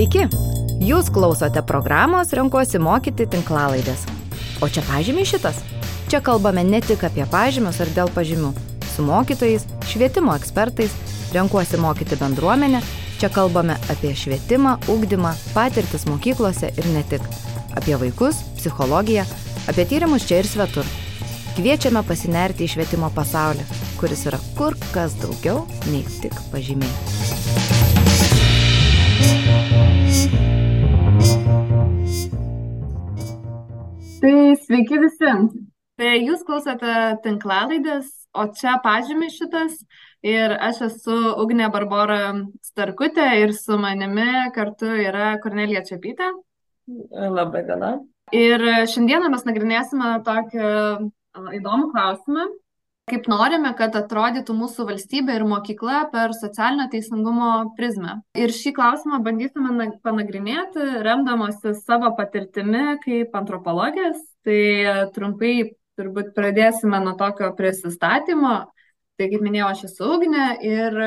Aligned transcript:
Sveiki! 0.00 0.22
Jūs 0.80 1.10
klausote 1.12 1.60
programos 1.68 2.30
Renkuosi 2.32 2.78
mokyti 2.80 3.26
tinklalaidės. 3.28 4.06
O 4.64 4.68
čia 4.72 4.80
pažymiai 4.86 5.28
šitas. 5.28 5.58
Čia 6.08 6.22
kalbame 6.24 6.62
ne 6.64 6.78
tik 6.80 7.02
apie 7.04 7.26
pažymius 7.28 7.82
ar 7.84 7.90
dėl 7.92 8.08
pažymių. 8.14 8.54
Su 8.94 9.04
mokytojais, 9.04 9.66
švietimo 9.90 10.32
ekspertais, 10.40 10.94
renkuosi 11.36 11.76
mokyti 11.84 12.16
bendruomenę. 12.16 12.80
Čia 13.20 13.28
kalbame 13.34 13.76
apie 13.92 14.14
švietimą, 14.16 14.78
ugdymą, 14.88 15.34
patirtis 15.52 16.08
mokyklose 16.08 16.72
ir 16.80 16.88
ne 16.94 17.04
tik. 17.10 17.26
Apie 17.76 17.98
vaikus, 18.00 18.40
psichologiją, 18.56 19.26
apie 19.68 19.84
tyrimus 19.84 20.24
čia 20.24 20.40
ir 20.40 20.48
svetur. 20.48 20.88
Kviečiame 21.58 22.00
pasinerti 22.08 22.64
į 22.64 22.72
švietimo 22.72 23.12
pasaulį, 23.12 23.68
kuris 24.00 24.24
yra 24.32 24.40
kur 24.56 24.80
kas 24.96 25.20
daugiau 25.20 25.66
nei 25.92 26.06
tik 26.22 26.40
pažymiai. 26.54 27.29
Tai 34.20 34.32
sveiki 34.60 34.98
visi. 35.00 35.32
Tai 36.00 36.10
jūs 36.20 36.42
klausote 36.44 36.94
tinklalaidės, 37.24 38.08
o 38.36 38.44
čia 38.56 38.76
pažymi 38.84 39.30
šitas. 39.32 39.78
Ir 40.20 40.52
aš 40.60 40.82
esu 40.90 41.16
Ugnė 41.40 41.70
Barbara 41.72 42.34
Starkutė 42.64 43.24
ir 43.40 43.54
su 43.56 43.78
manimi 43.80 44.50
kartu 44.52 44.90
yra 45.00 45.38
Kornelija 45.40 45.80
Čiapytė. 45.88 46.28
Labai 47.16 47.62
diena. 47.64 47.94
Ir 48.36 48.64
šiandieną 48.92 49.30
mes 49.32 49.46
nagrinėsime 49.48 50.12
tokį 50.26 50.66
įdomų 51.56 51.88
klausimą, 51.94 52.44
kaip 53.10 53.26
norime, 53.30 53.72
kad 53.78 53.96
atrodytų 53.98 54.54
mūsų 54.56 54.86
valstybė 54.88 55.38
ir 55.38 55.44
mokykla 55.48 56.04
per 56.12 56.34
socialinio 56.36 56.86
teisingumo 56.92 57.50
prizmę. 57.76 58.20
Ir 58.38 58.54
šį 58.54 58.72
klausimą 58.78 59.20
bandysime 59.26 59.90
panagrinėti, 60.04 60.86
remdamosi 61.06 61.74
savo 61.82 62.12
patirtimi 62.18 62.96
kaip 63.04 63.36
antropologės. 63.36 64.22
Tai 64.46 64.60
trumpai 65.14 65.54
turbūt 66.00 66.32
pradėsime 66.36 67.02
nuo 67.04 67.16
tokio 67.18 67.50
prisistatymo. 67.58 68.54
Tai 69.20 69.26
kaip 69.28 69.42
minėjau, 69.44 69.72
aš 69.74 69.82
esu 69.90 70.06
Ugnė 70.14 70.46
ir 70.64 71.02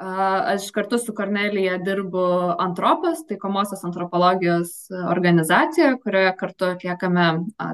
Aš 0.00 0.70
kartu 0.70 0.98
su 0.98 1.12
Kornelija 1.14 1.74
dirbu 1.78 2.22
Antropas, 2.58 3.18
taikomosios 3.28 3.84
antropologijos 3.84 4.70
organizacijoje, 5.10 5.98
kurioje 6.00 6.30
kartu 6.40 6.64
atliekame 6.64 7.26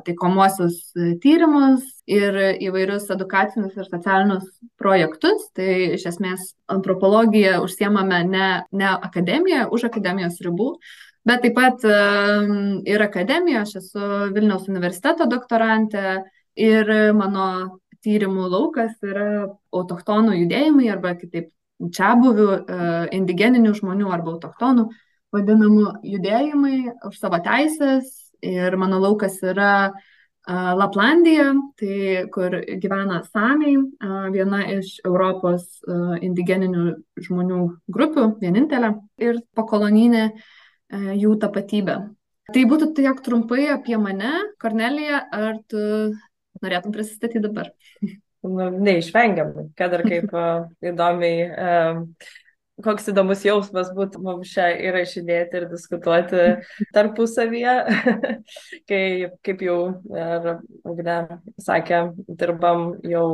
taikomosios 0.08 0.80
tyrimus 1.22 1.86
ir 2.10 2.34
įvairius 2.66 3.06
edukacinius 3.14 3.78
ir 3.78 3.86
socialinius 3.86 4.50
projektus. 4.74 5.46
Tai 5.54 5.70
iš 5.94 6.08
esmės 6.10 6.50
antropologija 6.66 7.60
užsiemame 7.62 8.24
ne, 8.26 8.50
ne 8.74 8.90
akademiją, 8.96 9.68
už 9.70 9.86
akademijos 9.92 10.42
ribų, 10.42 10.72
bet 11.30 11.46
taip 11.46 11.54
pat 11.54 11.86
ir 12.90 13.06
akademija, 13.06 13.62
aš 13.62 13.78
esu 13.84 14.14
Vilniaus 14.34 14.66
universiteto 14.66 15.30
doktorantė 15.30 16.24
ir 16.58 16.90
mano 17.14 17.50
tyrimų 18.02 18.50
laukas 18.50 18.98
yra 19.02 19.52
autochtonų 19.74 20.40
judėjimai 20.42 20.90
arba 20.90 21.14
kitaip 21.14 21.52
čia 21.92 22.14
buvių, 22.20 22.48
e, 22.56 22.90
indigeninių 23.16 23.74
žmonių 23.76 24.10
arba 24.12 24.34
autochtonų 24.36 24.88
vadinamų 25.34 25.86
judėjimai 26.06 26.76
už 27.08 27.18
savo 27.20 27.40
teisės. 27.44 28.12
Ir 28.46 28.76
mano 28.76 28.98
laukas 29.00 29.38
yra 29.44 29.88
e, 29.88 29.92
Laplandija, 30.52 31.52
tai 31.80 32.26
kur 32.32 32.58
gyvena 32.82 33.22
Samiai, 33.28 33.76
e, 33.76 34.12
viena 34.34 34.62
iš 34.76 35.00
Europos 35.04 35.80
indigeninių 35.86 36.84
žmonių 37.26 37.62
grupių, 37.92 38.28
vienintelė 38.42 38.94
ir 39.22 39.42
pokolonijinė 39.56 40.28
jų 41.18 41.32
tapatybė. 41.42 41.96
Tai 42.54 42.62
būtų 42.70 42.92
tiek 42.94 43.18
trumpai 43.26 43.64
apie 43.72 43.96
mane, 43.98 44.30
Kornelija, 44.62 45.24
ar 45.34 45.58
tu 45.66 45.80
norėtum 46.62 46.94
prisistatyti 46.94 47.42
dabar? 47.42 47.72
nu, 48.44 48.70
neišvengiamai, 48.86 49.70
kad 49.78 49.94
ir 49.96 50.04
kaip 50.06 50.34
įdomiai, 50.92 51.94
koks 52.84 53.08
įdomus 53.12 53.44
jausmas 53.46 53.90
būtų 53.96 54.20
mums 54.24 54.50
šią 54.52 54.68
įrašinėti 54.88 55.60
ir 55.60 55.68
diskutuoti 55.70 56.42
tarpusavyje, 56.96 57.76
kai, 58.90 59.04
kaip 59.46 59.62
jau 59.64 59.78
ir 60.12 60.50
Ugne 60.84 61.20
sakė, 61.62 62.02
dirbam 62.28 62.90
jau 63.08 63.28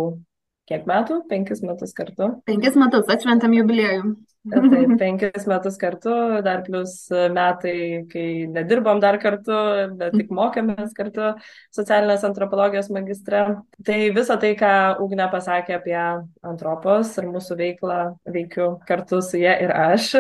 kiek 0.73 0.89
metų? 0.89 1.23
Penkis 1.29 1.61
metus 1.65 1.93
kartu. 1.97 2.35
Penkis 2.49 2.77
metus, 2.81 3.09
atšventam 3.13 3.53
jubiliejų. 3.61 4.15
Taip, 4.43 4.95
penkis 4.99 5.45
metus 5.47 5.77
kartu, 5.79 6.13
dar 6.43 6.65
plus 6.67 6.95
metai, 7.31 7.75
kai 8.11 8.25
nedirbom 8.51 8.99
dar 9.03 9.21
kartu, 9.23 9.55
bet 10.01 10.17
tik 10.19 10.33
mokėmės 10.35 10.97
kartu 10.97 11.29
socialinės 11.75 12.25
antropologijos 12.27 12.89
magistre. 12.95 13.45
Tai 13.87 13.99
visa 14.17 14.39
tai, 14.43 14.57
ką 14.59 14.73
Ugne 15.05 15.29
pasakė 15.31 15.77
apie 15.77 15.95
antropos 16.43 17.13
ir 17.23 17.31
mūsų 17.31 17.59
veiklą, 17.61 18.01
veikiu 18.35 18.73
kartu 18.89 19.23
su 19.23 19.39
jie 19.39 19.55
ir 19.63 19.71
aš. 19.77 20.11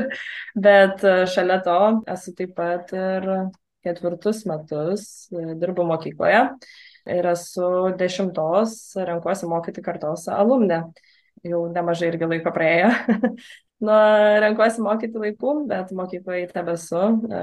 Bet 0.54 1.02
šalia 1.34 1.58
to 1.66 1.80
esu 2.14 2.36
taip 2.38 2.54
pat 2.60 2.94
ir 2.94 3.28
ketvirtus 3.82 4.44
metus 4.46 5.10
dirbu 5.32 5.82
mokykloje 5.88 6.46
ir 7.10 7.32
esu 7.32 7.68
dešimtos 7.98 8.76
renkuosi 9.08 9.48
mokyti 9.50 9.82
kartos 9.84 10.28
alumne 10.30 10.84
jau 11.46 11.64
nemažai 11.72 12.12
irgi 12.12 12.28
laiko 12.30 12.52
praėjo. 12.54 12.90
nuo 13.82 13.98
renkuosi 14.42 14.82
mokyti 14.84 15.20
laikų, 15.22 15.56
bet 15.70 15.90
mokykloje 15.96 16.46
tebesu, 16.52 17.02
e, 17.26 17.42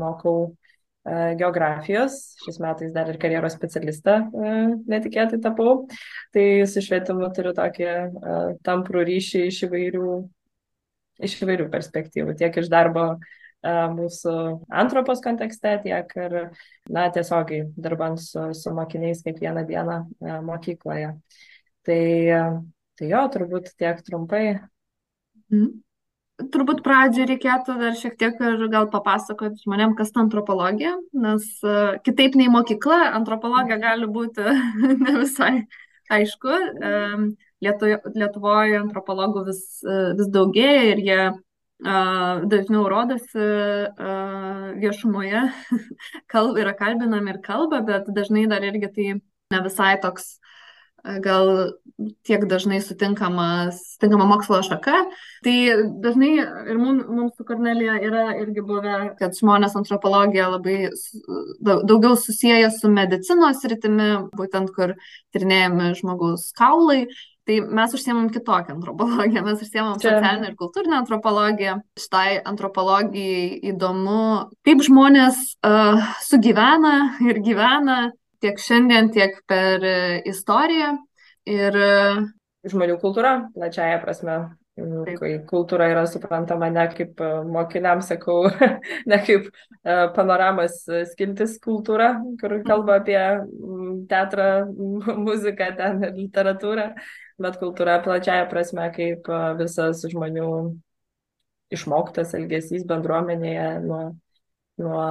mokau 0.00 0.36
e, 0.48 1.34
geografijos, 1.40 2.18
šiais 2.44 2.60
metais 2.64 2.94
dar 2.94 3.10
ir 3.12 3.20
karjeros 3.20 3.56
specialistą 3.58 4.18
e, 4.24 4.54
netikėtai 4.88 5.40
tapau. 5.44 5.82
Tai 6.34 6.46
su 6.70 6.84
švietimu 6.84 7.28
turiu 7.36 7.54
tokį 7.56 7.90
tamprų 8.66 9.04
ryšį 9.10 9.44
iš 9.50 9.64
įvairių, 9.68 10.14
iš 11.28 11.36
įvairių 11.42 11.68
perspektyvų, 11.72 12.38
tiek 12.40 12.62
iš 12.62 12.72
darbo 12.72 13.10
mūsų 13.66 14.34
antropos 14.70 15.20
kontekste, 15.24 15.74
tiek 15.82 16.12
ir, 16.16 16.38
na, 16.88 17.08
tiesiogiai 17.14 17.66
dirbant 17.74 18.20
su, 18.22 18.48
su 18.54 18.72
mokiniais 18.74 19.24
kiekvieną 19.26 19.66
dieną 19.66 20.00
mokykloje. 20.46 21.12
Tai, 21.88 22.02
tai 22.98 23.12
jo, 23.12 23.22
turbūt 23.34 23.72
tiek 23.80 24.04
trumpai 24.06 24.58
Mhm. 25.48 25.68
Turbūt 26.54 26.84
pradžiai 26.86 27.26
reikėtų 27.32 27.74
dar 27.80 27.96
šiek 27.98 28.14
tiek 28.20 28.36
ir 28.46 28.60
gal 28.70 28.86
papasakoti 28.92 29.58
žmonėm, 29.64 29.96
kas 29.98 30.12
ta 30.14 30.20
antropologija, 30.22 30.92
nes 31.10 31.48
kitaip 32.06 32.36
nei 32.38 32.46
mokykla, 32.52 33.08
antropologija 33.18 33.80
gali 33.82 34.06
būti 34.14 34.44
ne 35.02 35.16
visai 35.16 35.54
aišku. 36.14 36.60
Lietu, 37.64 37.90
Lietuvoje 38.14 38.78
antropologų 38.78 39.48
vis, 39.48 39.64
vis 39.82 40.30
daugėja 40.30 40.84
ir 40.92 41.02
jie 41.08 41.20
dažniau 41.78 42.88
rodosi 42.90 43.48
viešumoje, 44.82 45.44
kalb, 46.32 46.58
yra 46.58 46.74
kalbinami 46.78 47.36
ir 47.36 47.40
kalba, 47.44 47.82
bet 47.86 48.10
dažnai 48.14 48.48
dar 48.50 48.66
irgi 48.66 48.90
tai 48.94 49.08
ne 49.54 49.60
visai 49.64 49.94
toks 50.02 50.38
gal 51.22 51.72
tiek 52.26 52.44
dažnai 52.48 52.80
sutinkama 52.82 53.70
mokslo 54.28 54.60
šaka. 54.62 55.04
Tai 55.44 55.54
dažnai 56.02 56.32
ir 56.70 56.78
mums, 56.78 57.06
mums 57.08 57.36
su 57.36 57.46
Kornelija 57.48 57.98
yra 58.04 58.26
irgi 58.42 58.62
buvę, 58.66 59.14
kad 59.18 59.36
žmonės 59.38 59.76
antropologija 59.78 60.50
labai 60.52 60.90
daugiau 61.62 62.16
susiję 62.16 62.70
su 62.74 62.90
medicinos 62.92 63.64
rytimi, 63.64 64.10
būtent 64.36 64.74
kur 64.74 64.94
tirinėjami 65.34 65.94
žmogaus 65.98 66.50
kaulai. 66.58 67.06
Tai 67.48 67.58
mes 67.64 67.94
užsiemam 67.96 68.28
kitokią 68.28 68.74
antropologiją, 68.76 69.42
mes 69.46 69.62
užsiemam 69.64 69.96
socialinę 69.96 70.50
ir 70.50 70.56
kultūrinę 70.60 70.98
antropologiją. 71.00 71.78
Štai 71.96 72.42
antropologijai 72.44 73.56
įdomu, 73.70 74.50
kaip 74.68 74.84
žmonės 74.84 75.38
uh, 75.64 76.02
sugyvena 76.28 76.94
ir 77.24 77.40
gyvena 77.40 78.02
tiek 78.42 78.60
šiandien, 78.62 79.10
tiek 79.14 79.36
per 79.48 79.84
e, 79.84 79.98
istoriją. 80.28 80.94
Ir 81.48 81.76
e, 81.80 81.90
žmonių 82.68 82.98
kultūra, 83.02 83.34
plačiaja 83.56 84.00
prasme. 84.04 84.40
Taip. 84.78 85.16
Kai 85.18 85.32
kultūra 85.42 85.88
yra 85.90 86.04
suprantama 86.06 86.68
ne 86.70 86.84
kaip 86.92 87.18
e, 87.18 87.30
mokiniams, 87.50 88.12
sakau, 88.12 88.44
ne 89.10 89.18
kaip 89.26 89.48
panoramas 90.14 90.84
skiltis 91.10 91.56
kultūra, 91.64 92.12
kur 92.38 92.60
kalba 92.66 93.00
apie 93.00 93.18
teatrą, 94.10 94.50
muziką 95.26 95.72
ten 95.80 96.04
ir 96.06 96.14
literatūrą, 96.20 96.92
bet 97.42 97.58
kultūra 97.60 97.98
plačiaja 98.04 98.46
prasme 98.50 98.88
kaip 98.94 99.28
visas 99.58 100.04
žmonių 100.10 100.50
išmoktas 101.74 102.34
elgesys 102.38 102.86
bendruomenėje 102.88 103.66
nuo, 103.84 104.02
nuo 104.80 105.08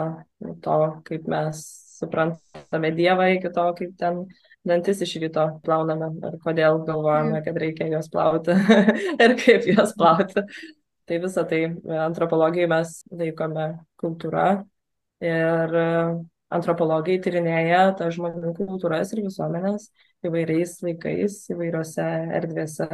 to, 0.64 0.78
kaip 1.08 1.28
mes 1.30 1.62
suprantame 1.98 2.92
Dievą 2.98 3.30
iki 3.36 3.52
to, 3.54 3.66
kaip 3.78 3.94
ten 4.00 4.24
dantis 4.68 5.02
iš 5.06 5.16
ryto 5.24 5.46
plauname 5.66 6.10
ir 6.30 6.40
kodėl 6.44 6.82
galvojame, 6.88 7.42
kad 7.46 7.58
reikia 7.62 7.90
juos 7.92 8.10
plauti 8.14 8.58
ir 9.24 9.36
kaip 9.40 9.70
juos 9.70 9.94
plauti. 9.98 10.44
Tai 11.08 11.20
visą 11.24 11.46
tai 11.48 11.62
antropologijai 12.04 12.68
mes 12.68 12.98
laikome 13.16 13.70
kultūra 14.02 14.48
ir 15.24 15.78
antropologai 16.54 17.16
tyrinėja 17.24 17.94
tą 18.00 18.10
žmonių 18.14 18.52
kultūras 18.58 19.14
ir 19.16 19.24
visuomenės 19.24 19.88
įvairiais 20.26 20.78
laikais, 20.86 21.38
įvairiose 21.54 22.08
erdvėse 22.40 22.90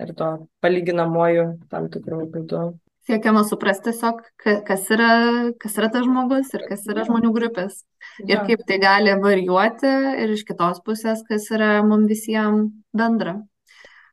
ir 0.00 0.14
to 0.16 0.30
palyginamuoju 0.64 1.46
tam 1.72 1.88
tikrų 1.92 2.24
būdų. 2.34 2.62
Siekiama 3.08 3.42
suprasti 3.48 3.88
tiesiog, 3.88 4.20
kas 4.68 4.82
yra, 4.92 5.12
kas 5.58 5.78
yra 5.80 5.88
tas 5.90 6.04
žmogus 6.04 6.52
ir 6.54 6.66
kas 6.68 6.84
yra 6.92 7.06
žmonių 7.08 7.32
grupės. 7.34 7.80
Ir 8.22 8.36
ja. 8.36 8.42
kaip 8.46 8.62
tai 8.68 8.76
gali 8.82 9.14
varijuoti 9.22 9.90
ir 10.22 10.34
iš 10.36 10.44
kitos 10.46 10.82
pusės, 10.84 11.24
kas 11.26 11.48
yra 11.50 11.78
mums 11.86 12.10
visiems 12.12 12.68
bendra. 12.94 13.40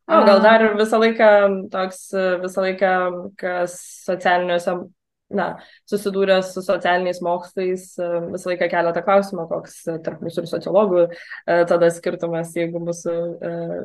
O, 0.07 0.21
gal 0.23 0.39
dar 0.39 0.63
visą 0.79 1.01
laiką 1.03 1.29
toks, 1.73 2.05
visą 2.39 2.63
laiką, 2.63 2.91
kas 3.37 3.75
socialiniuose 4.07 4.77
na, 5.29 5.47
susidūrę 5.89 6.39
su 6.45 6.61
socialiniais 6.63 7.19
mokslais, 7.25 7.89
e, 7.99 8.07
visą 8.31 8.51
laiką 8.51 8.69
kelia 8.71 8.93
tą 8.95 9.03
klausimą, 9.03 9.47
koks 9.49 9.77
e, 9.91 9.97
tarp 10.03 10.23
mūsų 10.23 10.43
ir 10.43 10.49
sociologų 10.51 11.03
e, 11.03 11.09
tada 11.69 11.89
skirtumas, 11.91 12.53
jeigu 12.55 12.81
mūsų 12.83 13.15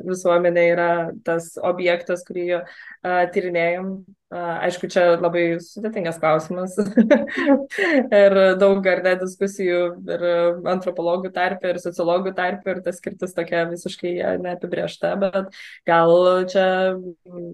visuomenė 0.07 0.65
yra 0.71 0.89
tas 1.27 1.53
objektas, 1.61 2.23
kurį 2.27 2.63
tyrinėjom, 3.03 3.95
Aišku, 4.33 4.87
čia 4.89 5.03
labai 5.21 5.59
sudėtingas 5.61 6.17
klausimas 6.21 6.73
ir 8.23 8.35
daug 8.57 8.87
ar 8.89 9.01
ne 9.05 9.13
diskusijų 9.21 9.79
ir 10.09 10.25
antropologų 10.73 11.29
tarp 11.35 11.65
ir 11.69 11.79
sociologų 11.83 12.33
tarp 12.37 12.65
ir 12.71 12.81
tas 12.85 12.97
skirtis 12.97 13.35
tokia 13.37 13.65
visiškai 13.69 14.15
neapibriešta, 14.41 15.13
bet 15.21 15.53
gal 15.89 16.13
čia, 16.49 16.67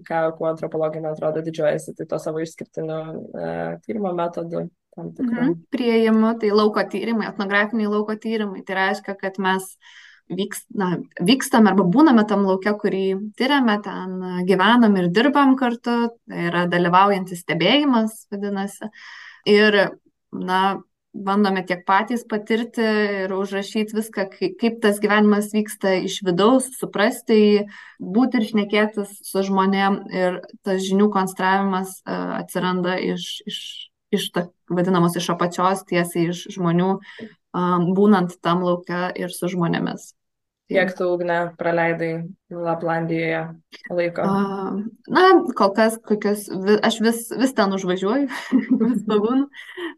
ką, 0.08 0.20
kuo 0.38 0.50
antropologai, 0.52 1.04
man 1.04 1.16
atrodo, 1.16 1.44
didžiuojasi, 1.44 1.96
tai 1.98 2.08
to 2.08 2.20
savo 2.22 2.40
išskirtiniu 2.44 3.00
uh, 3.00 3.72
tyrimo 3.84 4.14
metodu. 4.16 4.68
Mhm. 5.00 5.56
Prieimų, 5.72 6.34
tai 6.42 6.50
lauko 6.52 6.82
tyrimai, 6.92 7.28
etnografiniai 7.30 7.88
lauko 7.92 8.16
tyrimai, 8.20 8.64
tai 8.66 8.80
reiškia, 8.80 9.14
kad 9.20 9.38
mes 9.40 9.68
uh, 9.76 9.98
vyks, 10.30 10.64
na, 10.76 10.92
vykstame 11.20 11.72
arba 11.72 11.86
būname 11.90 12.24
tam 12.28 12.44
laukia, 12.48 12.74
kurį 12.78 13.06
tyriame, 13.38 13.78
ten 13.84 14.44
gyvenam 14.48 14.94
ir 15.00 15.10
dirbam 15.14 15.56
kartu, 15.60 15.96
tai 16.28 16.46
yra 16.50 16.66
dalyvaujantis 16.70 17.42
stebėjimas, 17.44 18.24
vadinasi. 18.32 18.90
Ir, 19.50 19.80
na, 20.36 20.62
bandome 21.10 21.64
tiek 21.66 21.82
patys 21.86 22.22
patirti 22.28 22.84
ir 23.24 23.32
užrašyti 23.34 23.96
viską, 23.96 24.26
kaip, 24.60 24.78
tas 24.82 25.00
gyvenimas 25.02 25.50
vyksta 25.54 25.96
iš 26.06 26.20
vidaus, 26.26 26.68
suprasti, 26.78 27.66
būti 27.98 28.38
ir 28.38 28.46
šnekėtis 28.52 29.16
su 29.26 29.42
žmonėm 29.46 30.00
ir 30.14 30.40
tas 30.66 30.84
žinių 30.86 31.10
konstravimas 31.14 31.98
uh, 32.04 32.38
atsiranda 32.38 32.94
iš, 33.02 33.26
iš, 33.50 33.58
iš 34.14 34.30
ta, 34.36 34.46
vadinamos 34.70 35.18
iš 35.18 35.32
apačios 35.34 35.82
tiesiai 35.90 36.30
iš 36.30 36.46
žmonių, 36.54 36.94
būnant 37.50 38.38
tam 38.42 38.62
laukia 38.62 39.10
ir 39.18 39.34
su 39.34 39.50
žmonėmis. 39.50 40.12
Kiek 40.70 40.92
tu, 40.94 41.06
Ugne, 41.10 41.36
praleidai 41.58 42.10
Laplandijoje 42.54 43.40
laiko? 43.90 44.22
A, 44.22 44.70
na, 45.10 45.22
kol 45.58 45.72
kas, 45.74 45.96
kokios, 46.06 46.44
aš 46.86 47.00
vis, 47.02 47.24
vis 47.40 47.54
ten 47.56 47.74
užvažiuoju, 47.74 48.28
vis 48.84 49.00
pabūnu. 49.08 49.48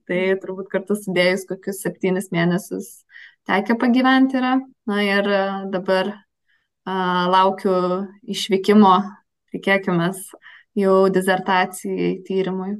Tai 0.08 0.20
turbūt 0.40 0.70
kartu 0.72 0.96
sudėjus 0.96 1.44
kokius 1.50 1.82
septynis 1.84 2.30
mėnesius 2.32 2.88
tekia 3.48 3.76
pagyventi 3.76 4.40
yra. 4.40 4.54
Na 4.88 5.02
ir 5.04 5.28
dabar 5.74 6.14
a, 6.14 6.94
laukiu 7.34 7.76
išvykimo, 8.32 8.94
tikėkime, 9.52 10.08
jau 10.80 10.96
dizertacijai 11.12 12.14
tyrimui. 12.26 12.78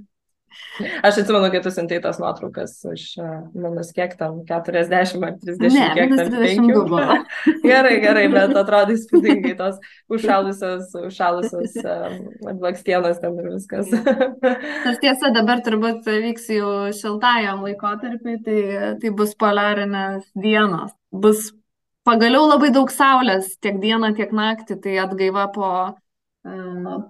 Aš 1.06 1.22
atsimenu, 1.22 1.50
kai 1.52 1.60
tu 1.64 1.72
siuntai 1.74 2.00
tas 2.04 2.18
nuotraukas 2.22 2.74
iš 2.92 3.06
minus 3.54 3.92
kiek 3.96 4.14
tam 4.20 4.42
40 4.48 5.24
ar 5.26 5.36
30, 5.42 5.68
ne, 5.76 5.88
kiek 5.96 6.14
tam 6.18 6.32
5. 6.42 7.62
gerai, 7.64 7.94
gerai, 8.04 8.26
bet 8.32 8.56
atrodo 8.62 8.96
įspūdingai 8.96 9.54
tos 9.60 9.80
užšalusios, 10.12 10.92
užšalusios 11.08 11.78
um, 11.84 12.20
blakstienos 12.60 13.22
ten 13.22 13.38
ir 13.40 13.50
viskas. 13.54 13.90
Aš 13.92 15.00
tiesa, 15.02 15.32
dabar 15.34 15.62
turbūt 15.64 16.06
vyks 16.06 16.50
jau 16.56 16.72
šiltajam 16.96 17.64
laikotarpiui, 17.66 18.38
tai, 18.44 18.60
tai 19.02 19.14
bus 19.16 19.34
poliarinės 19.38 20.28
dienos. 20.38 20.94
Bus 21.12 21.50
pagaliau 22.06 22.46
labai 22.48 22.72
daug 22.74 22.90
saulės 22.92 23.56
tiek 23.62 23.78
dieną, 23.82 24.12
tiek 24.18 24.32
naktį, 24.34 24.78
tai 24.84 24.98
atgaiva 25.02 25.48
po, 25.54 25.72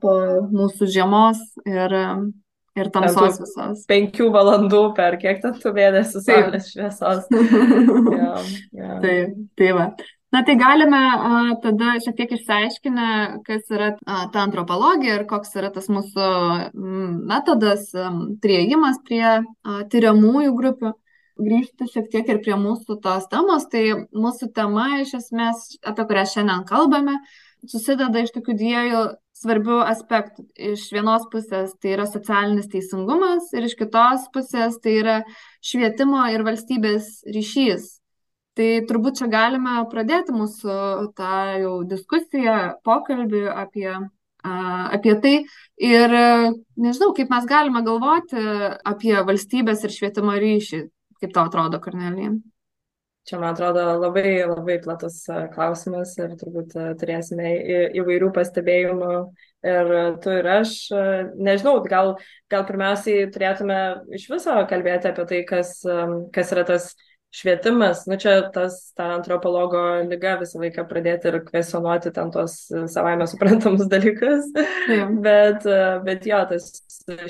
po 0.02 0.14
mūsų 0.52 0.88
žiemos 0.92 1.40
ir 1.68 1.96
Ir 2.78 2.88
tamsos 2.92 3.36
visos. 3.42 3.84
Penkių 3.90 4.30
valandų 4.32 4.80
per 4.96 5.18
kiek 5.20 5.42
ten 5.42 5.58
tų 5.60 5.74
mėnesių 5.76 6.22
saulės 6.24 6.70
šviesos. 6.72 7.26
ja, 8.22 8.32
ja. 8.78 8.96
Taip, 9.02 9.34
tai 9.60 9.70
va. 9.76 9.86
Na 10.32 10.40
tai 10.48 10.54
galime 10.56 10.96
a, 10.96 11.40
tada 11.60 11.98
šiek 12.00 12.16
tiek 12.16 12.30
išsiaiškinę, 12.38 13.08
kas 13.44 13.68
yra 13.68 13.90
a, 14.08 14.22
ta 14.32 14.46
antropologija 14.46 15.18
ir 15.18 15.26
koks 15.28 15.52
yra 15.60 15.68
tas 15.74 15.90
mūsų 15.92 16.28
metodas, 17.28 17.90
m, 17.92 18.22
prieimas 18.40 18.96
prie 19.04 19.26
a, 19.28 19.42
tyriamųjų 19.92 20.54
grupių. 20.56 20.94
Grįžti 21.42 21.88
šiek 21.92 22.08
tiek 22.12 22.28
ir 22.28 22.40
prie 22.44 22.56
mūsų 22.60 22.96
tos 23.04 23.28
temos, 23.32 23.68
tai 23.72 23.84
mūsų 24.16 24.48
tema 24.56 25.02
iš 25.02 25.18
esmės, 25.20 25.62
apie 25.84 26.04
kurią 26.08 26.24
šiandien 26.32 26.64
kalbame, 26.68 27.18
susideda 27.68 28.24
iš 28.24 28.32
tokių 28.32 28.56
dviejų 28.56 29.04
svarbių 29.42 29.80
aspektų. 29.86 30.46
Iš 30.72 30.86
vienos 30.94 31.26
pusės 31.32 31.74
tai 31.82 31.96
yra 31.96 32.06
socialinis 32.10 32.70
teisingumas 32.72 33.50
ir 33.56 33.66
iš 33.68 33.74
kitos 33.80 34.28
pusės 34.34 34.78
tai 34.82 34.94
yra 35.00 35.16
švietimo 35.64 36.22
ir 36.32 36.46
valstybės 36.46 37.18
ryšys. 37.34 37.98
Tai 38.58 38.68
turbūt 38.88 39.22
čia 39.22 39.30
galime 39.32 39.78
pradėti 39.88 40.34
mūsų 40.36 40.74
tą 41.16 41.36
jau 41.62 41.76
diskusiją, 41.88 42.56
pokalbį 42.84 43.46
apie, 43.48 43.88
apie 44.44 45.14
tai. 45.24 45.34
Ir 45.80 46.16
nežinau, 46.76 47.14
kaip 47.16 47.32
mes 47.32 47.48
galime 47.48 47.80
galvoti 47.86 48.44
apie 48.84 49.16
valstybės 49.24 49.86
ir 49.88 49.96
švietimo 49.96 50.36
ryšį. 50.36 50.84
Kaip 51.22 51.32
tau 51.32 51.46
atrodo, 51.48 51.80
Kornelija? 51.80 52.34
Čia, 53.22 53.38
man 53.38 53.52
atrodo, 53.54 53.84
labai, 54.02 54.42
labai 54.50 54.80
platus 54.82 55.20
e, 55.30 55.44
klausimas 55.52 56.16
ir 56.18 56.32
turbūt 56.40 56.72
e, 56.74 56.86
turėsime 56.98 57.52
įvairių 58.00 58.32
pastebėjimų 58.34 59.10
ir 59.70 59.90
tu 60.24 60.32
ir 60.40 60.48
aš. 60.56 60.72
E, 60.90 61.04
nežinau, 61.38 61.76
gal, 61.86 62.16
gal 62.50 62.64
pirmiausiai 62.66 63.28
turėtume 63.30 63.76
iš 64.18 64.26
viso 64.32 64.56
kalbėti 64.70 65.12
apie 65.12 65.26
tai, 65.30 65.38
kas, 65.46 65.70
kas 66.34 66.50
yra 66.56 66.64
tas 66.72 66.88
švietimas. 67.32 68.02
Nu, 68.10 68.18
čia 68.18 68.40
tas, 68.56 68.80
ta 68.98 69.12
antropologo 69.20 69.84
lyga 70.08 70.34
visą 70.40 70.58
laiką 70.64 70.82
pradėti 70.90 71.30
ir 71.30 71.38
kvesionuoti 71.46 72.10
ten 72.16 72.34
tos 72.34 72.56
savaime 72.90 73.30
suprantamus 73.30 73.86
dalykus. 73.92 74.50
Bet, 75.28 75.62
bet 76.10 76.26
jo, 76.26 76.42
tas 76.50 76.66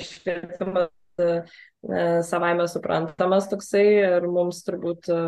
švietimas 0.09 0.89
savaime 2.23 2.67
suprantamas 2.71 3.49
toksai 3.51 3.85
ir 3.99 4.27
mums 4.31 4.61
turbūt 4.63 5.09
e, 5.11 5.19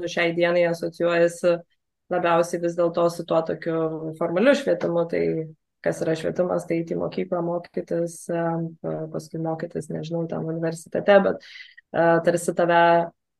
nu, 0.00 0.08
šiai 0.08 0.32
dienai 0.36 0.64
asocijuojasi 0.70 1.58
labiausiai 2.08 2.62
vis 2.62 2.76
dėlto 2.78 3.04
su 3.12 3.26
tuo 3.28 3.42
tokiu 3.44 4.14
formaliu 4.16 4.54
švietimu, 4.56 5.04
tai 5.10 5.22
kas 5.84 6.00
yra 6.02 6.16
švietimas, 6.18 6.64
tai 6.66 6.80
į 6.80 6.96
mokyklą 6.98 7.42
mokytis, 7.44 8.22
e, 8.32 8.46
paskui 9.12 9.42
mokytis, 9.44 9.90
nežinau, 9.92 10.24
tam 10.30 10.48
universitete, 10.48 11.20
bet 11.26 11.44
tarsi 11.92 12.52
tave 12.52 12.80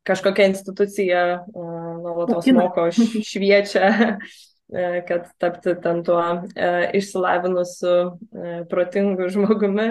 kažkokia 0.08 0.46
institucija 0.48 1.24
nuolatos 1.52 2.46
moko, 2.56 2.86
šviečia, 3.28 3.90
kad 5.08 5.28
tapti 5.40 5.74
ten 5.84 6.00
tuo 6.04 6.22
išsilavinusiu, 6.96 7.98
protingu 8.70 9.28
žmogumi 9.32 9.90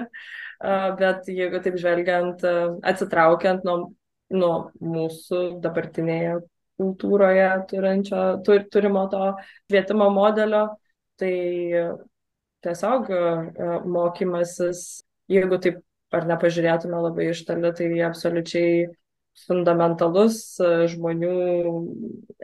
bet 1.00 1.30
jeigu 1.32 1.62
taip 1.64 1.78
žvelgiant, 1.80 2.44
atsitraukiant 2.88 3.66
nuo, 3.68 3.78
nuo 4.34 4.54
mūsų 4.82 5.60
dabartinėje 5.64 6.40
kultūroje 6.78 7.50
turinčio, 7.72 8.22
tur, 8.46 8.64
turimo 8.72 9.08
to 9.12 9.34
švietimo 9.70 10.10
modelio, 10.14 10.68
tai 11.18 11.34
tiesiog 12.66 13.10
mokymasis, 13.90 14.84
jeigu 15.32 15.60
taip 15.64 15.82
ar 16.16 16.28
nepažiūrėtume 16.30 17.02
labai 17.04 17.32
iš 17.34 17.44
toli, 17.48 17.72
tai 17.76 17.90
absoliučiai 18.08 18.88
fundamentalus 19.46 20.58
žmonių 20.94 21.34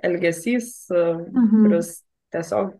elgesys, 0.06 0.90
mhm. 0.92 1.66
kuris 1.66 1.96
tiesiog 2.34 2.74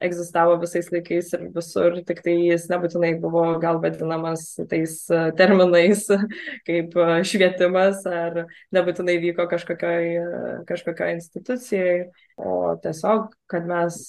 egzistavo 0.00 0.56
visais 0.60 0.88
laikais 0.92 1.28
ir 1.36 1.44
visur, 1.54 1.98
tik 2.08 2.22
tai 2.24 2.34
jis 2.38 2.64
nebūtinai 2.72 3.12
buvo 3.20 3.44
gal 3.62 3.80
vadinamas 3.82 4.46
tais 4.70 4.94
e, 5.12 5.20
terminais 5.36 6.06
kaip 6.68 6.96
e, 6.96 7.08
švietimas 7.28 8.06
ar 8.08 8.44
nebūtinai 8.76 9.18
vyko 9.26 9.46
kažkokioj, 9.50 10.08
e, 10.08 10.56
kažkokioj 10.70 11.14
institucijai, 11.18 11.94
o 12.40 12.74
tiesiog, 12.82 13.30
kad 13.50 13.68
mes 13.68 14.00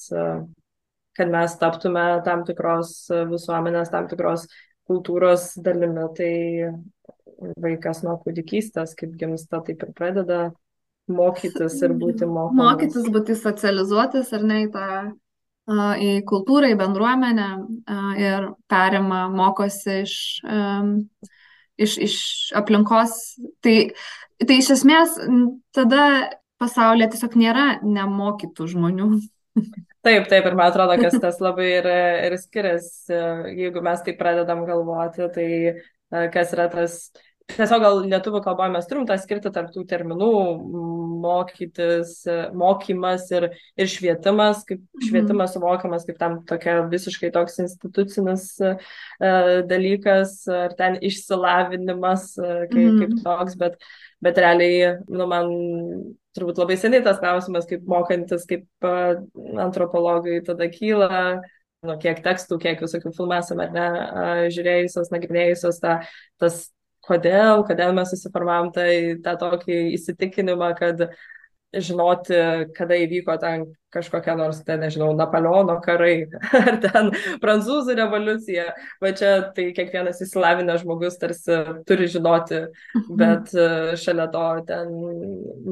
kad 1.19 1.27
mes 1.27 1.57
taptume 1.59 2.05
tam 2.23 2.45
tikros 2.47 2.93
visuomenės, 3.33 3.91
tam 3.91 4.07
tikros 4.07 4.47
kultūros 4.87 5.51
dalimi, 5.59 6.07
tai 6.15 6.33
vaikas 7.59 7.99
nuo 8.05 8.15
kūdikystės, 8.23 8.95
kaip 8.95 9.17
gimsta, 9.19 9.59
taip 9.65 9.83
ir 9.83 9.91
pradeda 9.97 10.39
mokytis 11.11 11.75
ir 11.83 11.95
būti 11.99 12.27
mokomas. 12.29 12.61
Mokytis, 12.61 13.09
būti 13.11 13.35
socializuotis 13.35 14.31
ar 14.37 14.47
ne 14.47 14.61
į 14.65 14.71
tą 14.71 14.87
į 16.01 16.11
kultūrą, 16.27 16.71
į 16.71 16.79
bendruomenę 16.79 17.49
ir 18.19 18.49
perima, 18.71 19.25
mokosi 19.31 20.01
iš, 20.05 20.15
iš, 21.81 21.97
iš 22.07 22.15
aplinkos. 22.57 23.15
Tai, 23.63 23.75
tai 24.43 24.57
iš 24.59 24.73
esmės 24.77 25.15
tada 25.75 26.03
pasaulyje 26.61 27.13
tiesiog 27.15 27.37
nėra 27.41 27.67
nemokytų 27.83 28.67
žmonių. 28.75 29.13
Taip, 30.01 30.25
taip, 30.31 30.45
ir 30.47 30.55
man 30.57 30.71
atrodo, 30.71 30.95
kad 30.97 31.17
tas 31.21 31.41
labai 31.43 31.67
ir, 31.75 31.87
ir 32.29 32.35
skiriasi, 32.41 33.17
jeigu 33.57 33.83
mes 33.85 34.01
tai 34.05 34.15
pradedam 34.17 34.63
galvoti, 34.65 35.27
tai 35.35 36.29
kas 36.33 36.55
yra 36.55 36.65
tas 36.71 36.95
tiesiog 37.57 37.83
gal 37.83 37.99
lietuvių 38.05 38.41
kalboje 38.45 38.73
mes 38.73 38.87
turim 38.89 39.05
tą 39.09 39.17
skirti 39.21 39.51
tarp 39.53 39.71
tų 39.73 39.83
terminų 39.89 40.31
mokytis, 41.21 42.13
mokymas 42.57 43.27
ir, 43.33 43.47
ir 43.79 43.89
švietimas, 43.89 44.63
kaip 44.67 44.81
mhm. 44.81 45.05
švietimas 45.07 45.55
suvokiamas 45.55 46.07
kaip 46.07 46.17
tam 46.21 46.39
tokia 46.49 46.79
visiškai 46.91 47.31
toks 47.35 47.59
institucinis 47.63 48.47
uh, 48.65 48.79
dalykas, 49.69 50.39
ar 50.51 50.75
ten 50.79 50.97
išsilavinimas 51.01 52.31
uh, 52.41 52.65
kaip, 52.71 52.81
mm. 52.81 52.99
kaip 53.03 53.23
toks, 53.25 53.57
bet, 53.61 53.77
bet 54.23 54.41
realiai, 54.41 54.97
nu, 55.09 55.29
man 55.29 55.53
turbūt 56.37 56.61
labai 56.61 56.77
seniai 56.79 57.03
tas 57.05 57.19
klausimas, 57.21 57.67
kaip 57.69 57.85
mokantis, 57.89 58.45
kaip 58.49 58.67
uh, 58.87 59.21
antropologai 59.61 60.39
tada 60.47 60.69
kyla, 60.73 61.41
nu, 61.85 61.97
kiek 62.01 62.21
tekstų, 62.25 62.59
kiek 62.61 62.83
visokių 62.83 63.13
filmų 63.15 63.39
esame, 63.39 63.67
ar 63.67 63.73
ne, 63.75 63.87
žiūrėjusios, 64.53 65.11
nagrinėjusios, 65.13 65.81
ta, 65.83 65.99
tas 66.41 66.67
kodėl, 67.11 67.65
kodėl 67.67 67.93
mes 67.97 68.15
susiformavom 68.15 68.71
tai, 68.75 69.19
tą 69.25 69.35
tokį 69.43 69.83
įsitikinimą, 69.99 70.71
kad 70.79 71.11
žinoti, 71.71 72.35
kada 72.75 72.97
įvyko 72.99 73.37
ten 73.39 73.69
kažkokia 73.91 74.35
nors, 74.39 74.61
ten, 74.67 74.81
nežinau, 74.83 75.11
Napoleono 75.15 75.77
karai 75.83 76.27
ar 76.61 76.79
ten 76.83 77.11
prancūzų 77.43 77.95
revoliucija. 77.99 78.65
Va 79.03 79.11
čia 79.15 79.31
tai 79.55 79.69
kiekvienas 79.75 80.21
įsilavinęs 80.23 80.83
žmogus 80.83 81.19
tarsi 81.21 81.61
turi 81.87 82.09
žinoti, 82.11 82.65
mhm. 82.95 83.19
bet 83.19 83.53
e, 83.55 83.69
šalia 83.99 84.27
to 84.33 84.47
ten 84.67 84.91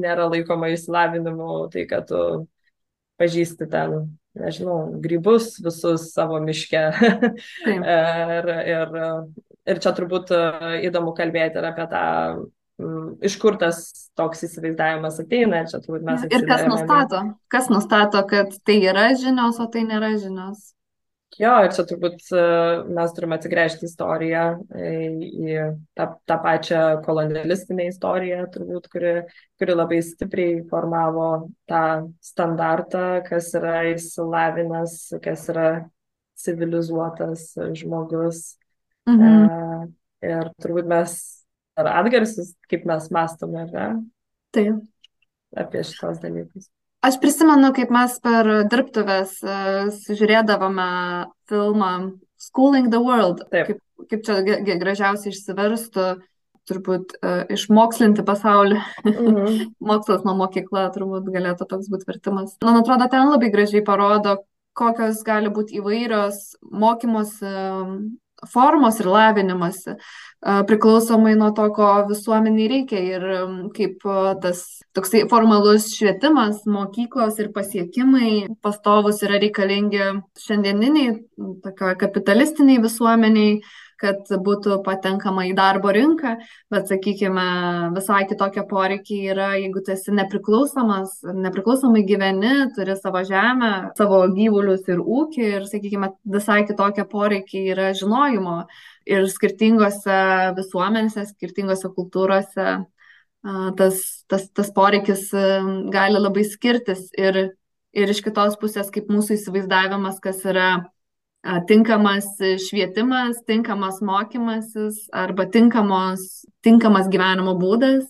nėra 0.00 0.28
laikoma 0.30 0.72
įsilavinimu, 0.74 1.52
tai 1.72 1.86
kad 1.90 2.08
tu 2.08 2.24
pažįsti 3.20 3.68
ten, 3.68 3.96
nežinau, 4.40 4.78
grybus 5.04 5.58
visus 5.64 6.10
savo 6.14 6.40
miške. 6.44 6.86
ir, 7.76 8.52
ir 8.72 9.00
ir 9.68 9.82
čia 9.82 9.92
turbūt 9.96 10.32
e, 10.34 10.40
įdomu 10.88 11.12
kalbėti 11.16 11.60
ir 11.60 11.68
apie 11.70 11.86
tą, 11.90 12.02
iš 13.26 13.36
kur 13.42 13.58
tas 13.60 13.84
toks 14.18 14.44
įsivaizdavimas 14.48 15.20
ateina. 15.22 15.64
Čia 15.68 15.82
turbūt 15.84 16.04
mes. 16.06 16.26
Ir 16.32 16.46
kas 16.48 16.66
nustato, 16.68 17.22
kas 17.52 17.72
nustato, 17.72 18.24
kad 18.30 18.54
tai 18.64 18.80
yra 18.82 19.10
žinios, 19.20 19.60
o 19.60 19.68
tai 19.72 19.86
nėra 19.88 20.14
žinios. 20.20 20.70
Jo, 21.38 21.52
ir 21.62 21.70
čia 21.72 21.84
turbūt 21.86 22.24
e, 22.34 22.40
mes 22.90 23.12
turime 23.14 23.36
atsigręžti 23.38 23.86
istoriją 23.86 24.42
į 24.74 25.60
tą, 25.96 26.06
tą 26.26 26.36
pačią 26.42 26.80
kolonialistinę 27.04 27.86
istoriją, 27.88 28.42
turbūt, 28.52 28.88
kuri, 28.92 29.12
kuri 29.60 29.76
labai 29.76 30.00
stipriai 30.04 30.58
formavo 30.68 31.28
tą 31.70 31.84
standartą, 32.24 33.04
kas 33.28 33.52
yra 33.56 33.76
išsilavinęs, 33.92 34.96
kas 35.22 35.46
yra 35.54 35.68
civilizuotas 36.40 37.52
žmogus, 37.78 38.59
Mhm. 39.10 39.92
E, 40.22 40.30
ir 40.30 40.50
turbūt 40.62 40.88
mes 40.90 41.16
ar 41.80 41.90
atgarsis, 42.02 42.54
kaip 42.70 42.86
mes 42.88 43.08
mastome, 43.14 43.64
ar 43.64 43.72
ne? 43.74 43.88
Taip. 44.54 44.82
Apie 45.56 45.82
šitos 45.86 46.20
dalykus. 46.22 46.68
Aš 47.06 47.16
prisimenu, 47.22 47.70
kaip 47.72 47.92
mes 47.94 48.16
per 48.20 48.48
dirbtuvės 48.68 49.38
uh, 49.40 49.86
žiūrėdavome 50.04 50.88
filmą 51.48 51.92
Schooling 52.40 52.90
the 52.92 53.00
World, 53.00 53.40
Taip. 53.52 53.70
kaip, 53.70 53.80
kaip 54.10 54.26
čia 54.26 54.58
gražiausiai 54.80 55.32
išsiverstų, 55.32 56.10
turbūt 56.68 57.16
uh, 57.18 57.46
išmokslinti 57.52 58.24
pasaulį. 58.26 58.78
Mhm. 59.08 59.64
Mokslas 59.90 60.26
nuo 60.28 60.36
mokykla 60.42 60.90
turbūt 60.94 61.32
galėtų 61.32 61.66
toks 61.72 61.88
būti 61.92 62.08
vertimas. 62.10 62.54
Man 62.64 62.82
atrodo, 62.82 63.08
ten 63.12 63.32
labai 63.32 63.48
gražiai 63.54 63.82
parodo, 63.86 64.42
kokios 64.76 65.24
gali 65.26 65.50
būti 65.52 65.80
įvairios 65.80 66.58
mokymosi 66.60 67.54
formos 68.48 69.00
ir 69.00 69.08
lavinimasi 69.10 69.96
priklausomai 70.40 71.34
nuo 71.36 71.50
to, 71.52 71.66
ko 71.76 71.88
visuomeniai 72.08 72.68
reikia. 72.72 73.00
Ir 73.16 73.26
kaip 73.76 74.06
tas 74.42 74.62
toksai 74.96 75.26
formalus 75.28 75.90
švietimas, 75.92 76.64
mokyklos 76.64 77.38
ir 77.42 77.50
pasiekimai 77.52 78.48
pastovus 78.64 79.20
yra 79.26 79.40
reikalingi 79.42 80.00
šiandieniniai, 80.40 81.18
tokio 81.64 81.92
kapitalistiniai 82.00 82.80
visuomeniai, 82.82 83.60
kad 84.00 84.30
būtų 84.46 84.78
patenkama 84.86 85.44
į 85.48 85.54
darbo 85.58 85.92
rinką, 85.94 86.36
bet, 86.72 86.88
sakykime, 86.90 87.46
visai 87.96 88.22
kitokie 88.30 88.64
poreikiai 88.70 89.32
yra, 89.34 89.50
jeigu 89.60 89.82
tu 89.84 89.94
esi 89.94 90.14
nepriklausomas, 90.16 91.18
nepriklausomai 91.24 92.04
gyveni, 92.08 92.54
turi 92.76 92.96
savo 92.98 93.22
žemę, 93.28 93.72
savo 93.98 94.22
gyvulius 94.32 94.88
ir 94.88 95.02
ūkį 95.02 95.44
ir, 95.48 95.66
sakykime, 95.68 96.14
visai 96.36 96.62
kitokie 96.68 97.04
poreikiai 97.10 97.74
yra 97.74 97.90
žinojimo 97.96 98.62
ir 99.10 99.28
skirtingose 99.28 100.22
visuomenėse, 100.56 101.26
skirtingose 101.34 101.92
kultūrose 101.96 102.80
tas, 103.76 104.24
tas, 104.28 104.48
tas 104.52 104.70
poreikis 104.74 105.30
gali 105.92 106.20
labai 106.20 106.44
skirtis 106.44 107.08
ir, 107.18 107.42
ir 107.92 108.12
iš 108.12 108.22
kitos 108.24 108.56
pusės, 108.60 108.90
kaip 108.92 109.10
mūsų 109.12 109.38
įsivaizdavimas, 109.38 110.20
kas 110.22 110.44
yra 110.44 110.70
tinkamas 111.68 112.26
švietimas, 112.66 113.38
tinkamas 113.48 114.02
mokymasis 114.04 115.06
arba 115.16 115.46
tinkamos, 115.48 116.44
tinkamas 116.64 117.08
gyvenimo 117.12 117.54
būdas 117.60 118.04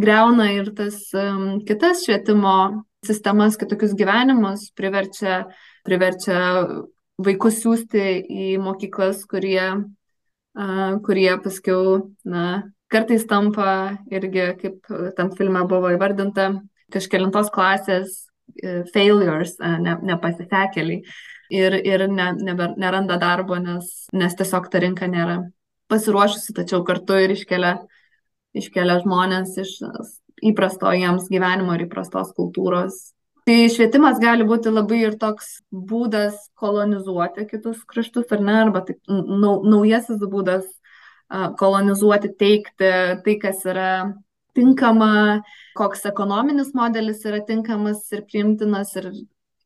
greuna 0.00 0.50
ir 0.52 0.72
tas 0.74 0.96
um, 1.14 1.60
kitas 1.66 2.02
švietimo 2.04 2.84
sistemas, 3.06 3.58
kitokius 3.60 3.94
gyvenimus, 3.94 4.70
priverčia, 4.74 5.44
priverčia 5.86 6.38
vaikus 7.22 7.60
siūsti 7.62 8.04
į 8.26 8.46
mokyklas, 8.64 9.22
kurie, 9.30 9.66
uh, 10.58 10.94
kurie 11.04 11.30
paskiau, 11.44 12.08
na, 12.26 12.64
kartais 12.90 13.26
tampa 13.30 14.00
irgi, 14.10 14.48
kaip 14.62 14.94
tam 15.18 15.30
filme 15.38 15.62
buvo 15.70 15.92
įvardinta, 15.94 16.50
kažkelintos 16.94 17.52
klasės 17.54 18.24
uh, 18.64 18.82
failures, 18.90 19.54
uh, 19.60 19.76
ne, 19.78 19.98
nepasisekėliai 20.10 21.04
ir, 21.50 21.76
ir 21.86 22.06
ne, 22.08 22.30
nebe, 22.38 22.70
neranda 22.80 23.18
darbo, 23.20 23.58
nes, 23.60 24.06
nes 24.12 24.36
tiesiog 24.38 24.70
ta 24.70 24.82
rinka 24.84 25.08
nėra 25.10 25.40
pasiruošusi, 25.92 26.54
tačiau 26.56 26.84
kartu 26.86 27.18
ir 27.20 27.34
iškelia, 27.34 27.74
iškelia 28.56 29.00
žmonės 29.02 29.58
iš 29.62 29.74
įprasto 30.44 30.92
jiems 30.94 31.28
gyvenimo 31.32 31.74
ir 31.76 31.86
įprastos 31.86 32.32
kultūros. 32.36 33.14
Tai 33.44 33.56
švietimas 33.68 34.16
gali 34.22 34.46
būti 34.48 34.72
labai 34.72 35.02
ir 35.02 35.18
toks 35.20 35.58
būdas 35.68 36.38
kolonizuoti 36.56 37.44
kitus 37.50 37.82
kraštus, 37.88 38.30
ar 38.32 38.40
ne, 38.40 38.54
arba 38.62 38.80
taip, 38.86 39.02
nau, 39.08 39.58
naujasis 39.68 40.22
būdas 40.32 40.64
kolonizuoti, 41.60 42.32
teikti 42.40 42.90
tai, 43.24 43.34
kas 43.42 43.60
yra 43.68 43.90
tinkama, 44.56 45.42
koks 45.76 46.06
ekonominis 46.08 46.72
modelis 46.78 47.24
yra 47.28 47.42
tinkamas 47.44 48.06
ir 48.14 48.24
priimtinas 48.30 48.94
ir 49.00 49.10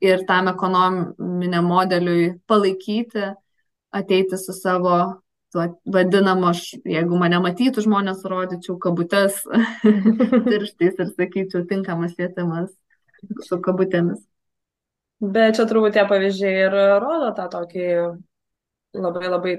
ir 0.04 0.24
tam 0.28 0.50
ekonominiam 0.52 1.66
modeliui 1.66 2.28
palaikyti, 2.46 3.32
ateiti 3.94 4.38
su 4.38 4.54
savo 4.54 4.98
tuo 5.52 5.64
vadinamu, 5.88 6.50
aš, 6.50 6.74
jeigu 6.84 7.18
mane 7.20 7.40
matytų 7.40 7.84
žmonės, 7.86 8.24
rodyčiau 8.28 8.76
kabutes 8.82 9.40
pirštais 10.50 10.98
ir 11.00 11.12
sakyčiau 11.14 11.64
tinkamas 11.70 12.16
vietimas 12.18 12.72
su 13.46 13.58
kabutėmis. 13.64 14.20
Bet 15.18 15.56
čia 15.56 15.64
turbūt 15.66 15.96
tie 15.96 16.04
pavyzdžiai 16.06 16.66
ir 16.68 16.76
rodo 17.02 17.32
tą 17.34 17.48
tokį 17.50 17.88
labai 18.98 19.30
labai 19.32 19.54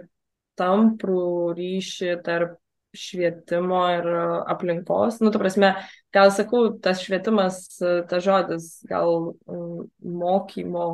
tamprų 0.59 1.55
ryšį 1.57 2.13
tarp 2.23 2.55
švietimo 2.95 3.81
ir 3.97 4.07
aplinkos. 4.49 5.19
Nu, 5.23 5.33
ta 5.33 5.41
prasme, 5.41 5.73
gal 6.15 6.31
sakau, 6.33 6.65
tas 6.83 7.03
švietimas, 7.03 7.61
tas 7.79 8.23
žodis, 8.25 8.69
gal 8.89 9.33
mm, 9.47 9.89
mokymo, 10.21 10.87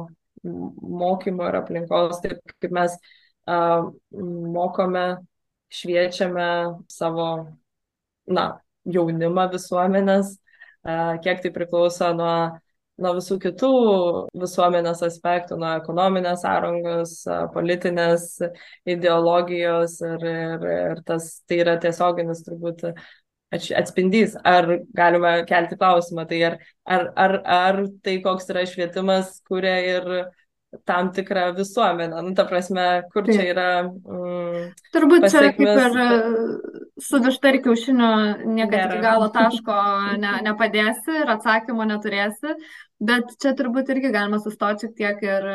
mokymo 0.44 1.48
ir 1.50 1.60
aplinkos, 1.62 2.20
taip 2.24 2.56
kaip 2.62 2.76
mes 2.76 2.98
uh, 3.48 3.88
mokome, 4.58 5.06
šviečiame 5.74 6.50
savo, 6.92 7.30
na, 8.28 8.46
jaunimą 8.86 9.50
visuomenės, 9.56 10.36
uh, 10.86 11.16
kiek 11.24 11.42
tai 11.44 11.54
priklauso 11.56 12.12
nuo 12.18 12.36
nuo 13.02 13.12
visų 13.18 13.38
kitų 13.44 13.70
visuomenės 14.40 15.02
aspektų, 15.04 15.58
nuo 15.60 15.74
ekonominės 15.82 16.46
sąrangos, 16.46 17.16
politinės 17.52 18.30
ideologijos 18.88 19.98
ir, 20.06 20.24
ir, 20.24 20.68
ir 20.94 21.02
tas 21.08 21.28
tai 21.44 21.60
yra 21.66 21.76
tiesioginis 21.84 22.46
turbūt 22.46 22.86
atspindys, 23.54 24.36
ar 24.44 24.68
galima 24.96 25.38
kelti 25.48 25.78
klausimą, 25.78 26.26
tai 26.30 26.42
ar, 26.50 26.58
ar, 26.86 27.12
ar, 27.16 27.36
ar 27.46 27.84
tai 28.04 28.18
koks 28.24 28.50
yra 28.54 28.66
švietimas, 28.70 29.40
kuria 29.48 29.78
ir 29.84 30.10
tam 30.84 31.12
tikrą 31.16 31.54
visuomenę. 31.56 32.22
Nu, 32.22 32.34
ta 32.36 32.46
prasme, 32.46 33.04
kur 33.14 33.24
Taip. 33.24 33.36
čia 33.36 33.46
yra. 33.54 33.68
Mm, 33.88 34.66
Turbūt 34.96 35.24
pasiekmes... 35.24 35.54
čia 35.56 35.88
kaip 35.88 35.96
ir 35.96 36.00
e, 36.04 37.04
su 37.06 37.22
višta 37.24 37.54
ir 37.54 37.60
kiaušiniu 37.64 38.10
niekada 38.58 38.90
iki 38.90 39.06
galo 39.06 39.30
taško 39.32 39.78
ne, 40.20 40.34
nepadėsi 40.50 41.22
ir 41.22 41.32
atsakymo 41.38 41.88
neturėsi. 41.88 42.58
Bet 43.06 43.38
čia 43.40 43.54
turbūt 43.56 43.94
irgi 43.94 44.12
galima 44.12 44.42
sustoti 44.44 44.88
šiek 44.88 44.98
tiek 45.00 45.24
ir 45.24 45.48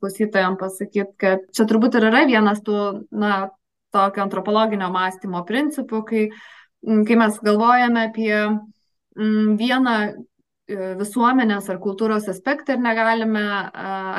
klausytojams 0.00 0.60
pasakyti, 0.60 1.12
kad 1.20 1.44
čia 1.52 1.68
turbūt 1.68 2.00
ir 2.00 2.08
yra 2.08 2.24
vienas 2.28 2.64
tų, 2.64 2.80
na, 3.12 3.50
tokio 3.92 4.24
antropologinio 4.24 4.88
mąstymo 4.92 5.40
principų, 5.48 6.02
kai 6.08 6.26
uh, 6.30 6.42
kai 6.82 7.16
mes 7.16 7.38
galvojame 7.42 8.06
apie 8.08 8.36
vieną 9.58 9.96
e, 10.02 10.14
visuomenės 10.98 11.68
ar 11.70 11.78
kultūros 11.82 12.28
aspektą 12.32 12.76
ir 12.76 12.82
negalime 12.82 13.42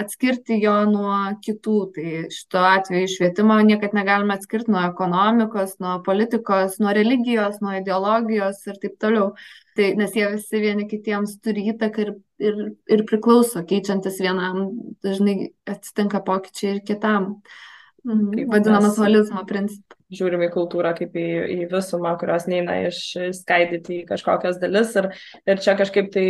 atskirti 0.04 0.60
jo 0.62 0.76
nuo 0.90 1.16
kitų. 1.44 1.78
Tai 1.96 2.14
šituo 2.36 2.64
atveju 2.70 3.10
švietimo 3.16 3.58
niekad 3.66 3.96
negalime 3.98 4.38
atskirti 4.38 4.72
nuo 4.72 4.84
ekonomikos, 4.86 5.76
nuo 5.84 5.98
politikos, 6.06 6.78
nuo 6.84 6.94
religijos, 6.96 7.60
nuo 7.64 7.76
ideologijos 7.80 8.62
ir 8.68 8.80
taip 8.84 8.96
toliau. 9.02 9.34
Tai, 9.74 9.90
nes 9.98 10.14
jie 10.14 10.28
visi 10.36 10.62
vieni 10.62 10.86
kitiems 10.86 11.40
turi 11.42 11.66
įtaką 11.72 12.04
ir, 12.06 12.16
ir, 12.38 12.58
ir 12.94 13.06
priklauso, 13.10 13.64
keičiantis 13.66 14.20
vienam, 14.22 14.68
dažnai 15.04 15.50
atsitinka 15.66 16.22
pokyčiai 16.28 16.76
ir 16.76 16.84
kitam. 16.86 17.32
Mhm, 18.04 18.48
vadinamas 18.52 18.98
holizmo 19.00 19.46
principas 19.48 20.04
žiūrim 20.18 20.44
į 20.46 20.50
kultūrą 20.54 20.94
kaip 20.98 21.16
į, 21.18 21.26
į 21.54 21.58
visumą, 21.72 22.14
kurios 22.22 22.46
neina 22.50 22.78
išskaidyti 22.88 24.02
į 24.02 24.08
kažkokias 24.10 24.60
dalis. 24.62 24.94
Ir, 25.00 25.10
ir 25.50 25.62
čia 25.64 25.76
kažkaip 25.80 26.12
tai 26.14 26.26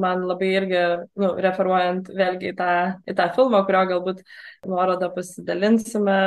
man 0.00 0.24
labai 0.28 0.50
irgi, 0.60 0.82
nu, 1.20 1.32
referuojant 1.44 2.10
vėlgi 2.14 2.52
į 2.52 2.56
tą, 2.58 2.72
į 3.10 3.16
tą 3.18 3.28
filmą, 3.36 3.64
kurio 3.68 3.84
galbūt 3.92 4.22
nuorodą 4.68 5.10
pasidalinsime, 5.14 6.18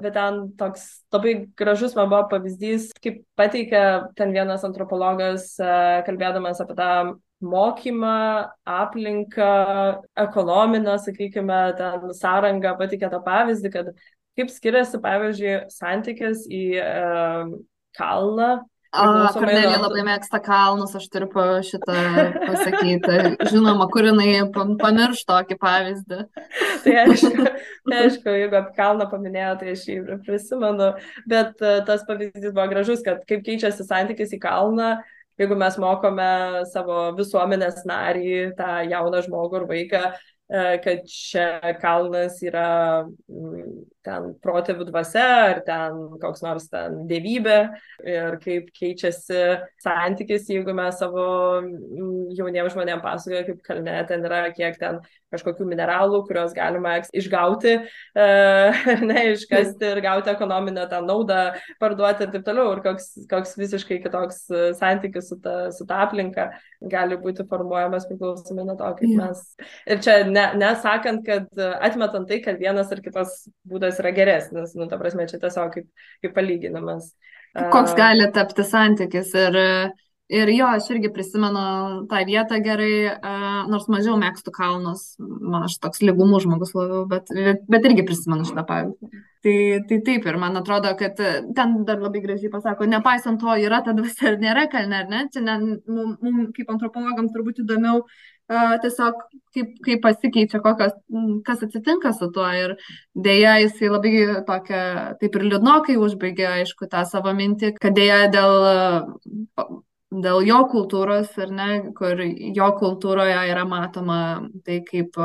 bet 0.00 0.16
ten 0.16 0.42
toks 0.60 0.88
labai 1.14 1.36
gražus 1.58 1.96
man 1.98 2.10
buvo 2.12 2.24
pavyzdys, 2.32 2.90
kaip 3.04 3.22
pateikė 3.38 3.84
ten 4.18 4.34
vienas 4.34 4.66
antropologas, 4.66 5.54
e, 5.60 5.76
kalbėdamas 6.08 6.62
apie 6.64 6.76
tą 6.78 6.90
mokymą, 7.44 8.48
aplinką, 8.64 9.48
ekonominę, 10.16 10.96
sakykime, 10.98 11.58
ten 11.76 12.14
sąrangą, 12.16 12.72
patikė 12.78 13.10
tą 13.12 13.20
pavyzdį, 13.26 13.72
kad 13.74 13.90
Kaip 14.34 14.50
skiriasi, 14.50 14.98
pavyzdžiui, 15.02 15.56
santykis 15.70 16.46
į 16.50 16.64
uh, 16.82 17.50
kalną? 17.94 18.54
Kornelija 18.94 19.80
nuo... 19.80 19.88
labai 19.88 20.04
mėgsta 20.06 20.38
kalnus, 20.42 20.92
aš 20.94 21.08
turiu 21.10 21.26
šitą 21.66 21.94
pasakyti. 22.44 23.16
Žinoma, 23.50 23.88
kur 23.90 24.06
jinai 24.06 24.44
pamirš 24.54 25.24
tokį 25.26 25.56
pavyzdį. 25.58 26.20
tai, 26.84 26.94
aišku, 27.02 27.48
tai 27.88 28.02
aišku, 28.04 28.36
jeigu 28.42 28.60
apie 28.60 28.76
kalną 28.78 29.08
paminėjo, 29.10 29.56
tai 29.62 29.72
aš 29.74 29.86
jį 29.90 29.98
prisimenu, 30.26 30.92
bet 31.30 31.58
uh, 31.62 31.80
tas 31.86 32.06
pavyzdys 32.06 32.54
buvo 32.54 32.68
gražus, 32.70 33.02
kad 33.06 33.22
kaip 33.26 33.42
keičiasi 33.46 33.86
santykis 33.86 34.34
į 34.34 34.42
kalną, 34.42 34.92
jeigu 35.42 35.58
mes 35.58 35.78
mokome 35.82 36.30
savo 36.70 37.08
visuomenės 37.18 37.82
narį, 37.90 38.54
tą 38.58 38.78
jauną 38.86 39.26
žmogų 39.26 39.62
ir 39.62 39.68
vaiką, 39.74 40.06
E, 40.48 40.78
kad 40.84 41.06
čia 41.08 41.74
kalnas 41.80 42.36
yra 42.44 43.04
ten 44.04 44.30
protėvių 44.44 44.86
dvasia 44.88 45.26
ar 45.48 45.60
ten 45.66 45.98
koks 46.22 46.44
nors 46.44 46.68
ten 46.72 47.04
dievybė 47.10 47.58
ir 48.04 48.38
kaip 48.42 48.70
keičiasi 48.76 49.42
santykis, 49.82 50.48
jeigu 50.52 50.74
mes 50.76 50.98
savo 51.00 51.26
mm, 51.62 52.34
jauniems 52.38 52.74
žmonėms 52.74 53.04
pasakoja, 53.04 53.44
kaip 53.48 53.62
kalne 53.66 53.96
ten 54.08 54.26
yra, 54.28 54.44
kiek 54.54 54.78
ten 54.80 55.00
kažkokių 55.34 55.66
mineralų, 55.66 56.20
kuriuos 56.28 56.54
galima 56.54 56.96
išgauti, 57.16 57.74
e, 57.80 58.26
ne, 59.10 59.24
iškasti 59.32 59.90
ir 59.90 60.02
gauti 60.04 60.30
ekonominę 60.34 60.86
tą 60.90 61.00
naudą, 61.06 61.40
parduoti 61.82 62.26
ir 62.26 62.34
taip 62.34 62.46
toliau, 62.46 62.74
ir 62.76 62.84
koks, 62.84 63.10
koks 63.30 63.56
visiškai 63.58 64.00
kitoks 64.04 64.44
santykis 64.78 65.32
su 65.32 65.40
ta, 65.42 65.56
su 65.74 65.86
ta 65.88 66.04
aplinka 66.06 66.50
gali 66.90 67.16
būti 67.20 67.46
formuojamas 67.48 68.06
priklausomai 68.10 68.66
nuo 68.68 68.76
to, 68.78 68.90
kaip 69.00 69.14
mes. 69.18 69.42
Ir 69.88 70.02
čia 70.04 70.18
ne, 70.28 70.46
nesakant, 70.60 71.24
kad 71.26 71.64
atmetant 71.80 72.28
tai, 72.30 72.40
kad 72.44 72.60
vienas 72.60 72.92
ar 72.94 73.00
kitas 73.04 73.44
būdas 73.68 73.93
yra 74.02 74.14
geresnis, 74.16 74.74
nu, 74.78 74.88
ta 74.90 74.98
prasme, 75.00 75.28
čia 75.30 75.40
tiesiog 75.42 75.74
kaip, 75.76 75.90
kaip 76.24 76.34
palyginimas. 76.36 77.12
Koks 77.70 77.94
gali 77.98 78.26
tapti 78.34 78.66
santykis 78.66 79.30
ir 79.38 79.60
Ir 80.32 80.48
jo, 80.48 80.64
aš 80.72 80.86
irgi 80.94 81.10
prisimenu 81.12 81.62
tą 82.08 82.22
vietą 82.24 82.56
gerai, 82.64 83.12
nors 83.68 83.84
mažiau 83.92 84.14
mėgstu 84.16 84.54
kalnus, 84.56 85.02
man 85.20 85.66
aš 85.66 85.74
toks 85.84 86.00
lygumų 86.00 86.40
žmogus 86.40 86.72
labiau, 86.72 87.02
bet, 87.10 87.28
bet 87.68 87.88
irgi 87.90 88.06
prisimenu 88.08 88.46
šitą 88.48 88.64
pavyzdį. 88.70 89.20
Tai, 89.44 89.56
tai 89.90 89.98
taip, 90.06 90.24
ir 90.24 90.38
man 90.40 90.56
atrodo, 90.56 90.94
kad 90.96 91.20
ten 91.20 91.74
dar 91.84 92.00
labai 92.00 92.22
gražiai 92.24 92.48
pasako, 92.54 92.88
nepaisant 92.88 93.36
to, 93.42 93.52
yra 93.66 93.82
ta 93.84 93.92
dvasia 93.92 94.30
ar 94.30 94.40
nėra 94.40 94.64
kalne, 94.72 95.02
ar 95.04 95.12
ne, 95.12 95.26
čia 95.34 95.44
mums 95.44 95.84
mum, 96.24 96.46
kaip 96.56 96.72
antropologams 96.72 97.36
turbūt 97.36 97.60
įdomiau 97.66 98.00
uh, 98.00 98.33
tiesiog 98.48 99.22
kaip, 99.54 99.72
kaip 99.86 100.02
pasikeičia, 100.04 100.60
kokios, 100.64 100.92
kas 101.46 101.64
atsitinka 101.64 102.12
su 102.12 102.30
tuo. 102.34 102.46
Ir 102.52 102.76
dėja, 103.14 103.56
jisai 103.64 103.90
labai 103.92 104.12
tokia, 104.46 104.82
taip 105.20 105.38
ir 105.38 105.48
liūdnokai 105.48 105.96
užbaigė, 106.00 106.46
aišku, 106.60 106.88
tą 106.92 107.04
savo 107.08 107.32
mintį, 107.36 107.74
kad 107.80 107.96
dėja 107.96 108.28
dėl 108.34 109.82
dėl 110.14 110.44
jo 110.46 110.60
kultūros, 110.70 111.32
ar 111.42 111.50
ne, 111.50 111.68
kur 111.96 112.20
jo 112.22 112.66
kultūroje 112.78 113.38
yra 113.50 113.64
matoma 113.66 114.18
tai 114.66 114.80
kaip, 114.86 115.16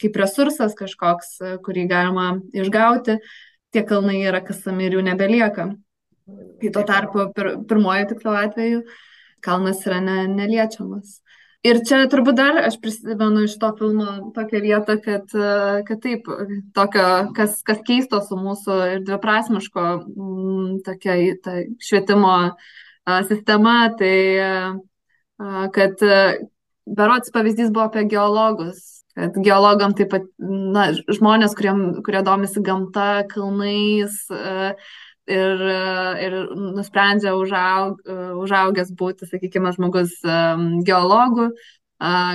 kaip 0.00 0.16
resursas 0.18 0.74
kažkoks, 0.78 1.36
kurį 1.62 1.86
galima 1.90 2.40
išgauti, 2.56 3.20
tie 3.70 3.84
kalnai 3.86 4.24
yra 4.24 4.40
kasami 4.42 4.88
ir 4.88 4.98
jų 4.98 5.04
nebelieka. 5.06 5.68
Kai 6.60 6.72
tuo 6.74 6.82
tarpu 6.82 7.28
pir, 7.36 7.52
pirmojo 7.70 8.08
tikslo 8.10 8.34
atveju 8.34 8.82
kalnas 9.46 9.84
yra 9.86 10.00
ne, 10.02 10.24
neliečiamas. 10.32 11.20
Ir 11.66 11.80
čia 11.88 12.04
turbūt 12.12 12.36
dar 12.38 12.58
aš 12.62 12.76
prisimenu 12.82 13.46
iš 13.48 13.56
to 13.58 13.72
filmo 13.78 14.30
tokią 14.36 14.62
vietą, 14.62 14.98
kad, 15.02 15.36
kad 15.88 16.02
taip, 16.04 16.28
tokio, 16.76 17.06
kas, 17.34 17.58
kas 17.66 17.80
keisto 17.86 18.20
su 18.22 18.38
mūsų 18.38 18.80
ir 18.94 19.06
dviprasmiško 19.08 19.86
m, 19.98 20.76
tokia 20.86 21.16
ta 21.42 21.56
švietimo 21.82 22.34
uh, 22.44 22.74
sistema, 23.28 23.94
tai 23.98 24.76
kad 25.72 26.02
berots 26.86 27.30
pavyzdys 27.30 27.70
buvo 27.70 27.86
apie 27.86 28.04
geologus, 28.10 29.02
kad 29.16 29.36
geologam 29.44 29.94
taip 29.96 30.10
pat, 30.12 30.26
na, 30.38 30.90
žmonės, 30.92 31.54
kuriem, 31.56 32.02
kurie 32.04 32.22
domisi 32.26 32.62
gamta, 32.64 33.24
kalnais 33.30 34.26
ir, 35.30 35.62
ir 36.26 36.36
nusprendžia 36.76 37.34
užaug, 37.38 38.02
užaugęs 38.42 38.92
būti, 38.98 39.28
sakykime, 39.30 39.72
žmogus 39.76 40.14
geologų, 40.86 41.50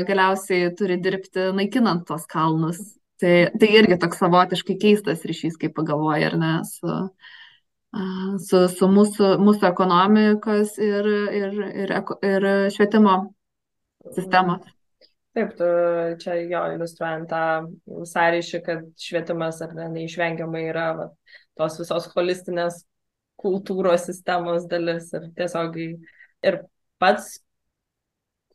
galiausiai 0.08 0.72
turi 0.78 0.98
dirbti 1.02 1.52
naikinant 1.58 2.08
tos 2.08 2.28
kalnus. 2.30 2.82
Tai, 3.22 3.36
tai 3.62 3.68
irgi 3.78 4.00
toks 4.02 4.18
savotiškai 4.18 4.80
keistas 4.82 5.22
ryšys, 5.30 5.60
kaip 5.62 5.76
pagalvoja, 5.78 6.32
ar 6.32 6.38
ne, 6.42 6.54
su, 6.66 6.96
su, 8.48 8.62
su 8.74 8.90
mūsų, 8.90 9.36
mūsų 9.46 9.68
ekonomikos 9.70 10.80
ir, 10.82 11.10
ir, 11.38 11.60
ir, 11.84 11.94
ir 12.26 12.48
švietimo 12.74 13.20
sistemos. 14.16 14.66
Taip, 15.32 15.54
tu 15.56 15.68
čia 16.20 16.34
jo 16.50 16.62
iliustruojant 16.74 17.30
tą 17.32 17.44
sąryšį, 18.10 18.60
kad 18.66 18.88
švietimas 19.00 19.62
ar 19.64 19.78
ne, 19.78 19.86
neišvengiamai 19.94 20.66
yra 20.68 20.88
va, 20.98 21.06
tos 21.60 21.78
visos 21.82 22.10
holistinės 22.16 22.84
kultūros 23.42 24.06
sistemos 24.10 24.68
dalis 24.70 25.10
ir 25.18 25.30
tiesiog 25.38 25.78
ir 25.82 26.60
pats 27.02 27.40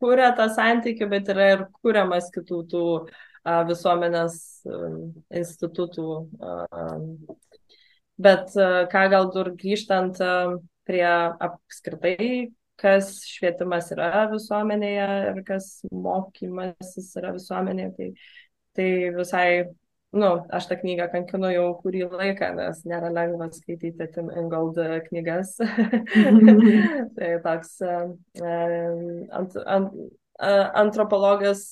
kuria 0.01 0.31
tą 0.37 0.47
santykių, 0.53 1.09
bet 1.11 1.33
yra 1.33 1.49
ir 1.55 1.65
kuriamas 1.81 2.29
kitų 2.35 2.61
tų 2.71 2.85
a, 3.01 3.63
visuomenės 3.69 4.39
a, 4.69 4.81
institutų 5.41 6.09
a, 6.41 6.57
Bet 8.17 8.55
e, 8.57 8.67
ką 8.93 9.03
gal 9.13 9.29
dur 9.33 9.51
grįžtant 9.61 10.21
e, 10.25 10.29
prie 10.89 11.05
apskritai, 11.05 12.29
kas 12.81 13.11
švietimas 13.29 13.91
yra 13.93 14.25
visuomenėje 14.31 15.09
ir 15.33 15.41
kas 15.45 15.67
mokymasis 15.93 17.11
yra 17.21 17.35
visuomenėje, 17.37 17.91
tai, 17.99 18.09
tai 18.79 18.89
visai, 19.17 19.49
nu, 20.17 20.31
aš 20.57 20.69
tą 20.71 20.79
knygą 20.81 21.09
kankinu 21.13 21.51
jau 21.53 21.67
kurį 21.83 22.07
laiką, 22.11 22.53
nes 22.57 22.83
nėra 22.89 23.11
lengva 23.13 23.49
skaityti 23.55 24.09
Tim 24.15 24.31
Ingold 24.33 24.79
knygas. 25.09 25.57
tai 27.17 27.33
toks 27.45 27.75
e, 27.85 27.97
ant, 29.37 29.59
ant, 29.67 29.93
antropologas, 30.83 31.63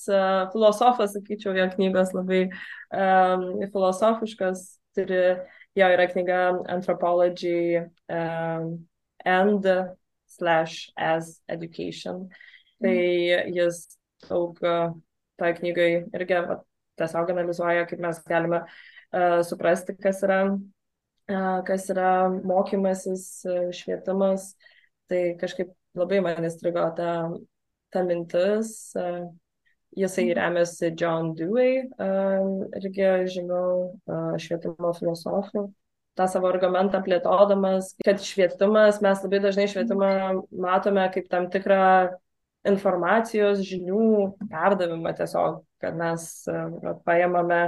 filosofas, 0.53 1.13
sakyčiau, 1.13 1.53
jo 1.57 1.67
knygos 1.75 2.13
labai 2.15 2.45
um, 2.89 3.45
filosofiškas, 3.73 4.65
turi, 4.97 5.21
jo 5.77 5.89
yra 5.97 6.07
knyga 6.09 6.39
Anthropology 6.69 7.77
um, 8.09 8.87
and 9.25 9.65
slash 10.27 10.89
as 10.97 11.41
education. 11.49 12.29
Tai 12.81 12.95
jis 13.55 13.85
daug 14.27 14.57
toje 15.39 15.53
knygoje 15.59 16.05
irgi 16.13 16.41
tiesiog 16.99 17.31
analizuoja, 17.33 17.85
kaip 17.89 18.01
mes 18.03 18.21
galime 18.29 18.61
uh, 18.65 19.39
suprasti, 19.47 19.95
kas 20.01 20.21
yra, 20.27 20.39
uh, 20.55 21.59
kas 21.67 21.89
yra 21.93 22.11
mokymasis, 22.35 23.27
švietimas. 23.75 24.53
Tai 25.09 25.21
kažkaip 25.41 25.73
labai 25.95 26.21
man 26.25 26.47
įstrigo 26.47 26.85
ta, 26.97 27.15
ta 27.93 28.05
mintis. 28.07 28.75
Uh, 28.97 29.25
jisai 29.95 30.27
remiasi 30.35 30.91
John 30.99 31.33
Dewey, 31.37 31.85
uh, 31.95 32.69
irgi 32.81 33.09
žymių 33.37 33.63
uh, 33.63 34.37
švietimo 34.41 34.91
filosofų 34.97 35.69
tą 36.15 36.27
savo 36.31 36.49
argumentą 36.49 37.01
plėtodamas, 37.03 37.93
kad 38.05 38.21
švietimas, 38.23 39.01
mes 39.03 39.23
labai 39.25 39.41
dažnai 39.43 39.67
švietimą 39.71 40.11
matome 40.63 41.03
kaip 41.13 41.27
tam 41.31 41.49
tikrą 41.51 41.81
informacijos, 42.65 43.61
žinių 43.67 44.05
perdavimą 44.49 45.11
tiesiog, 45.19 45.59
kad 45.85 45.97
mes 45.99 46.27
paėmame, 47.07 47.63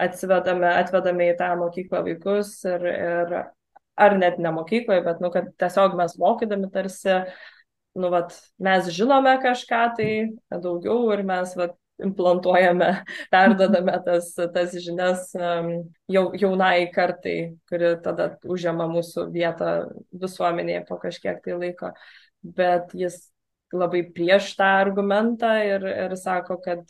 atsivedame, 0.00 0.68
atvedame 0.80 1.30
į 1.30 1.38
tą 1.38 1.52
mokyklą 1.60 2.02
vaikus 2.08 2.56
ir, 2.68 2.86
ir 2.90 3.34
ar 4.00 4.16
net 4.16 4.38
ne 4.40 4.52
mokykloje, 4.56 5.04
bet, 5.04 5.20
nu, 5.20 5.30
kad 5.34 5.50
tiesiog 5.60 5.96
mes 5.98 6.16
mokydami 6.20 6.70
tarsi, 6.72 7.20
nu, 8.00 8.10
vat, 8.12 8.32
mes 8.62 8.88
žinome 8.96 9.36
kažką 9.44 9.82
tai 9.98 10.10
daugiau 10.50 11.10
ir 11.14 11.24
mes, 11.28 11.52
vat, 11.58 11.76
implantuojame, 12.00 12.90
perdodame 13.34 13.98
tas, 14.06 14.32
tas 14.54 14.76
žinias 14.84 15.30
jau, 15.36 16.24
jaunai 16.32 16.88
kartai, 16.94 17.36
kuri 17.68 17.94
tada 18.04 18.32
užima 18.48 18.88
mūsų 18.90 19.26
vietą 19.34 19.74
visuomenėje 20.22 20.86
po 20.88 21.00
kažkiek 21.02 21.42
tai 21.44 21.58
laiko. 21.58 21.92
Bet 22.40 22.94
jis 22.96 23.20
labai 23.76 24.02
prieš 24.14 24.54
tą 24.58 24.70
argumentą 24.80 25.52
ir, 25.62 25.84
ir 26.06 26.16
sako, 26.18 26.56
kad 26.64 26.88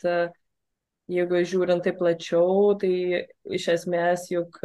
jeigu 1.11 1.41
žiūrint 1.47 1.83
tai 1.85 1.93
plačiau, 1.97 2.73
tai 2.79 3.25
iš 3.51 3.67
esmės 3.75 4.29
juk 4.31 4.59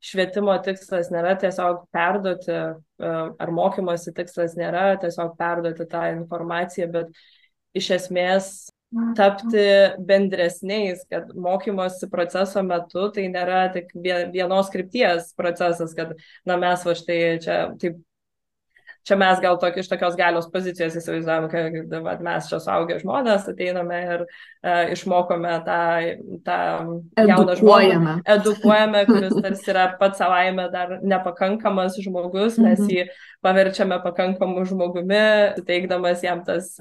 švietimo 0.00 0.54
tikslas 0.64 1.10
nėra 1.12 1.34
tiesiog 1.40 1.84
perduoti, 1.94 2.56
ar 3.00 3.54
mokymosi 3.54 4.14
tikslas 4.16 4.56
nėra 4.58 4.94
tiesiog 5.02 5.34
perduoti 5.40 5.86
tą 5.90 6.06
informaciją, 6.14 6.88
bet 6.94 7.24
iš 7.76 7.90
esmės 7.98 8.52
tapti 9.14 9.64
bendresniais, 10.02 11.04
kad 11.10 11.28
mokymosi 11.38 12.08
proceso 12.10 12.62
metu 12.66 13.06
tai 13.14 13.28
nėra 13.30 13.68
tik 13.74 13.92
vienos 13.94 14.70
krypties 14.72 15.30
procesas, 15.38 15.94
kad 15.94 16.16
na, 16.48 16.56
mes 16.58 16.86
va 16.86 16.96
štai 16.98 17.20
čia 17.44 17.58
taip 17.78 18.00
čia 19.06 19.16
mes 19.20 19.40
gal 19.42 19.58
tokį, 19.60 19.82
iš 19.82 19.90
tokios 19.90 20.16
galios 20.18 20.48
pozicijos 20.52 20.96
įsivaizduojam, 21.00 21.48
kad 21.52 21.94
va, 22.04 22.16
mes 22.24 22.48
čia 22.50 22.60
suaugę 22.62 22.98
žmonės 23.00 23.48
ateiname 23.50 24.00
ir 24.14 24.24
uh, 24.26 24.92
išmokome 24.92 25.54
tą, 25.66 25.80
tą 26.46 26.58
jauną 27.16 27.56
žmogų, 27.60 28.16
edukuojame, 28.36 29.04
kuris 29.08 29.36
tarsi 29.44 29.72
yra 29.72 29.86
pats 30.00 30.20
savaime 30.20 30.68
dar 30.72 30.98
nepakankamas 31.00 31.96
žmogus, 32.00 32.58
mes 32.60 32.80
mhm. 32.80 32.90
jį 32.90 33.06
paverčiame 33.44 34.00
pakankamu 34.04 34.66
žmogumi, 34.68 35.24
teikdamas 35.68 36.24
jam 36.26 36.44
tas, 36.44 36.74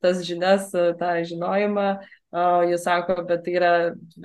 tas 0.00 0.24
žinias, 0.26 0.70
tą 0.72 1.18
žinojimą. 1.28 1.92
O 2.30 2.62
jis 2.62 2.84
sako, 2.86 3.24
bet 3.26 3.40
tai 3.42 3.56
yra 3.58 3.70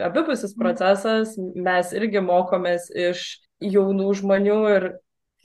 abipusis 0.05 0.51
procesas, 0.53 1.31
mes 1.39 1.89
irgi 1.97 2.21
mokomės 2.21 2.91
iš 2.93 3.23
jaunų 3.65 4.11
žmonių 4.19 4.59
ir 4.75 4.85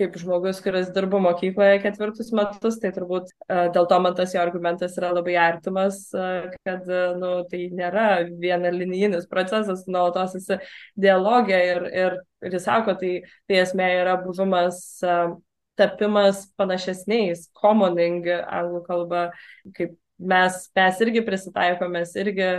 kaip 0.01 0.17
žmogus, 0.21 0.63
kuris 0.65 0.89
dirbo 0.95 1.21
mokykloje 1.23 1.83
ketvirtus 1.85 2.33
metus, 2.37 2.79
tai 2.83 2.91
turbūt 2.97 3.29
uh, 3.31 3.69
dėl 3.75 3.89
to 3.91 3.99
man 4.03 4.17
tas 4.19 4.33
jo 4.35 4.41
argumentas 4.43 4.97
yra 5.01 5.13
labai 5.17 5.37
artimas, 5.41 6.01
uh, 6.17 6.49
kad 6.67 6.89
uh, 6.89 7.13
nu, 7.21 7.35
tai 7.51 7.67
nėra 7.77 8.09
vienalinijinis 8.41 9.29
procesas, 9.31 9.85
nuolatos 9.87 10.39
esi 10.41 10.59
dialogė 11.01 11.61
ir, 11.75 11.87
ir, 12.05 12.19
ir 12.47 12.59
jis 12.59 12.67
sako, 12.69 12.97
tai, 13.01 13.15
tai 13.51 13.63
esmė 13.67 13.93
yra 14.01 14.17
buvimas 14.25 14.83
tapimas 15.81 16.45
panašesniais, 16.61 17.47
commoning 17.57 18.27
anglų 18.43 18.83
kalba, 18.89 19.23
kaip 19.77 19.95
mes, 20.21 20.67
mes 20.77 21.01
irgi 21.07 21.25
prisitaikome, 21.25 22.01
mes 22.01 22.13
irgi 22.21 22.51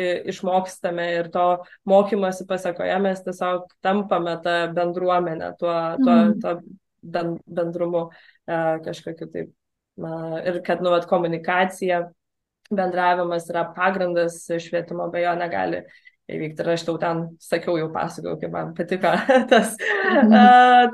išmokstame 0.00 1.06
ir 1.18 1.30
to 1.34 1.46
mokymosi 1.88 2.46
pasakoje 2.48 2.98
mes 3.02 3.22
tiesiog 3.26 3.66
tampame 3.84 4.36
tą 4.44 4.72
bendruomenę, 4.74 5.54
tuo, 5.58 5.74
tuo, 6.04 6.14
mm. 6.14 6.38
tuo 6.40 6.54
bendrumu 7.02 8.08
kažkokiu 8.84 9.30
taip. 9.32 9.52
Ir 10.46 10.62
kad, 10.64 10.82
nu, 10.82 10.92
vat, 10.94 11.06
komunikacija, 11.10 12.04
bendravimas 12.70 13.48
yra 13.50 13.66
pagrindas 13.76 14.44
švietimo, 14.62 15.10
be 15.12 15.24
jo 15.24 15.34
negali 15.36 15.82
įvykti. 16.36 16.64
Ir 16.64 16.70
aš 16.74 16.84
tau 16.86 16.96
ten 17.00 17.22
sakiau, 17.42 17.76
jau 17.80 17.88
pasakojau, 17.94 18.38
kaip 18.40 18.54
man 18.54 18.72
patiko 18.76 19.12
tas, 19.52 19.74
mm. 19.80 20.34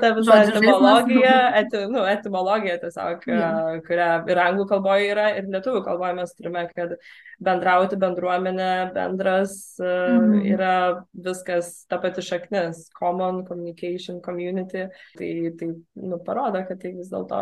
ta 0.01 0.11
visa 0.17 0.39
etimologija, 0.45 1.35
eti, 1.61 1.83
nu, 1.91 2.03
etimologija 2.09 2.77
tiesiog, 2.83 3.27
yeah. 3.29 3.77
kurią 3.87 4.09
ir 4.31 4.41
anglų 4.43 4.67
kalboje 4.71 5.11
yra, 5.13 5.27
ir 5.39 5.51
lietuvių 5.53 5.83
kalboje 5.85 6.17
mes 6.21 6.33
turime, 6.37 6.65
kad 6.73 6.95
bendrauti 7.43 7.99
bendruomenė, 8.01 8.71
bendras 8.95 9.53
mm. 9.83 10.41
yra 10.55 10.73
viskas 11.13 11.73
ta 11.89 12.01
pati 12.01 12.25
šaknis, 12.25 12.87
common 12.97 13.43
communication 13.47 14.21
community. 14.25 14.87
Tai, 15.17 15.31
tai 15.59 15.71
nu, 16.01 16.19
parodo, 16.25 16.63
kad 16.67 16.81
tai 16.81 16.95
vis 16.97 17.13
dėlto 17.13 17.41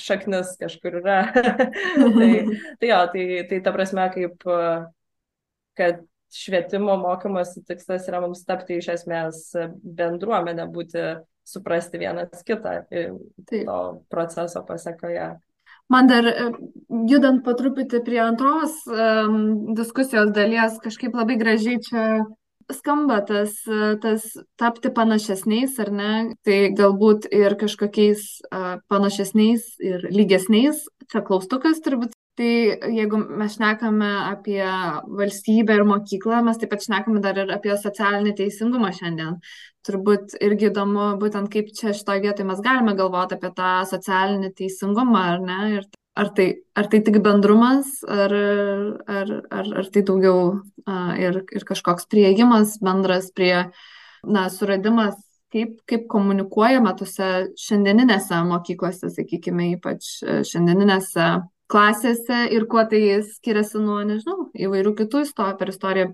šaknis 0.00 0.56
kažkur 0.60 1.00
yra. 1.00 1.20
tai, 1.32 2.30
tai 2.80 2.90
jo, 2.90 3.00
tai, 3.12 3.24
tai 3.50 3.60
ta 3.64 3.72
prasme, 3.74 4.06
kaip 4.14 4.46
kad 5.78 6.02
švietimo 6.34 6.96
mokymosi 6.98 7.62
tikslas 7.66 8.08
yra 8.10 8.20
mums 8.24 8.42
tapti 8.46 8.80
iš 8.80 8.90
esmės 8.96 9.46
bendruomenę, 9.82 10.66
būti, 10.74 11.04
suprasti 11.44 12.00
vienas 12.00 12.42
kitą 12.44 12.78
Taip. 12.88 13.66
to 13.66 13.78
proceso 14.08 14.64
pasiekoje. 14.66 15.34
Man 15.92 16.08
dar 16.08 16.24
e, 16.24 16.46
judant 17.10 17.42
po 17.44 17.52
truputį 17.52 18.00
prie 18.06 18.22
antros 18.24 18.78
um, 18.88 19.74
diskusijos 19.76 20.32
dalies, 20.32 20.78
kažkaip 20.80 21.12
labai 21.12 21.36
gražiai 21.36 21.82
čia 21.84 22.06
skamba 22.72 23.18
tas, 23.28 23.58
tas 24.00 24.24
tapti 24.56 24.88
panašesniais, 24.88 25.76
ar 25.84 25.90
ne? 25.92 26.12
Tai 26.48 26.58
galbūt 26.72 27.28
ir 27.28 27.58
kažkokiais 27.60 28.22
uh, 28.48 28.78
panašesniais 28.88 29.66
ir 29.84 30.08
lygesniais, 30.08 30.86
čia 31.12 31.20
klaustukas 31.26 31.84
turbūt 31.84 32.16
Tai 32.34 32.46
jeigu 32.90 33.18
mes 33.38 33.54
šnekame 33.54 34.08
apie 34.32 34.62
valstybę 35.20 35.76
ir 35.78 35.84
mokyklą, 35.86 36.40
mes 36.42 36.58
taip 36.58 36.72
pat 36.72 36.82
šnekame 36.82 37.20
dar 37.22 37.38
ir 37.38 37.52
apie 37.54 37.76
socialinį 37.78 38.32
teisingumą 38.40 38.90
šiandien. 38.96 39.36
Turbūt 39.86 40.34
irgi 40.42 40.72
įdomu, 40.72 41.12
būtent 41.20 41.46
kaip 41.52 41.70
čia 41.78 41.92
šitoje 41.94 42.24
vietoje 42.24 42.48
mes 42.48 42.62
galime 42.64 42.96
galvoti 42.98 43.38
apie 43.38 43.52
tą 43.54 43.76
socialinį 43.86 44.50
teisingumą, 44.58 45.22
ar 45.36 45.44
ne? 45.46 45.60
Ir 45.76 45.86
ar 46.18 46.32
tai, 46.34 46.48
ar 46.74 46.90
tai 46.90 47.02
tik 47.06 47.20
bendrumas, 47.22 48.00
ar, 48.02 48.34
ar, 49.06 49.32
ar, 49.50 49.70
ar 49.82 49.92
tai 49.94 50.02
daugiau 50.06 50.42
a, 50.86 51.14
ir, 51.18 51.40
ir 51.54 51.66
kažkoks 51.70 52.10
prieigimas 52.10 52.78
bendras 52.82 53.30
prie, 53.34 53.68
na, 54.26 54.48
suradimas 54.50 55.18
kaip, 55.54 55.78
kaip 55.86 56.06
komunikuojama 56.10 56.96
tose 56.98 57.30
šiandieninėse 57.62 58.42
mokyklose, 58.50 59.10
sakykime, 59.14 59.74
ypač 59.78 60.16
šiandieninėse 60.50 61.28
klasėse 61.70 62.44
ir 62.54 62.66
kuo 62.70 62.84
tai 62.90 63.20
skiriasi 63.26 63.80
nuo, 63.82 64.00
nežinau, 64.06 64.48
įvairių 64.54 64.94
kitų 65.00 65.24
istorijų, 65.28 65.58
per 65.60 65.72
istoriją 65.72 66.10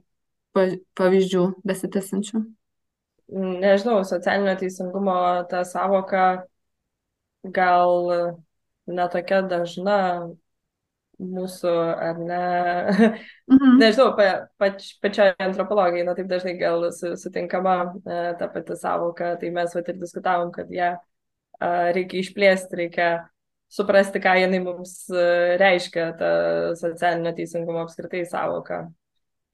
pavyzdžių 0.99 1.45
besitęsančių? 1.67 2.43
Nežinau, 3.31 4.01
socialinio 4.07 4.57
teisingumo 4.59 5.17
ta 5.51 5.63
savoka 5.69 6.47
gal 7.47 8.09
netokia 8.91 9.43
dažna 9.47 9.99
mūsų, 11.21 11.73
ar 12.01 12.19
ne, 12.19 12.41
mhm. 13.53 13.77
nežinau, 13.81 14.09
pa, 14.17 14.29
pač, 14.61 14.95
pačioje 15.05 15.35
antropologijai, 15.45 16.07
na 16.09 16.15
taip 16.17 16.31
dažnai 16.31 16.57
gal 16.61 16.87
su, 16.97 17.13
sutinkama 17.21 17.77
e, 18.01 18.21
ta 18.41 18.49
pati 18.53 18.77
savoka, 18.81 19.35
tai 19.41 19.53
mes 19.55 19.75
vat 19.77 19.91
ir 19.93 20.01
diskutavom, 20.01 20.51
kad 20.55 20.73
ją 20.73 20.95
e, 20.97 21.71
reikia 21.97 22.23
išplėsti, 22.25 22.81
reikia 22.81 23.11
suprasti, 23.71 24.23
ką 24.23 24.35
jinai 24.41 24.61
mums 24.65 24.95
e, 25.13 25.27
reiškia, 25.61 26.09
ta 26.19 26.31
socialinio 26.79 27.33
teisingumo 27.37 27.85
apskritai 27.85 28.25
savoka. 28.29 28.85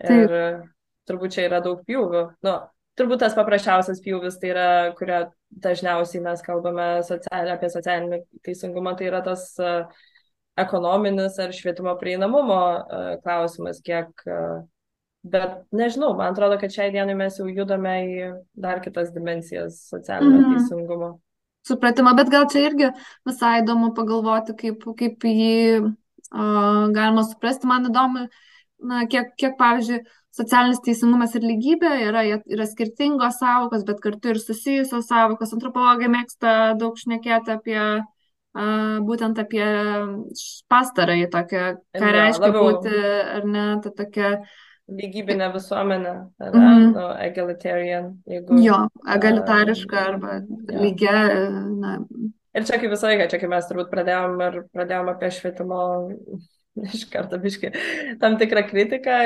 Ir 0.05 0.33
Taip. 0.33 0.67
turbūt 1.09 1.37
čia 1.37 1.47
yra 1.49 1.63
daug 1.65 1.81
pjūvių. 1.89 2.23
Nu, 2.45 2.57
turbūt 2.99 3.23
tas 3.25 3.37
paprasčiausias 3.37 4.03
pjūvis, 4.05 4.37
tai 4.43 4.53
yra, 4.53 4.69
kurio 4.99 5.23
dažniausiai 5.65 6.25
mes 6.25 6.45
kalbame 6.45 6.89
socialinį, 7.07 7.55
apie 7.55 7.73
socialinį 7.73 8.21
teisingumą, 8.45 8.97
tai 8.99 9.09
yra 9.09 9.23
tas 9.25 9.49
uh, 9.63 9.87
ekonominis 10.61 11.37
ar 11.41 11.53
švietimo 11.57 11.95
prieinamumo 12.01 12.61
klausimas, 13.25 13.81
kiek 13.85 14.27
Bet 15.27 15.65
nežinau, 15.75 16.13
man 16.15 16.31
atrodo, 16.31 16.59
kad 16.61 16.71
šiai 16.71 16.93
dienai 16.95 17.17
mes 17.19 17.39
jau 17.41 17.49
judame 17.51 17.95
į 18.07 18.27
dar 18.63 18.79
kitas 18.85 19.11
dimensijas 19.15 19.81
socialinio 19.89 20.39
mm. 20.39 20.53
teisingumo. 20.53 21.09
Supratimą, 21.67 22.15
bet 22.19 22.31
gal 22.33 22.47
čia 22.51 22.67
irgi 22.69 22.91
visai 23.27 23.61
įdomu 23.63 23.93
pagalvoti, 23.97 24.55
kaip, 24.59 24.85
kaip 24.99 25.25
jį 25.27 25.55
uh, 25.83 26.85
galima 26.95 27.25
suprasti. 27.27 27.69
Man 27.71 27.89
įdomu, 27.91 28.27
na, 28.87 29.05
kiek, 29.11 29.33
kiek, 29.41 29.57
pavyzdžiui, 29.59 30.03
socialinis 30.37 30.83
teisingumas 30.85 31.35
ir 31.39 31.47
lygybė 31.47 31.93
yra, 32.07 32.27
yra 32.45 32.67
skirtingos 32.69 33.41
savokos, 33.41 33.87
bet 33.89 34.03
kartu 34.05 34.35
ir 34.35 34.43
susijusios 34.43 35.09
savokos. 35.09 35.55
Antropologai 35.57 36.13
mėgsta 36.13 36.77
daug 36.79 37.01
šnekėti 37.01 37.57
apie 37.57 37.81
uh, 37.81 39.01
būtent 39.09 39.43
apie 39.43 39.67
pastarąjį 40.71 41.27
tokią, 41.35 41.67
ką 41.99 42.15
reiškia 42.21 42.55
būti, 42.55 42.95
ar 43.41 43.51
ne, 43.51 43.67
ta 43.83 43.95
tokia 44.05 44.33
uh, 44.37 44.57
lygybinę 44.89 45.53
visuomenę, 45.53 46.27
mm 46.41 46.53
-hmm. 46.53 46.95
no, 46.95 47.19
egalitarian. 47.19 48.17
Jeigu, 48.27 48.59
jo, 48.59 48.89
egalitariška 49.15 50.01
arba 50.01 50.35
ja. 50.35 50.81
lygia. 50.81 51.29
Na. 51.81 51.99
Ir 52.55 52.65
čia 52.65 52.79
kaip 52.79 52.91
visą 52.91 53.07
laiką, 53.07 53.29
čia 53.29 53.39
kaip 53.39 53.51
mes 53.51 53.67
turbūt 53.69 53.91
pradėjom 53.91 54.41
ir 54.41 54.63
pradėjom 54.73 55.09
apie 55.13 55.31
švietimo 55.31 55.81
iš 56.97 57.07
karto 57.13 57.39
biški 57.41 57.71
tam 58.21 58.37
tikrą 58.41 58.63
kritiką, 58.69 59.17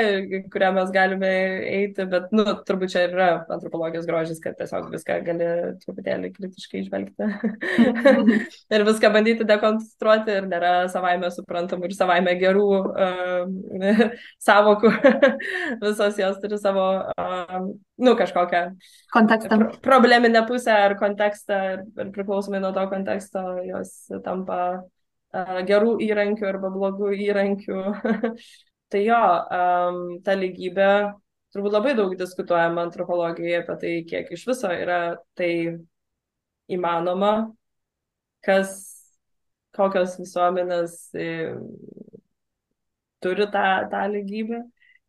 kurią 0.53 0.71
mes 0.75 0.91
galime 0.93 1.31
eiti, 1.67 2.05
bet, 2.09 2.29
nu, 2.35 2.45
turbūt 2.67 2.93
čia 2.93 3.05
yra 3.09 3.29
antropologijos 3.51 4.07
grožis, 4.09 4.39
kad 4.43 4.57
tiesiog 4.59 4.89
viską 4.93 5.19
gali 5.27 5.49
truputėlį 5.83 6.31
kritiškai 6.35 6.83
išvelgti 6.85 7.29
ir 8.75 8.85
viską 8.87 9.11
bandyti 9.13 9.47
dekonstruoti 9.47 10.37
ir 10.39 10.49
nėra 10.51 10.73
savaime 10.93 11.31
suprantamų 11.33 11.89
ir 11.89 11.97
savaime 11.97 12.35
gerų 12.39 12.67
uh, 12.79 13.91
savokų, 14.47 14.93
visos 15.83 16.21
jos 16.21 16.39
turi 16.43 16.61
savo, 16.61 16.87
uh, 17.11 17.69
nu, 18.01 18.15
kažkokią 18.19 18.63
kontekstą. 19.11 19.59
Pro 19.59 19.91
probleminę 19.91 20.45
pusę 20.47 20.73
ar 20.87 20.95
kontekstą 20.99 21.59
ir, 21.73 22.09
priklausomai 22.15 22.61
nuo 22.63 22.71
to 22.75 22.87
konteksto 22.89 23.43
jos 23.67 23.93
tampa 24.23 24.81
gerų 25.67 25.95
įrankių 26.03 26.47
arba 26.47 26.71
blogų 26.73 27.11
įrankių. 27.27 27.81
tai 28.91 29.03
jo, 29.05 29.21
ta 30.25 30.35
lygybė, 30.35 30.89
turbūt 31.55 31.75
labai 31.77 31.95
daug 31.95 32.15
diskutuojama 32.19 32.87
antropologijoje 32.87 33.61
apie 33.61 33.77
tai, 33.83 33.93
kiek 34.09 34.31
iš 34.35 34.45
viso 34.49 34.71
yra 34.71 34.99
tai 35.39 35.51
įmanoma, 36.71 37.31
kas, 38.45 38.75
kokios 39.75 40.17
visuomenės 40.19 40.97
e, 41.15 41.29
turi 43.23 43.47
tą, 43.51 43.65
tą 43.91 44.05
lygybę. 44.11 44.61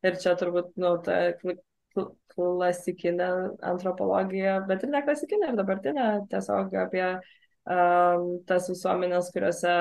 Ir 0.03 0.17
čia 0.19 0.35
turbūt, 0.39 0.73
nu, 0.83 0.97
ta 1.07 1.33
klasikinė 2.33 3.29
antropologija, 3.69 4.61
bet 4.67 4.83
ir 4.83 4.91
ne 4.91 5.03
klasikinė, 5.05 5.53
ir 5.53 5.59
dabartinė, 5.61 6.07
tiesiog 6.33 6.73
apie 6.81 7.05
um, 7.13 8.25
tas 8.49 8.67
visuomenės, 8.73 9.29
kuriuose 9.35 9.75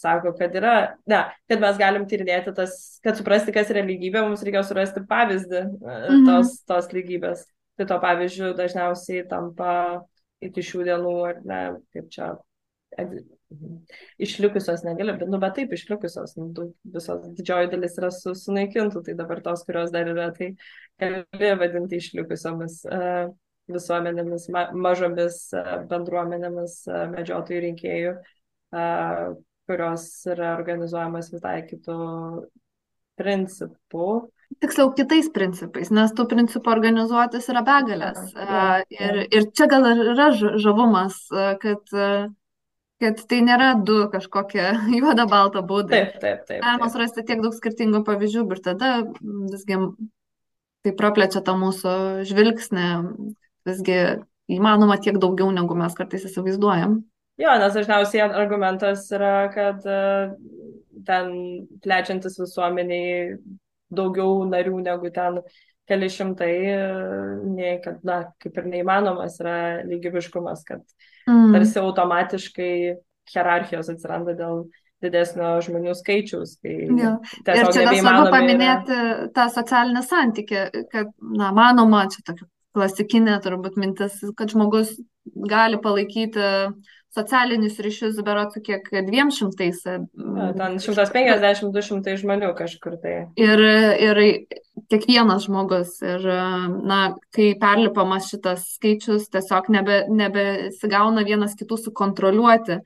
sako, 0.00 0.32
kad 0.38 0.54
yra, 0.58 0.76
ne, 1.10 1.22
kad 1.50 1.62
mes 1.62 1.80
galim 1.80 2.06
tyrinėti 2.10 2.54
tas, 2.56 2.78
kad 3.04 3.18
suprasti, 3.18 3.54
kas 3.54 3.70
yra 3.74 3.84
lygybė, 3.86 4.24
mums 4.24 4.44
reikia 4.46 4.64
surasti 4.66 5.04
pavyzdį 5.08 5.66
mhm. 5.68 6.24
tos, 6.28 6.56
tos 6.68 6.90
lygybės. 6.94 7.44
Tai 7.80 7.86
to 7.88 7.96
pavyzdžių 8.02 8.52
dažniausiai 8.58 9.26
tampa 9.30 9.74
iki 10.44 10.64
šių 10.66 10.88
dienų, 10.90 11.14
ar 11.28 11.38
ne, 11.48 11.60
kaip 11.94 12.10
čia, 12.12 12.32
išlikusios 14.18 14.82
negali, 14.84 15.14
bet, 15.18 15.28
nu, 15.28 15.38
bet 15.40 15.54
taip, 15.56 15.72
išlikusios, 15.76 16.34
nu, 16.38 16.68
visos 16.94 17.22
didžioji 17.36 17.70
dalis 17.72 17.96
yra 18.00 18.10
su, 18.14 18.34
sunaikintų, 18.38 19.04
tai 19.06 19.14
dabar 19.18 19.42
tos, 19.44 19.64
kurios 19.68 19.92
dar 19.94 20.08
yra, 20.12 20.30
tai 20.36 20.52
gali 21.00 21.52
vadinti 21.60 22.00
išlikusiomis 22.00 22.82
uh, 22.88 23.32
visuomenėmis, 23.72 24.48
ma 24.54 24.66
mažomis 24.74 25.38
uh, 25.56 25.74
bendruomenėmis 25.90 26.78
uh, 26.90 27.04
medžiotojų 27.12 27.64
rinkėjų, 27.66 28.14
uh, 28.18 29.32
kurios 29.68 30.04
yra 30.28 30.54
organizuojamas 30.56 31.30
visai 31.32 31.60
kitų 31.68 31.96
principų. 33.20 34.08
Tiksliau, 34.60 34.90
kitais 34.96 35.30
principais, 35.32 35.90
nes 35.94 36.12
tų 36.16 36.26
principų 36.28 36.72
organizuotis 36.74 37.48
yra 37.52 37.62
begalės. 37.64 38.20
Ja, 38.36 38.62
ja. 38.92 39.08
Ir, 39.08 39.20
ir 39.32 39.46
čia 39.56 39.68
gal 39.70 39.86
yra 39.92 40.28
žavumas, 40.36 41.22
kad, 41.62 41.94
kad 43.02 43.22
tai 43.30 43.38
nėra 43.46 43.72
du 43.80 44.02
kažkokie 44.12 44.66
juoda 45.00 45.26
balta 45.30 45.64
būdai. 45.64 46.02
Taip, 46.10 46.18
taip, 46.24 46.42
taip. 46.50 46.64
Galima 46.64 46.90
surasti 46.92 47.24
tiek 47.28 47.40
daug 47.44 47.56
skirtingų 47.56 48.02
pavyzdžių, 48.08 48.44
ir 48.44 48.64
tada 48.66 48.92
visgi 49.22 49.80
tai 50.82 50.92
praplečia 50.98 51.40
tą 51.46 51.54
mūsų 51.58 51.94
žvilgsnį, 52.28 52.86
visgi 53.68 53.98
įmanoma 54.52 54.98
tiek 55.00 55.16
daugiau, 55.22 55.52
negu 55.54 55.76
mes 55.78 55.94
kartais 55.96 56.26
įsivaizduojam. 56.28 57.00
Jo, 57.42 57.56
nes 57.58 57.74
dažniausiai 57.74 58.28
argumentas 58.28 59.08
yra, 59.14 59.48
kad 59.54 59.82
e, 59.88 59.98
ten 61.06 61.32
plečiantis 61.82 62.38
visuomeniai 62.38 63.38
daugiau 63.92 64.44
narių 64.48 64.78
negu 64.84 65.10
ten 65.14 65.40
keli 65.90 66.10
šimtai, 66.12 66.52
e, 66.72 66.76
nei 67.56 67.78
kad, 67.82 67.98
na, 68.06 68.20
kaip 68.42 68.60
ir 68.60 68.68
neįmanomas 68.76 69.40
yra 69.42 69.56
lygybiškumas, 69.88 70.62
kad 70.68 70.84
mm. 71.26 71.50
tarsi 71.56 71.82
automatiškai 71.82 72.72
hierarchijos 73.32 73.90
atsiranda 73.90 74.36
dėl 74.38 74.64
didesnio 75.02 75.56
žmonių 75.66 75.96
skaičiaus. 75.98 76.56
Tai 76.62 76.72
ja. 76.78 77.12
Ir 77.42 77.70
čia 77.74 77.86
dar 77.88 77.98
svarbu 77.98 78.30
paminėti 78.30 78.94
yra... 78.94 79.28
tą 79.34 79.48
socialinę 79.50 80.02
santykį, 80.06 80.64
kad, 80.94 81.10
na, 81.34 81.50
manoma, 81.56 82.06
čia 82.12 82.22
tokia 82.28 82.46
klasikinė 82.72 83.36
turbūt 83.44 83.76
mintis, 83.80 84.20
kad 84.38 84.52
žmogus 84.52 84.94
gali 85.26 85.78
palaikyti 85.82 86.46
socialinius 87.12 87.78
ryšius, 87.84 88.20
berotų 88.24 88.62
kiek 88.64 88.88
dviem 89.06 89.30
šimtais. 89.34 89.82
Ja, 89.86 90.48
ten 90.56 90.78
150-200 90.80 92.16
žmonių 92.22 92.52
kažkur 92.58 92.96
tai. 93.02 93.16
Ir, 93.40 93.62
ir 94.00 94.20
kiekvienas 94.92 95.46
žmogus. 95.46 95.98
Ir, 96.04 96.26
na, 96.88 97.00
kai 97.34 97.52
perlipamas 97.60 98.30
šitas 98.32 98.66
skaičius, 98.78 99.28
tiesiog 99.32 99.72
nebe, 99.74 100.04
nebesigauna 100.12 101.26
vienas 101.28 101.56
kitų 101.58 101.80
sukontroliuoti. 101.88 102.80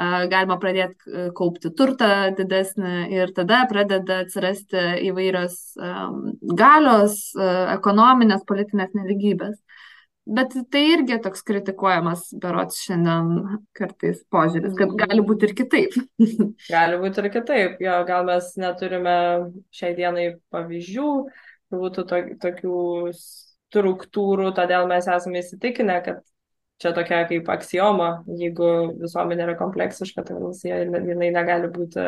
Galima 0.00 0.56
pradėti 0.56 1.26
kaupti 1.36 1.68
turtą 1.76 2.30
didesnį 2.32 3.10
ir 3.12 3.34
tada 3.36 3.66
pradeda 3.68 4.22
atsirasti 4.24 4.80
įvairios 5.10 5.58
galios, 6.56 7.18
ekonominės, 7.36 8.46
politinės 8.48 8.96
neligybės. 8.96 9.58
Bet 10.28 10.52
tai 10.70 10.82
irgi 10.92 11.16
toks 11.24 11.42
kritikuojamas, 11.48 12.26
berots 12.42 12.82
šiandien 12.84 13.60
kartais 13.74 14.20
požiūris, 14.30 14.74
kad 14.78 14.92
gali 15.00 15.24
būti 15.26 15.48
ir 15.48 15.54
kitaip. 15.58 15.96
gali 16.74 16.98
būti 17.00 17.22
ir 17.22 17.30
kitaip. 17.34 17.80
Jo, 17.82 17.96
gal 18.08 18.26
mes 18.28 18.50
neturime 18.60 19.14
šiai 19.74 19.94
dienai 19.96 20.26
pavyzdžių, 20.52 21.12
būtų 21.72 22.04
to, 22.10 22.20
tokių 22.44 22.82
struktūrų, 23.16 24.50
todėl 24.58 24.86
mes 24.90 25.08
esame 25.08 25.40
įsitikinę, 25.40 25.96
kad 26.04 26.20
čia 26.80 26.92
tokia 26.96 27.22
kaip 27.30 27.48
aksijoma, 27.52 28.10
jeigu 28.40 28.68
visuomenė 29.00 29.48
yra 29.48 29.56
kompleksiška, 29.58 30.24
tai 30.26 30.36
jinai 30.64 31.32
negali 31.34 31.72
būti, 31.72 32.06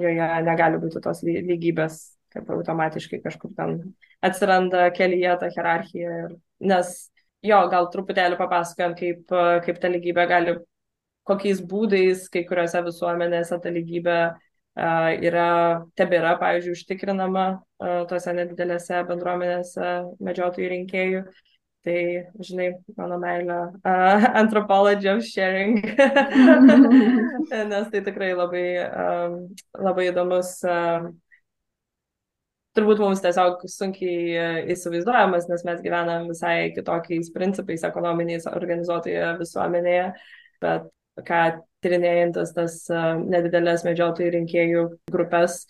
joje 0.00 0.32
negali 0.46 0.80
būti 0.80 1.02
tos 1.04 1.22
lygybės, 1.26 2.00
kad 2.30 2.50
automatiškai 2.54 3.22
kažkur 3.24 3.54
ten 3.56 3.78
atsiranda 4.24 4.88
kelyje 4.94 5.38
ta 5.40 5.48
hierarchija. 5.50 6.18
Ir, 6.24 6.36
nes 6.60 7.09
jo, 7.46 7.60
gal 7.72 7.88
truputėlį 7.92 8.38
papasakojant, 8.40 8.98
kaip, 8.98 9.34
kaip 9.66 9.80
ta 9.80 9.90
lygybė 9.92 10.26
gali, 10.30 10.56
kokiais 11.28 11.60
būdais 11.70 12.28
kai 12.32 12.44
kuriuose 12.48 12.82
visuomenėse 12.86 13.58
ta 13.62 13.72
lygybė 13.72 14.16
uh, 14.30 15.10
yra, 15.20 15.50
tebėra, 15.98 16.34
pavyzdžiui, 16.40 16.74
užtikrinama 16.78 17.46
uh, 17.60 18.02
tose 18.10 18.34
nedidelėse 18.36 19.04
bendruomenėse 19.08 19.94
medžiotojų 20.20 20.74
rinkėjų. 20.74 21.24
Tai, 21.80 22.00
žinai, 22.44 22.66
mano 22.98 23.16
meilė 23.22 23.54
uh, 23.88 24.24
anthropology 24.36 25.08
of 25.08 25.22
sharing, 25.24 25.78
nes 27.70 27.86
tai 27.88 28.02
tikrai 28.04 28.34
labai, 28.36 28.66
um, 28.84 29.38
labai 29.80 30.10
įdomus 30.10 30.58
uh, 30.68 31.08
turbūt 32.76 33.02
mums 33.02 33.22
tiesiog 33.24 33.64
sunkiai 33.70 34.36
e, 34.36 34.46
įsivaizduojamas, 34.74 35.48
nes 35.50 35.64
mes 35.66 35.82
gyvenam 35.84 36.28
visai 36.30 36.70
kitokiais 36.76 37.32
principais 37.34 37.84
ekonominiais 37.86 38.46
organizuotoje 38.50 39.34
visuomenėje, 39.40 40.06
bet 40.62 40.88
ką 41.26 41.42
tyrinėjantis 41.84 42.54
tas 42.56 42.80
e, 42.92 43.04
nedidelės 43.20 43.86
medžiotojų 43.88 44.34
rinkėjų 44.36 44.84
grupės, 45.10 45.64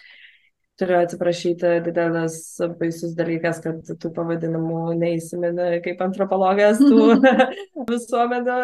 turiu 0.80 0.96
atsiprašyti, 0.98 1.72
didelis 1.84 2.36
baisus 2.80 3.12
dalykas, 3.18 3.60
kad 3.64 3.90
tų 4.00 4.10
pavadinimų 4.16 4.82
neįsimeni 5.00 5.80
kaip 5.84 6.00
antropologas 6.06 6.80
tų 6.80 7.18
visuomenių. 7.90 8.60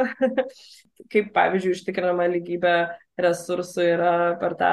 kaip 1.13 1.29
pavyzdžiui, 1.37 1.75
užtikrinama 1.77 2.27
lygybė 2.33 2.77
resursų 3.21 3.85
yra 3.95 4.15
per 4.41 4.57
tą 4.59 4.73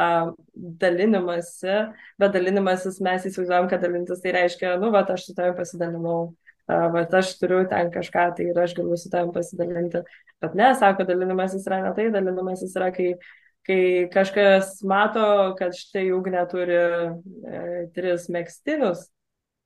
dalinimąsi, 0.56 1.75
bet 2.19 2.34
dalinimasis 2.34 3.01
mes 3.03 3.27
įsivaizduojam, 3.29 3.67
kad 3.71 3.84
dalintis 3.84 4.23
tai 4.23 4.34
reiškia, 4.39 4.77
nu, 4.82 4.89
va, 4.95 5.03
aš 5.13 5.27
su 5.27 5.36
tavimi 5.38 5.60
pasidalinau 5.60 6.17
bet 6.67 7.13
aš 7.13 7.34
turiu 7.39 7.63
ten 7.69 7.91
kažką, 7.91 8.29
tai 8.38 8.47
ir 8.51 8.60
aš 8.60 8.75
galiu 8.77 8.97
su 8.97 9.10
tavim 9.12 9.34
pasidalinti. 9.36 10.03
Bet 10.41 10.56
ne, 10.56 10.69
sako, 10.79 11.03
dalinimasis 11.08 11.67
yra 11.67 11.82
ne 11.84 11.93
tai, 11.95 12.10
dalinimasis 12.13 12.75
yra, 12.79 12.89
kai, 12.95 13.13
kai 13.67 14.10
kažkas 14.13 14.78
mato, 14.88 15.26
kad 15.60 15.76
štai 15.78 16.10
ugnė 16.15 16.45
turi 16.52 16.78
e, 16.78 17.65
tris 17.95 18.30
mėgstinius, 18.34 19.08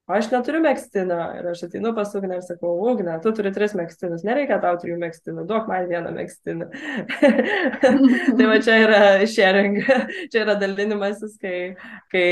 o 0.07 0.15
aš 0.15 0.29
neturiu 0.31 0.61
mėgstinio 0.63 1.17
ir 1.39 1.47
aš 1.51 1.65
ateinu 1.65 1.91
pas 1.97 2.13
ugnę 2.15 2.37
ir 2.37 2.45
sakau, 2.45 2.75
ugnė, 2.91 3.17
tu 3.23 3.33
turi 3.35 3.51
tris 3.55 3.73
mėgstinius, 3.77 4.23
nereikia 4.27 4.59
tau 4.63 4.77
trijų 4.79 4.99
mėgstinių, 5.01 5.43
duok 5.49 5.67
man 5.71 5.89
vieną 5.89 6.13
mėgstinį. 6.15 6.69
tai 8.37 8.47
va 8.51 8.59
čia 8.63 8.77
yra 8.85 9.01
sharing, 9.27 9.81
čia 10.31 10.45
yra 10.45 10.55
dalinimasis, 10.61 11.35
kai, 11.41 11.57
kai 12.13 12.27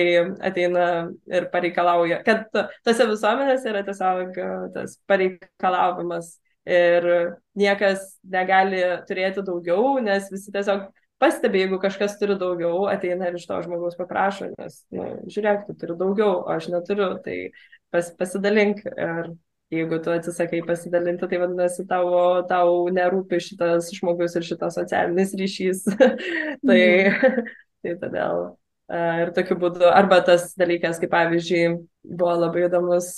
ateina 0.46 0.88
ir 1.34 1.50
pareikalauja, 1.54 2.22
kad 2.28 2.48
tose 2.86 3.10
visuomenėse 3.12 3.74
yra 3.74 3.84
tiesiog 3.90 4.38
tas 4.78 5.00
pareikalavimas 5.10 6.36
ir 6.66 7.10
niekas 7.58 8.06
negali 8.24 8.80
turėti 9.10 9.44
daugiau, 9.46 9.98
nes 10.02 10.32
visi 10.34 10.54
tiesiog 10.54 10.88
pastebi, 11.26 11.64
jeigu 11.64 11.82
kažkas 11.82 12.20
turi 12.22 12.38
daugiau, 12.38 12.86
ateina 12.92 13.32
ir 13.32 13.40
iš 13.40 13.48
to 13.50 13.58
žmogaus 13.66 13.98
paprašo, 13.98 14.52
nes, 14.54 14.78
nu, 14.94 15.10
žiūrėk, 15.34 15.66
tu 15.66 15.76
turi 15.82 15.98
daugiau, 15.98 16.44
o 16.46 16.54
aš 16.54 16.70
neturiu, 16.74 17.16
tai 17.26 17.40
pas, 17.94 18.14
pasidalink. 18.20 18.84
Ir 18.86 19.34
jeigu 19.74 20.00
tu 20.04 20.14
atsisakai 20.14 20.62
pasidalinti, 20.68 21.28
tai 21.30 21.40
vadinasi, 21.42 21.88
tavo, 21.90 22.20
tau 22.50 22.84
nerūpi 22.94 23.42
šitas 23.42 23.90
žmogus 23.98 24.38
ir 24.38 24.46
šitas 24.46 24.78
socialinis 24.78 25.34
ryšys. 25.40 25.86
tai, 26.68 26.82
mm. 27.10 27.50
tai 27.82 27.96
todėl. 28.04 28.46
Ir 28.94 29.32
tokiu 29.34 29.58
būdu, 29.58 29.88
arba 29.90 30.20
tas 30.26 30.52
dalykas, 30.60 31.00
kaip 31.02 31.10
pavyzdžiui, 31.10 31.64
buvo 32.06 32.36
labai 32.38 32.68
įdomus, 32.68 33.16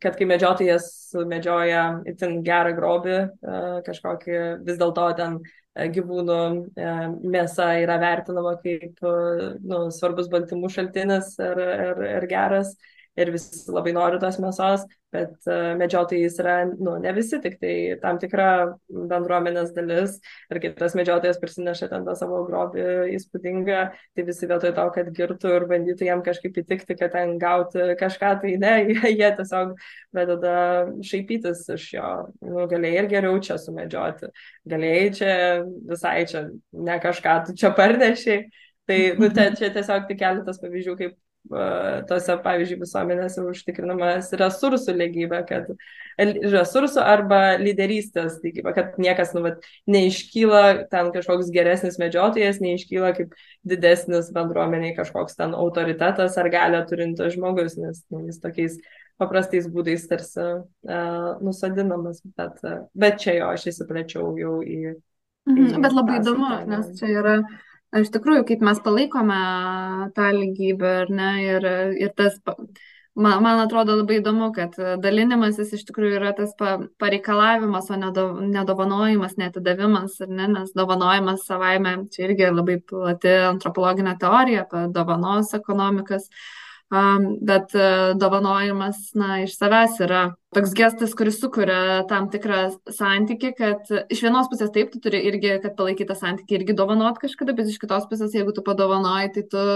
kad 0.00 0.16
kai 0.16 0.28
medžiotojas 0.28 0.88
medžioja 1.28 1.82
itin 2.08 2.40
gerą 2.44 2.72
grobį, 2.76 3.18
kažkokį 3.84 4.40
vis 4.64 4.80
dėlto 4.80 5.10
ten 5.20 5.38
gyvūnų 5.96 6.38
e, 6.78 6.90
mėsa 7.36 7.70
yra 7.82 7.98
vertinama 8.02 8.56
kaip 8.62 9.00
nu, 9.04 9.86
svarbus 9.94 10.30
baltymų 10.32 10.70
šaltinis 10.72 11.34
ir, 11.42 11.62
ir, 11.88 12.04
ir 12.18 12.28
geras. 12.30 12.76
Ir 13.16 13.30
visi 13.32 13.62
labai 13.72 13.94
nori 13.96 14.18
tos 14.20 14.36
mėsos, 14.44 14.82
bet 15.16 15.48
uh, 15.48 15.72
medžiotojais 15.80 16.36
yra, 16.42 16.56
nu, 16.68 16.96
ne 17.02 17.12
visi, 17.16 17.38
tik 17.42 17.56
tai 17.62 17.74
tam 18.02 18.20
tikra 18.22 18.48
bendruomenės 18.86 19.72
dalis 19.76 20.18
ir 20.52 20.60
kai 20.62 20.72
tas 20.76 20.96
medžiotojas 20.98 21.40
prisineša 21.42 21.88
ten 21.92 22.04
tą 22.06 22.16
savo 22.18 22.42
grobį 22.48 22.86
įspūdingą, 23.16 23.80
tai 24.16 24.26
visi 24.28 24.50
vietoj 24.50 24.74
to, 24.76 24.86
kad 24.96 25.10
girtų 25.16 25.54
ir 25.56 25.68
bandytų 25.72 26.08
jam 26.10 26.24
kažkaip 26.26 26.60
įtikti, 26.62 26.98
kad 27.00 27.14
ten 27.16 27.36
gauti 27.42 27.88
kažką, 28.00 28.34
tai 28.44 28.56
ne, 28.62 28.74
jie 29.20 29.32
tiesiog 29.40 29.74
pradeda 30.14 30.56
šaipytis 31.06 31.64
iš 31.76 31.88
jo, 31.96 32.12
nu, 32.44 32.68
galėjai 32.70 33.02
ir 33.02 33.10
geriau 33.16 33.40
čia 33.42 33.58
sumedžioti, 33.60 34.30
galėjai 34.68 35.10
čia 35.16 35.34
visai 35.90 36.20
čia 36.30 36.46
ne 36.72 37.00
kažką, 37.02 37.40
tu 37.48 37.58
čia 37.58 37.72
parnešiai. 37.76 38.46
Tai 38.86 38.98
nu, 39.18 39.26
te, 39.34 39.48
čia 39.58 39.72
tiesiog 39.74 40.04
tik 40.06 40.20
keletas 40.20 40.60
pavyzdžių, 40.62 40.92
kaip 41.00 41.14
tose, 42.08 42.34
pavyzdžiui, 42.42 42.80
visuomenėse 42.80 43.44
užtikrinamas 43.46 44.32
resursų 44.38 44.94
lygybė, 44.96 45.40
kad 45.48 45.70
resursų 46.18 47.02
arba 47.02 47.40
lyderystės 47.60 48.38
lygybė, 48.44 48.72
kad 48.76 49.00
niekas 49.02 49.34
nu, 49.36 49.42
vat, 49.44 49.66
neiškyla 49.90 50.62
ten 50.92 51.10
kažkoks 51.14 51.50
geresnis 51.54 51.98
medžiotojas, 52.02 52.60
neiškyla 52.64 53.12
kaip 53.18 53.34
didesnis 53.68 54.32
bendruomeniai 54.34 54.96
kažkoks 54.96 55.36
ten 55.38 55.54
autoritetas 55.56 56.38
ar 56.40 56.50
galę 56.52 56.82
turintis 56.88 57.36
žmogus, 57.36 57.76
nes 57.80 58.00
nu, 58.10 58.24
jis 58.30 58.40
tokiais 58.42 58.80
paprastais 59.20 59.68
būdais 59.72 60.08
tarsi 60.08 60.42
uh, 60.42 61.36
nusadinamas, 61.44 62.22
bet, 62.36 62.58
uh, 62.64 62.82
bet 62.96 63.20
čia 63.22 63.38
jo 63.40 63.52
aš 63.54 63.70
įsiplėčiau 63.72 64.34
jau 64.40 64.58
į. 64.64 64.96
Mhm, 65.46 65.78
bet 65.84 65.94
labai 65.94 66.18
įdomu, 66.18 66.50
nes 66.66 66.90
čia 66.98 67.12
yra 67.20 67.38
uh, 67.38 67.56
iš 68.02 68.12
tikrųjų, 68.14 68.44
kaip 68.48 68.62
mes 68.66 68.82
palaikome 68.84 69.38
tą 70.16 70.30
lygybę, 70.36 70.92
ar 71.04 71.12
ne, 71.12 71.30
ir, 71.44 71.66
ir 72.00 72.12
tas, 72.18 72.36
man, 73.14 73.40
man 73.44 73.62
atrodo 73.62 73.96
labai 74.00 74.20
įdomu, 74.20 74.50
kad 74.56 74.76
dalinimasis 75.02 75.72
iš 75.78 75.86
tikrųjų 75.88 76.18
yra 76.20 76.34
tas 76.36 76.52
pa, 76.58 76.76
pareikalavimas, 77.02 77.90
o 77.90 77.98
nedovanojimas, 78.00 79.38
netidavimas, 79.40 80.20
ar 80.26 80.30
ne, 80.30 80.50
nes 80.58 80.76
dovanojimas 80.76 81.48
savaime, 81.48 81.96
čia 82.12 82.28
irgi 82.28 82.52
labai 82.52 82.78
plati 82.82 83.34
antropologinė 83.52 84.18
teorija 84.20 84.66
apie 84.66 84.86
dovanos 84.94 85.54
ekonomikas. 85.58 86.30
Uh, 86.30 86.65
bet 86.90 87.74
e, 87.74 88.14
dovanojimas, 88.14 89.10
na, 89.18 89.40
iš 89.42 89.56
savęs 89.58 89.96
yra 90.06 90.20
toks 90.54 90.72
gestas, 90.76 91.12
kuris 91.18 91.40
sukuria 91.42 92.04
tam 92.08 92.28
tikrą 92.30 92.60
santyki, 92.94 93.50
kad 93.58 93.90
iš 94.12 94.22
vienos 94.22 94.46
pusės 94.52 94.70
taip, 94.72 94.92
tu 94.92 95.00
turi 95.02 95.20
irgi, 95.28 95.56
kad 95.64 95.74
palaikytą 95.76 96.16
santyki, 96.16 96.56
irgi 96.60 96.76
dovanot 96.78 97.18
kažkada, 97.20 97.56
bet 97.58 97.68
iš 97.72 97.80
kitos 97.82 98.06
pusės, 98.08 98.32
jeigu 98.38 98.54
tu 98.54 98.64
padovanoji, 98.64 99.32
tai 99.34 99.44
tu, 99.50 99.66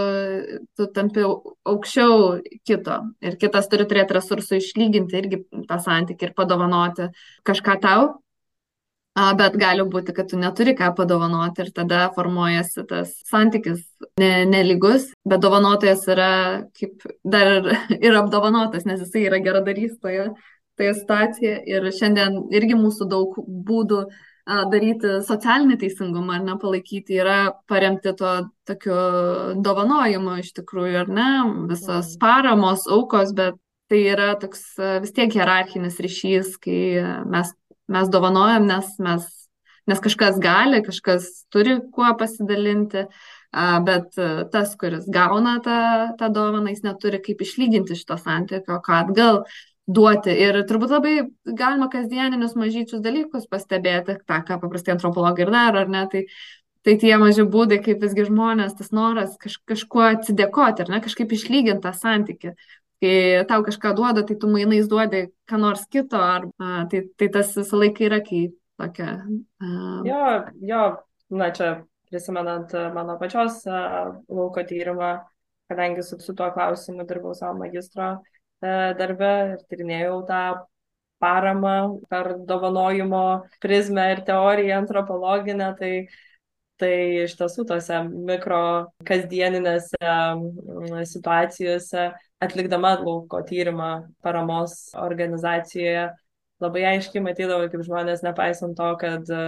tu 0.79 0.89
tampi 0.95 1.27
aukščiau 1.27 2.41
kito. 2.69 3.03
Ir 3.27 3.37
kitas 3.43 3.69
turi 3.73 3.89
turėti 3.91 4.17
resursų 4.17 4.63
išlyginti 4.63 5.21
irgi 5.21 5.45
tą 5.69 5.81
santyki 5.83 6.31
ir 6.31 6.37
padovanoti 6.39 7.11
kažką 7.49 7.81
tau, 7.83 8.11
bet 9.39 9.57
gali 9.61 9.85
būti, 9.91 10.15
kad 10.17 10.31
tu 10.31 10.39
neturi 10.39 10.75
ką 10.79 10.93
padovanoti 10.97 11.65
ir 11.65 11.73
tada 11.75 12.05
formuojasi 12.15 12.87
tas 12.89 13.13
santykis 13.31 13.83
ne, 14.21 14.31
neligus, 14.49 15.11
bet 15.29 15.43
dovanotojas 15.43 16.07
yra 16.15 16.31
kaip 16.79 17.07
dar 17.25 17.53
ir, 17.59 17.71
ir 18.07 18.19
apdovanotas, 18.23 18.87
nes 18.89 19.03
jisai 19.05 19.27
yra 19.29 19.43
geradarys 19.45 19.99
toje, 20.03 20.31
toje 20.79 20.97
situacijoje. 21.03 21.61
Ir 21.71 21.89
šiandien 21.97 22.43
irgi 22.55 22.79
mūsų 22.79 23.09
daug 23.11 23.39
būdų 23.71 24.05
daryti 24.71 25.21
socialinį 25.27 25.77
teisingumą 25.79 26.39
ar 26.39 26.47
nepalaikyti 26.47 27.19
yra 27.21 27.41
paremti 27.71 28.15
tuo 28.19 28.33
tokiu 28.67 28.97
dovanojimu 29.63 30.39
iš 30.41 30.55
tikrųjų, 30.57 31.03
ar 31.05 31.13
ne, 31.13 31.31
visos 31.71 32.17
paramos, 32.23 32.87
aukos, 32.91 33.35
bet 33.37 33.59
tai 33.91 34.05
yra 34.13 34.33
toks 34.39 34.63
vis 35.03 35.15
tiek 35.15 35.33
hierarchinis 35.35 35.99
ryšys, 36.03 36.55
kai 36.63 36.81
mes 37.31 37.51
mes 37.91 38.11
dovanojam, 38.13 38.67
nes, 38.69 38.95
mes, 39.03 39.27
nes 39.91 40.03
kažkas 40.03 40.39
gali, 40.43 40.83
kažkas 40.87 41.29
turi 41.53 41.79
kuo 41.95 42.13
pasidalinti, 42.19 43.07
bet 43.87 44.15
tas, 44.53 44.77
kuris 44.79 45.09
gauna 45.11 45.59
tą, 45.65 45.81
tą 46.21 46.31
dovaną, 46.33 46.71
jis 46.71 46.85
neturi 46.87 47.19
kaip 47.25 47.43
išlyginti 47.43 47.99
šito 47.99 48.19
santykio, 48.21 48.79
ką 48.85 49.01
atgal 49.03 49.43
duoti. 49.91 50.31
Ir 50.31 50.63
turbūt 50.71 50.95
labai 50.95 51.17
galima 51.45 51.91
kasdieninius 51.91 52.57
mažyčius 52.59 53.03
dalykus 53.03 53.51
pastebėti, 53.51 54.21
tą, 54.27 54.41
ką 54.47 54.61
paprastai 54.63 54.95
antropologai 54.95 55.47
ir 55.47 55.55
daro, 55.55 55.85
ar 55.85 55.91
ne. 55.91 56.07
Tai, 56.13 56.25
tai 56.87 56.97
tie 57.01 57.13
maži 57.21 57.45
būdai, 57.45 57.81
kaip 57.85 58.05
visgi 58.05 58.29
žmonės, 58.31 58.77
tas 58.79 58.95
noras 58.95 59.35
kaž, 59.41 59.59
kažkuo 59.69 60.07
atsidėkoti, 60.15 60.87
ar 60.87 60.95
ne, 60.95 61.03
kažkaip 61.05 61.35
išlyginti 61.37 61.85
tą 61.85 61.93
santykių 61.97 62.55
kai 63.01 63.45
tau 63.49 63.65
kažką 63.67 63.95
duoda, 63.97 64.25
tai 64.27 64.37
tu 64.37 64.49
mainais 64.51 64.89
duodi 64.89 65.27
ką 65.49 65.61
nors 65.61 65.87
kito, 65.91 66.21
ar, 66.21 66.47
a, 66.61 66.87
tai, 66.91 67.05
tai 67.19 67.29
tas 67.33 67.55
visą 67.57 67.81
laiką 67.81 68.07
yra, 68.09 68.21
kai 68.25 68.43
tokia. 68.81 69.15
A... 69.61 69.69
Jo, 70.09 70.25
jo, 70.73 70.83
na 71.31 71.51
čia 71.57 71.71
prisimenant 72.11 72.73
mano 72.95 73.17
pačios 73.21 73.63
a, 73.67 74.11
lauko 74.29 74.65
tyrimą, 74.67 75.13
kadangi 75.71 76.05
su, 76.05 76.19
su 76.21 76.35
tuo 76.35 76.51
klausimu 76.55 77.07
dirbau 77.09 77.35
savo 77.39 77.59
magistro 77.63 78.11
a, 78.11 78.75
darbe 78.99 79.33
ir 79.55 79.65
tyrinėjau 79.71 80.19
tą 80.29 80.43
paramą 81.21 82.01
per 82.09 82.35
dovanojimo 82.49 83.25
prizmę 83.61 84.11
ir 84.15 84.25
teoriją 84.29 84.81
antropologinę, 84.81 85.75
tai 85.79 85.95
tai 86.81 87.27
iš 87.27 87.37
tiesų 87.37 87.67
tose 87.69 87.99
mikro 88.09 88.63
kasdieninėse 89.05 90.01
situacijose 91.11 92.07
atlikdama 92.41 92.97
lauko 93.01 93.43
tyrimą 93.47 93.91
paramos 94.25 94.91
organizacijoje 94.97 96.09
labai 96.61 96.85
aiškiai 96.95 97.23
matydavau, 97.25 97.69
kaip 97.73 97.85
žmonės, 97.87 98.25
nepaisant 98.25 98.77
to, 98.77 98.91
kad 99.01 99.33
e, 99.33 99.43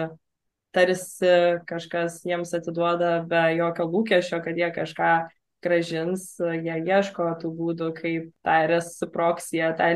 tarsi 0.73 1.33
kažkas 1.69 2.23
jiems 2.25 2.55
atiduoda 2.57 3.19
be 3.29 3.43
jokio 3.59 3.89
lūkesčio, 3.93 4.41
kad 4.45 4.59
jie 4.59 4.71
kažką 4.73 5.13
gražins, 5.63 6.25
jie 6.41 6.79
ieško 6.89 7.29
tų 7.43 7.53
būdų, 7.59 7.91
kaip 7.99 8.31
tą 8.45 8.57
reciproksiją, 8.73 9.73
tą 9.79 9.93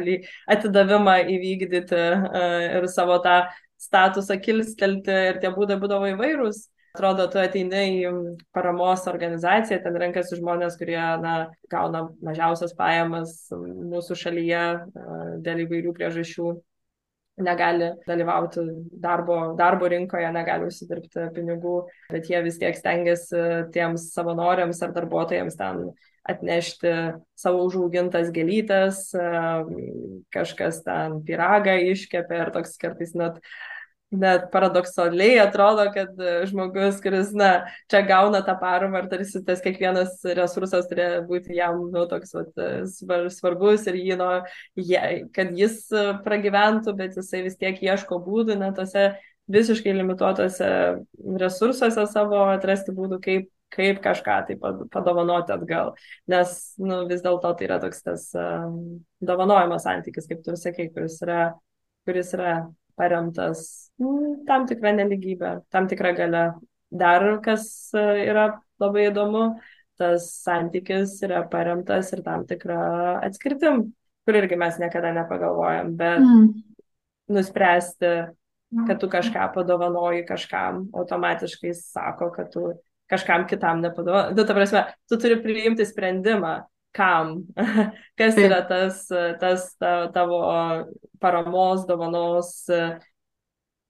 atidavimą 0.54 1.16
įvykdyti 1.36 2.02
e, 2.02 2.48
ir 2.78 2.88
savo 2.92 3.18
tą 3.24 3.40
statusą 3.80 4.38
kilstelti 4.42 5.16
ir 5.32 5.40
tie 5.42 5.50
būdai 5.56 5.80
būdavo 5.80 6.12
įvairūs. 6.14 6.66
Atrodo, 6.96 7.28
tu 7.28 7.38
ateini 7.38 7.82
į 8.00 8.12
paramos 8.56 9.04
organizaciją, 9.10 9.82
ten 9.84 9.98
renkasi 10.00 10.40
žmonės, 10.40 10.78
kurie 10.80 10.98
na, 11.22 11.34
gauna 11.70 12.06
mažiausias 12.24 12.72
pajamas 12.78 13.36
mūsų 13.52 14.16
šalyje 14.24 14.64
dėl 15.44 15.66
įvairių 15.66 15.94
priežasčių. 15.96 16.56
Negali 17.36 17.90
dalyvauti 18.08 18.62
darbo, 18.96 19.34
darbo 19.58 19.90
rinkoje, 19.92 20.30
negali 20.32 20.70
užsidirbti 20.70 21.26
pinigų, 21.36 21.74
bet 22.08 22.30
jie 22.32 22.40
vis 22.46 22.56
tiek 22.56 22.78
stengiasi 22.78 23.42
tiems 23.74 24.06
savanoriams 24.14 24.80
ar 24.80 24.94
darbuotojams 24.96 25.58
ten 25.60 25.82
atnešti 26.26 26.94
savo 27.38 27.66
užaugintas 27.68 28.32
gėlytes, 28.34 29.02
kažkas 30.32 30.80
ten 30.86 31.20
piragą 31.28 31.76
iškepė 31.92 32.40
ir 32.40 32.52
toks 32.56 32.78
kartais 32.80 33.12
net 33.18 33.36
net 34.20 34.48
paradoksaliai 34.52 35.38
atrodo, 35.42 35.86
kad 35.94 36.18
žmogus, 36.50 37.00
kuris, 37.04 37.32
na, 37.36 37.50
čia 37.92 38.02
gauna 38.08 38.42
tą 38.46 38.56
paramą 38.60 39.02
ir 39.02 39.08
tarsi 39.12 39.42
tas 39.46 39.62
kiekvienas 39.64 40.20
resursas 40.38 40.88
turėjo 40.90 41.22
būti 41.30 41.56
jam, 41.58 41.82
nu, 41.92 42.04
toks 42.10 42.36
vat, 42.36 42.64
svarbus 43.34 43.86
ir 43.90 44.00
jį, 44.00 44.18
nu, 44.20 44.30
kad 45.36 45.56
jis 45.58 45.82
pragyventų, 46.26 46.96
bet 46.98 47.18
jisai 47.20 47.44
vis 47.46 47.58
tiek 47.60 47.82
ieško 47.82 48.20
būdų, 48.26 48.58
na, 48.60 48.72
tose 48.76 49.12
visiškai 49.52 49.92
limituotose 49.94 50.70
resursuose 51.38 52.06
savo 52.10 52.46
atrasti 52.50 52.94
būdų, 52.96 53.20
kaip 53.22 53.52
kaip 53.74 54.00
kažką 54.02 54.36
tai 54.48 54.56
padovanoti 54.92 55.54
atgal. 55.54 55.94
Nes 56.30 56.56
nu, 56.78 57.02
vis 57.10 57.22
dėlto 57.24 57.52
tai 57.56 57.68
yra 57.68 57.78
toks 57.82 58.02
tas 58.06 58.26
um, 58.38 59.00
dovanojimo 59.20 59.78
santykis, 59.82 60.28
kaip 60.30 60.44
tu 60.46 60.56
sakai, 60.58 60.88
kuris 60.94 61.18
yra, 61.26 61.40
kuris 62.06 62.32
yra 62.36 62.52
paremtas 62.96 63.90
nu, 63.98 64.44
tam 64.46 64.66
tikrą 64.66 64.94
neligybę, 64.96 65.60
tam 65.70 65.88
tikrą 65.88 66.14
galę. 66.16 66.46
Dar 66.90 67.24
kas 67.42 67.90
e, 67.98 68.02
yra 68.30 68.46
labai 68.80 69.08
įdomu, 69.10 69.56
tas 69.98 70.28
santykis 70.44 71.16
yra 71.26 71.42
paremtas 71.50 72.12
ir 72.14 72.22
tam 72.24 72.44
tikrą 72.46 72.78
atskirtim, 73.26 73.88
kur 74.26 74.38
irgi 74.38 74.58
mes 74.60 74.78
niekada 74.78 75.10
nepagalvojam, 75.16 75.94
bet 75.98 76.22
mm. 76.22 76.44
nuspręsti, 77.34 78.12
kad 78.86 79.00
tu 79.00 79.08
kažką 79.10 79.48
padovanoji 79.54 80.24
kažkam, 80.28 80.86
automatiškai 80.94 81.74
sako, 81.74 82.30
kad 82.34 82.52
tu 82.52 82.68
kažkam 83.10 83.46
kitam 83.50 83.82
nepadovanoji. 83.82 84.36
Nu, 84.38 84.46
ta 84.46 84.54
prasme, 84.54 84.84
tu 85.08 85.18
turi 85.18 85.40
priimti 85.42 85.86
sprendimą, 85.86 86.58
kam, 86.96 87.42
kas 88.18 88.38
yra 88.40 88.62
tas, 88.68 89.04
tas 89.40 89.68
ta, 89.80 89.96
tavo 90.14 90.40
paramos, 91.22 91.84
dovanos 91.88 92.54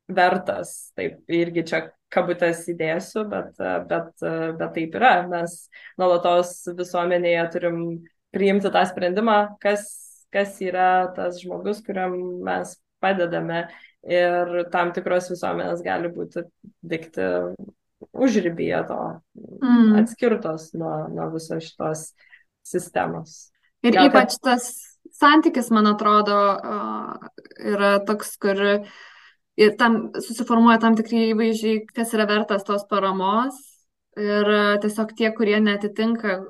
vertas. 0.06 0.74
Taip, 0.98 1.20
irgi 1.30 1.66
čia 1.66 1.82
kabutės 2.12 2.64
įdėsiu, 2.70 3.26
bet, 3.30 3.54
bet, 3.90 4.10
bet 4.58 4.74
taip 4.76 4.98
yra. 4.98 5.14
Mes 5.30 5.56
nuolatos 5.98 6.58
visuomenėje 6.78 7.46
turim 7.54 7.80
priimti 8.34 8.70
tą 8.72 8.84
sprendimą, 8.88 9.38
kas, 9.62 9.86
kas 10.34 10.58
yra 10.64 11.08
tas 11.16 11.40
žmogus, 11.42 11.82
kuriam 11.86 12.16
mes 12.46 12.76
padedame 13.02 13.66
ir 14.06 14.62
tam 14.72 14.92
tikros 14.96 15.30
visuomenės 15.32 15.82
gali 15.84 16.10
būti 16.14 16.46
dikti 16.86 17.26
užrybėje 18.16 18.82
to, 18.90 19.00
mm. 19.36 19.92
atskirtos 20.02 20.70
nuo, 20.78 20.94
nuo 21.12 21.30
viso 21.34 21.58
šitos 21.62 22.10
sistemos. 22.66 23.50
Ir 23.86 23.94
Gal, 23.94 24.10
ypač 24.10 24.36
kad... 24.38 24.42
tas 24.50 24.68
santykis, 25.16 25.70
man 25.74 25.88
atrodo, 25.92 26.36
yra 27.74 27.96
toks, 28.06 28.34
kur 28.42 28.58
ir 29.56 29.76
tam 29.80 30.10
susiformuoja 30.14 30.80
tam 30.82 30.96
tikri 30.98 31.30
įvaizdžiai, 31.30 31.84
kas 31.94 32.12
yra 32.16 32.26
vertas 32.28 32.66
tos 32.66 32.84
paramos 32.90 33.56
ir 34.16 34.50
tiesiog 34.82 35.12
tie, 35.16 35.30
kurie 35.36 35.58
netitinka, 35.60 36.40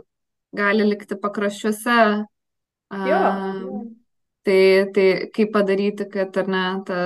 gali 0.56 0.86
likti 0.86 1.18
pakraščiuose. 1.18 2.00
Jo. 3.10 3.20
Tai, 4.46 4.62
tai 4.94 5.06
kaip 5.34 5.50
padaryti, 5.50 6.06
kad 6.10 6.36
ar 6.38 6.50
ne, 6.50 6.64
ta, 6.86 6.98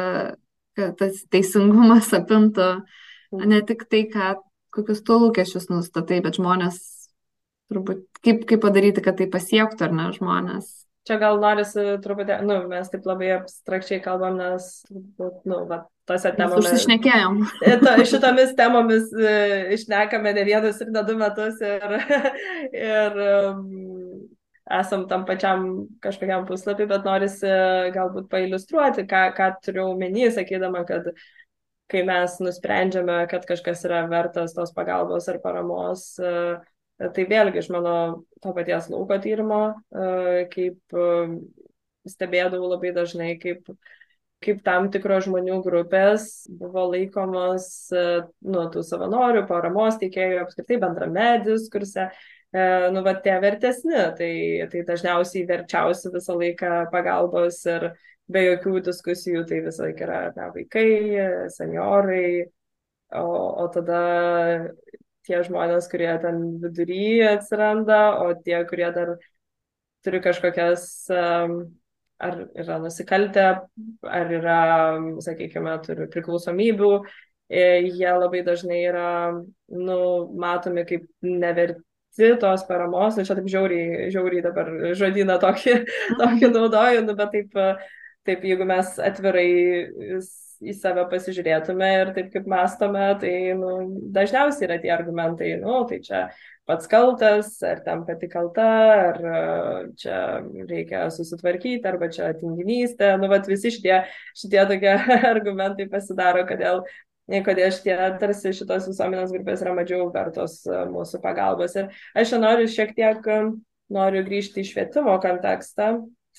kad 0.76 0.98
tas 1.00 1.22
teisingumas 1.32 2.10
apimtų 2.18 2.66
ne 3.48 3.60
tik 3.64 3.86
tai, 3.88 4.02
ką, 4.12 4.34
kokius 4.76 5.00
tu 5.06 5.16
lūkesčius 5.22 5.70
nustatai, 5.72 6.20
bet 6.24 6.36
žmonės 6.36 6.99
turbūt 7.70 8.04
kaip, 8.20 8.44
kaip 8.50 8.62
padaryti, 8.66 9.02
kad 9.04 9.18
tai 9.20 9.30
pasiektų 9.32 9.88
ar 9.88 9.96
ne 9.96 10.10
žmonės 10.18 10.70
čia 11.10 11.18
gal 11.20 11.40
norisi 11.42 11.96
truputį, 12.04 12.40
nu, 12.46 12.56
mes 12.70 12.90
taip 12.92 13.06
labai 13.08 13.32
abstrakčiai 13.38 14.02
kalbam, 14.04 14.36
nes, 14.38 14.68
nu, 15.18 15.62
va, 15.70 15.82
tose 16.08 16.32
temomis. 16.36 16.68
Užsišnekėjom. 16.68 17.40
To, 17.82 17.94
šitomis 18.12 18.54
temomis 18.58 19.10
e, 19.14 19.32
išnekame 19.76 20.34
ne 20.36 20.44
vienus 20.48 20.80
ir 20.84 20.92
ne 20.94 21.04
du 21.06 21.16
metus 21.18 21.60
ir, 21.64 21.96
ir 22.92 23.20
um, 23.24 23.64
esam 24.80 25.06
tam 25.10 25.26
pačiam 25.28 25.66
kažkokiam 26.04 26.46
puslapį, 26.48 26.88
bet 26.92 27.08
norisi 27.08 27.52
galbūt 27.96 28.30
pailustruoti, 28.32 29.06
ką, 29.10 29.28
ką 29.36 29.52
turiu 29.64 29.88
omeny, 29.90 30.28
sakydama, 30.34 30.84
kad 30.88 31.10
kai 31.90 32.04
mes 32.06 32.36
nusprendžiame, 32.38 33.24
kad 33.30 33.48
kažkas 33.48 33.82
yra 33.88 34.04
vertas 34.10 34.54
tos 34.54 34.70
pagalbos 34.76 35.26
ar 35.32 35.40
paramos, 35.42 36.12
uh, 36.22 36.60
Tai 37.00 37.24
vėlgi 37.24 37.62
iš 37.62 37.70
mano 37.72 37.94
to 38.44 38.52
paties 38.56 38.90
lauko 38.92 39.16
tyrimo, 39.24 39.60
e, 39.72 40.42
kaip 40.52 40.96
e, 40.96 41.06
stebėdavau 42.12 42.68
labai 42.74 42.90
dažnai, 42.92 43.30
kaip, 43.40 43.70
kaip 44.44 44.60
tam 44.66 44.90
tikros 44.92 45.24
žmonių 45.24 45.62
grupės 45.64 46.26
buvo 46.60 46.84
laikomos 46.92 47.70
e, 47.96 48.04
nu, 48.44 48.66
tų 48.74 48.84
savanorių, 48.84 49.46
paramos 49.48 49.96
teikėjų, 50.02 50.42
apskritai 50.44 50.80
bendrame 50.82 51.30
diskurse, 51.46 52.10
nu, 52.50 53.04
va, 53.06 53.12
tie 53.22 53.36
vertesni, 53.38 53.94
tai, 54.18 54.32
tai 54.72 54.80
dažniausiai 54.88 55.44
verčiausi 55.46 56.10
visą 56.10 56.34
laiką 56.34 56.80
pagalbos 56.90 57.60
ir 57.70 57.92
be 58.26 58.42
jokių 58.42 58.80
diskusijų, 58.88 59.44
tai 59.46 59.60
visą 59.62 59.86
laiką 59.86 60.04
yra 60.08 60.22
na, 60.34 60.48
vaikai, 60.56 60.88
seniorai, 61.54 62.50
o, 63.14 63.28
o 63.62 63.68
tada 63.70 64.02
tie 65.30 65.40
žmonės, 65.46 65.88
kurie 65.90 66.10
ten 66.22 66.42
vidury 66.62 67.22
atsiranda, 67.30 68.00
o 68.24 68.34
tie, 68.34 68.58
kurie 68.68 68.90
dar 68.96 69.14
turi 70.04 70.20
kažkokias, 70.24 70.84
ar 72.20 72.38
yra 72.58 72.78
nusikaltę, 72.82 73.46
ar 74.04 74.32
yra, 74.36 74.60
sakykime, 75.24 75.76
turi 75.84 76.08
priklausomybių, 76.12 76.90
e, 77.48 77.62
jie 77.86 78.10
labai 78.16 78.42
dažnai 78.46 78.82
yra, 78.88 79.06
nu, 79.72 80.00
matomi 80.40 80.84
kaip 80.88 81.06
neverti 81.24 82.34
tos 82.42 82.66
paramos, 82.68 83.16
nu, 83.16 83.24
čia 83.24 83.38
taip 83.38 83.48
žiauriai, 83.48 84.10
žiauriai 84.12 84.44
dabar 84.44 84.72
žodyną 84.98 85.38
tokį, 85.40 85.78
tokį 86.20 86.52
naudoju, 86.52 87.06
nu, 87.06 87.16
bet 87.16 87.34
taip, 87.36 87.58
taip, 88.28 88.46
jeigu 88.52 88.68
mes 88.68 88.96
atvirai 89.00 89.48
į 90.60 90.74
save 90.76 91.06
pasižiūrėtume 91.10 91.88
ir 91.96 92.12
taip 92.16 92.30
kaip 92.34 92.48
mastome, 92.50 93.04
tai 93.22 93.34
nu, 93.58 93.74
dažniausiai 94.12 94.66
yra 94.68 94.78
tie 94.82 94.92
argumentai, 94.92 95.54
nu, 95.62 95.78
tai 95.88 96.00
čia 96.04 96.22
pats 96.68 96.88
kaltas, 96.90 97.54
ar 97.66 97.80
tam 97.86 98.04
pati 98.06 98.28
kalta, 98.30 98.66
ar 99.08 99.20
čia 99.98 100.18
reikia 100.68 101.06
susitvarkyti, 101.14 101.86
arba 101.88 102.10
čia 102.12 102.32
tinginystė, 102.38 103.14
nu, 103.20 103.30
bet 103.32 103.48
visi 103.50 103.72
šitie, 103.74 104.02
šitie 104.38 104.66
tokie 104.70 104.92
argumentai 105.34 105.88
pasidaro, 105.90 106.44
kodėl 106.48 106.84
kodėl 107.46 107.70
šitie 107.70 107.94
tarsi 108.18 108.50
šitos 108.58 108.88
visuomenės 108.90 109.30
grupės 109.30 109.60
yra 109.62 109.74
mažiau 109.76 110.08
vertos 110.10 110.60
mūsų 110.66 111.20
pagalbos. 111.22 111.76
Ir 111.78 111.92
aš 112.18 112.32
noriu 112.42 112.66
šiek 112.70 112.90
tiek, 112.96 113.28
noriu 113.90 114.24
grįžti 114.26 114.64
į 114.64 114.70
švietimo 114.72 115.14
kontekstą 115.22 115.92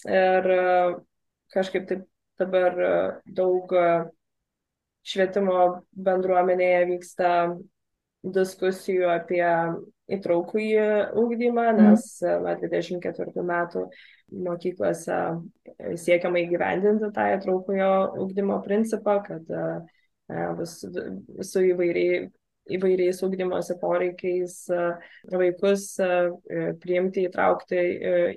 ir 0.08 0.50
kažkaip 1.56 1.88
taip 1.88 2.08
dabar 2.42 2.80
e, 2.80 2.96
daug 3.38 3.72
e, 3.78 3.86
švietimo 5.08 5.60
bendruomenėje 6.08 6.82
vyksta 6.92 7.30
diskusijų 8.22 9.08
apie 9.10 9.46
įtraukų 10.12 10.62
į 10.62 10.74
ūkdymą, 11.18 11.70
mhm. 11.72 11.88
nes 11.88 12.04
nuo 12.22 12.56
24 12.62 13.46
metų 13.48 13.86
mokyklose 14.46 15.18
siekiama 16.00 16.44
įgyvendinti 16.44 17.10
tą 17.16 17.26
įtraukųjo 17.38 17.90
ūkdymo 18.26 18.60
principą, 18.66 19.18
kad 19.26 19.50
vis, 20.60 20.76
su 21.50 21.64
įvairiai, 21.72 22.28
įvairiais 22.72 23.24
ūkdymosi 23.26 23.76
poreikiais 23.82 24.60
vaikus 25.32 25.88
priimti, 26.84 27.26
įtraukti 27.28 27.82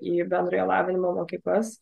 į 0.00 0.16
bendrojo 0.30 0.66
lavinimo 0.70 1.12
mokyklas 1.20 1.76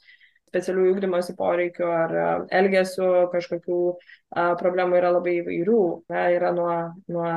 specialiųjų 0.52 0.94
ugdymosi 0.94 1.34
poreikių 1.38 1.88
ar 1.88 2.16
elgesio 2.52 3.10
kažkokių 3.32 3.78
a, 3.90 4.52
problemų 4.60 5.00
yra 5.00 5.14
labai 5.16 5.38
įvairių. 5.40 5.82
Na, 6.12 6.26
yra 6.36 6.52
nuo, 6.52 6.76
nuo 7.08 7.32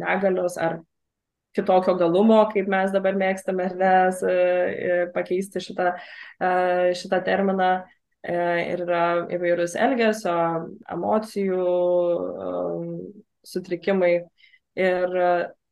negalios 0.00 0.56
ar 0.56 0.80
kitokio 1.54 1.96
galumo, 2.00 2.40
kaip 2.52 2.68
mes 2.70 2.92
dabar 2.94 3.16
mėgstame 3.18 3.68
ar 3.68 3.78
nes 3.78 4.20
pakeisti 5.14 5.62
šitą, 5.64 5.96
šitą 6.96 7.24
terminą. 7.26 7.72
E, 8.20 8.36
ir 8.74 8.82
yra 8.84 9.04
įvairūs 9.32 9.78
elgesio, 9.80 10.34
emocijų 10.92 11.68
sutrikimai. 13.48 14.12
Ir 14.76 15.16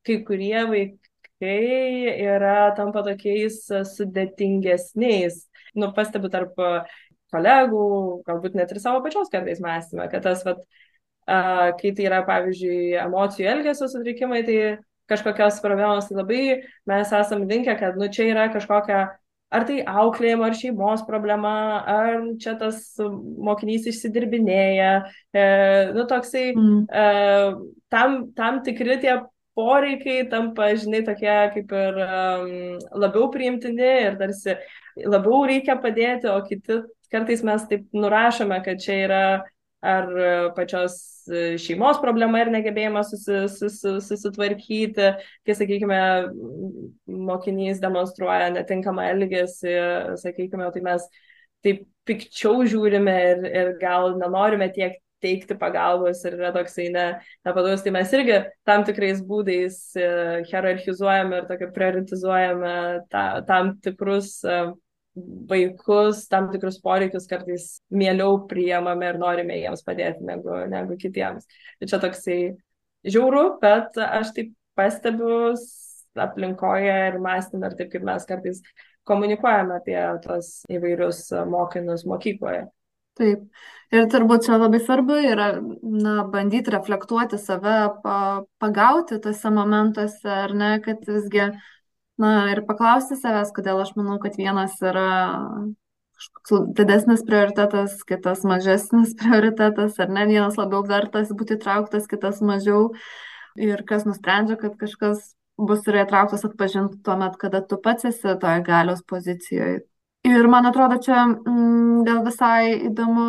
kai 0.06 0.16
kurie 0.24 0.62
vaikai 0.70 2.14
yra 2.24 2.72
tampa 2.78 3.04
tokiais 3.04 3.60
sudėtingesniais. 3.92 5.42
Nu, 5.76 5.90
pastebiu 5.96 6.30
tarp 6.32 6.56
kolegų, 7.34 7.84
galbūt 8.28 8.56
net 8.56 8.72
ir 8.72 8.80
savo 8.82 9.02
pačios 9.04 9.30
kartais 9.32 9.60
mąstymą, 9.64 10.08
kad 10.12 10.24
tas, 10.24 10.44
vat, 10.46 10.62
kai 11.28 11.92
tai 11.92 12.06
yra, 12.08 12.22
pavyzdžiui, 12.28 12.96
emocijų 13.04 13.50
elgesio 13.52 13.88
sutrikimai, 13.92 14.42
tai 14.48 14.58
kažkokios 15.08 15.62
problemos, 15.64 16.08
tai 16.08 16.18
labai 16.18 16.42
mes 16.88 17.14
esam 17.20 17.46
linkę, 17.48 17.76
kad, 17.80 17.96
nu, 18.00 18.08
čia 18.12 18.28
yra 18.32 18.48
kažkokia, 18.52 19.06
ar 19.48 19.64
tai 19.68 19.80
auklėjimo, 19.88 20.44
ar 20.44 20.56
šeimos 20.56 21.04
problema, 21.08 21.54
ar 21.88 22.20
čia 22.40 22.54
tas 22.60 22.82
mokinys 23.00 23.88
išsidirbinėja, 23.92 24.92
e, 25.32 25.44
nu, 25.96 26.04
toksai, 26.10 26.50
mm. 26.52 26.82
e, 26.92 27.72
tam, 27.92 28.18
tam 28.36 28.60
tikri 28.66 28.98
tie 29.04 29.16
poreikiai 29.59 30.28
tampa, 30.30 30.70
žinai, 30.78 31.02
tokie 31.06 31.34
kaip 31.56 31.74
ir 31.74 32.00
um, 32.04 32.50
labiau 33.02 33.28
priimtini 33.34 33.92
ir 34.06 34.18
tarsi 34.20 34.54
labiau 35.02 35.42
reikia 35.50 35.78
padėti, 35.82 36.30
o 36.30 36.38
kiti 36.46 36.82
kartais 37.12 37.42
mes 37.46 37.64
taip 37.70 37.86
nurašome, 37.96 38.61
kad 38.64 38.82
čia 38.82 38.98
yra 39.06 39.22
ar 39.78 40.09
pačios 40.56 40.98
šeimos 41.62 42.00
problema 42.02 42.40
ir 42.42 42.50
negebėjimas 42.50 43.12
susi, 43.12 43.44
susi, 43.52 43.94
susitvarkyti, 44.02 45.11
kai, 45.46 45.54
sakykime, 45.54 46.00
mokinys 47.28 47.82
demonstruoja 47.82 48.50
netinkamą 48.56 49.06
elgesį, 49.14 49.76
sakykime, 50.22 50.70
tai 50.74 50.82
mes 50.86 51.06
taip 51.64 51.84
pikčiau 52.09 52.64
žiūrime 52.66 53.14
ir, 53.30 53.44
ir 53.50 53.72
gal 53.82 54.16
nenorime 54.18 54.70
tiek 54.74 54.98
teikti 55.22 55.56
pagalbos 55.58 56.20
ir 56.26 56.36
yra 56.38 56.50
toksai 56.54 56.88
ne, 56.94 57.06
nepadavus, 57.46 57.82
tai 57.84 57.92
mes 57.94 58.12
irgi 58.16 58.36
tam 58.68 58.84
tikrais 58.86 59.22
būdais 59.26 59.78
e, 59.98 60.10
hierarchizuojame 60.50 61.40
ir 61.40 61.48
tokio 61.48 61.70
prioritizuojame 61.74 62.74
ta, 63.12 63.24
tam 63.48 63.74
tikrus 63.84 64.36
e, 64.46 64.60
vaikus, 65.50 66.26
tam 66.30 66.50
tikrus 66.52 66.78
poreikius 66.82 67.26
kartais 67.30 67.66
mieliau 67.90 68.44
priemame 68.50 69.10
ir 69.10 69.18
norime 69.20 69.58
jiems 69.58 69.82
padėti 69.86 70.26
negu, 70.26 70.54
negu 70.70 70.98
kitiems. 71.00 71.48
Tai 71.80 71.90
čia 71.90 72.00
toksai 72.02 72.38
žiauru, 73.06 73.44
bet 73.62 73.98
aš 74.04 74.32
taip 74.36 74.54
pastebiu 74.78 75.54
aplinkoje 76.18 76.94
ir 77.08 77.18
mąstymą 77.22 77.70
ir 77.70 77.76
taip, 77.78 77.92
kaip 77.92 78.06
mes 78.06 78.26
kartais 78.28 78.62
komunikuojame 79.08 79.78
apie 79.78 79.98
tos 80.24 80.50
įvairius 80.72 81.28
mokinius 81.50 82.04
mokykloje. 82.08 82.66
Taip. 83.18 83.48
Ir 83.88 84.04
turbūt 84.12 84.44
čia 84.44 84.58
labai 84.60 84.78
svarbu 84.84 85.16
yra 85.30 85.48
na, 85.80 86.20
bandyti 86.28 86.74
reflektuoti 86.74 87.38
save, 87.40 87.76
pa, 88.02 88.16
pagauti 88.60 89.16
tose 89.24 89.50
momentuose, 89.54 90.28
ar 90.28 90.52
ne, 90.52 90.74
kad 90.84 91.06
visgi 91.08 91.48
na 92.20 92.32
ir 92.52 92.60
paklausti 92.68 93.16
savęs, 93.16 93.54
kodėl 93.56 93.80
aš 93.80 93.94
manau, 93.96 94.18
kad 94.20 94.36
vienas 94.36 94.76
yra 94.84 95.08
didesnis 96.76 97.24
prioritetas, 97.24 97.96
kitas 98.04 98.44
mažesnis 98.44 99.16
prioritetas, 99.20 99.98
ar 100.02 100.12
ne, 100.12 100.26
vienas 100.28 100.60
labiau 100.60 100.84
vertas 100.86 101.32
būti 101.32 101.56
įtrauktas, 101.56 102.10
kitas 102.10 102.42
mažiau. 102.44 102.92
Ir 103.58 103.82
kas 103.86 104.04
nusprendžia, 104.06 104.58
kad 104.60 104.76
kažkas 104.78 105.32
bus 105.58 105.86
yra 105.90 106.04
įtrauktas 106.04 106.44
atpažinti 106.46 107.00
tuo 107.02 107.16
met, 107.18 107.38
kada 107.40 107.64
tu 107.66 107.80
pats 107.82 108.06
esi 108.12 108.36
toje 108.42 108.60
galios 108.66 109.00
pozicijoje. 109.02 109.86
Ir 110.29 110.49
man 110.51 110.66
atrodo, 110.68 110.99
čia 111.01 111.22
mm, 111.24 112.05
gal 112.05 112.20
visai 112.26 112.74
įdomu 112.91 113.29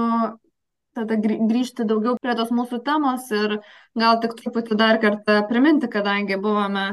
tada 0.97 1.15
grįžti 1.21 1.85
daugiau 1.87 2.17
prie 2.19 2.33
tos 2.35 2.49
mūsų 2.51 2.81
temos 2.83 3.29
ir 3.31 3.59
gal 3.95 4.19
tik 4.23 4.35
truputį 4.39 4.75
dar 4.79 4.99
kartą 4.99 5.37
priminti, 5.47 5.87
kadangi 5.91 6.39
buvome 6.41 6.89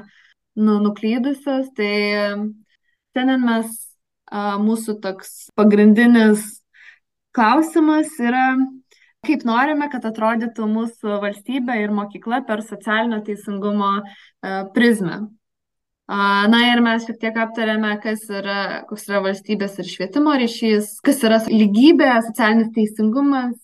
nu, 0.55 0.77
nuklydusios. 0.85 1.73
Tai 1.75 1.91
šiandien 3.17 3.47
mes, 3.49 3.73
a, 4.31 4.57
mūsų 4.63 4.99
toks 5.03 5.33
pagrindinis 5.59 6.45
klausimas 7.37 8.13
yra, 8.23 8.47
kaip 9.27 9.43
norime, 9.49 9.91
kad 9.91 10.07
atrodytų 10.07 10.69
mūsų 10.71 11.19
valstybė 11.25 11.81
ir 11.83 11.97
mokykla 11.97 12.45
per 12.47 12.63
socialinio 12.63 13.19
teisingumo 13.27 13.91
prizmę. 14.77 15.25
Na 16.07 16.59
ir 16.71 16.79
mes 16.85 17.03
šiek 17.03 17.17
tiek 17.19 17.39
aptarėme, 17.43 17.97
kas 17.99 18.21
yra, 18.31 18.85
koks 18.87 19.09
yra 19.09 19.25
valstybės 19.25 19.75
ir 19.83 19.89
švietimo 19.91 20.37
ryšys, 20.39 21.01
kas 21.03 21.25
yra 21.27 21.41
lygybė, 21.51 22.13
socialinis 22.29 22.71
teisingumas, 22.77 23.57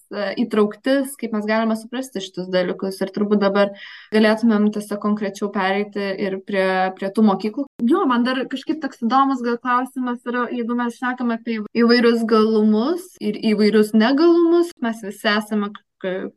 įtrauktis, 0.43 1.14
kaip 1.20 1.36
mes 1.36 1.47
galime 1.47 1.76
suprasti 1.78 2.18
šitus 2.24 2.51
dalykus. 2.51 2.99
Ir 2.99 3.14
turbūt 3.14 3.45
dabar 3.45 3.70
galėtumėm 4.11 4.72
tiesiog 4.74 4.99
konkrečiau 5.07 5.53
pereiti 5.55 6.03
ir 6.18 6.40
prie, 6.43 6.66
prie 6.99 7.12
tų 7.14 7.28
mokyklų. 7.30 7.68
Jo, 7.86 8.03
man 8.11 8.26
dar 8.26 8.43
kažkaip 8.51 8.82
toks 8.82 9.07
įdomus 9.07 9.47
gal 9.47 9.62
klausimas 9.62 10.18
yra, 10.26 10.49
jeigu 10.51 10.74
mes 10.82 10.99
šnekame 10.99 11.38
apie 11.38 11.61
įvairius 11.78 12.26
galumus 12.26 13.07
ir 13.22 13.38
įvairius 13.38 13.95
negalumus, 13.95 14.74
mes 14.82 15.07
visi 15.07 15.30
esame 15.30 15.70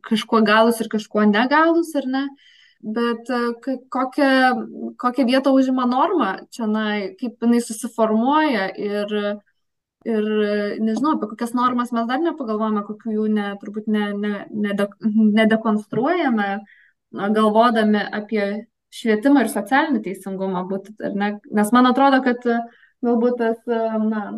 kažkuo 0.06 0.46
galus 0.46 0.78
ir 0.78 0.86
kažkuo 0.92 1.26
negalus, 1.26 1.90
ar 1.98 2.06
ne? 2.06 2.28
Bet 2.86 3.30
e, 3.30 3.40
kokią, 3.90 4.30
kokią 4.98 5.26
vietą 5.26 5.52
užima 5.58 5.86
norma 5.90 6.36
čia, 6.54 6.68
na, 6.70 6.86
kaip 7.20 7.42
jinai 7.42 7.60
susiformuoja 7.64 8.68
ir, 8.78 9.14
ir 10.06 10.28
nežinau, 10.78 11.16
apie 11.16 11.30
kokias 11.32 11.54
normas 11.58 11.90
mes 11.96 12.06
dar 12.06 12.22
nepagalvojame, 12.22 12.84
kokių 12.86 13.16
jų 13.18 13.28
ne, 13.34 13.48
turbūt 13.62 13.90
ne, 13.90 14.10
ne, 14.14 14.34
nede, 14.54 14.88
nedekonstruojame, 15.40 16.50
galvodami 17.16 18.04
apie 18.20 18.44
švietimą 18.94 19.42
ir 19.44 19.50
socialinį 19.50 20.02
teisingumą, 20.04 20.62
būt, 20.70 20.92
ne, 21.18 21.32
nes 21.58 21.72
man 21.74 21.90
atrodo, 21.90 22.22
kad 22.24 22.46
galbūt 23.04 23.40
tas, 23.42 23.58
na, 23.66 24.28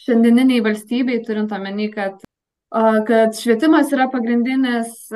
šiandieniniai 0.00 0.64
valstybei, 0.64 1.20
turint 1.26 1.52
omeny, 1.52 1.90
kad, 1.92 2.24
kad 3.06 3.36
švietimas 3.36 3.92
yra 3.92 4.08
pagrindinis 4.12 5.10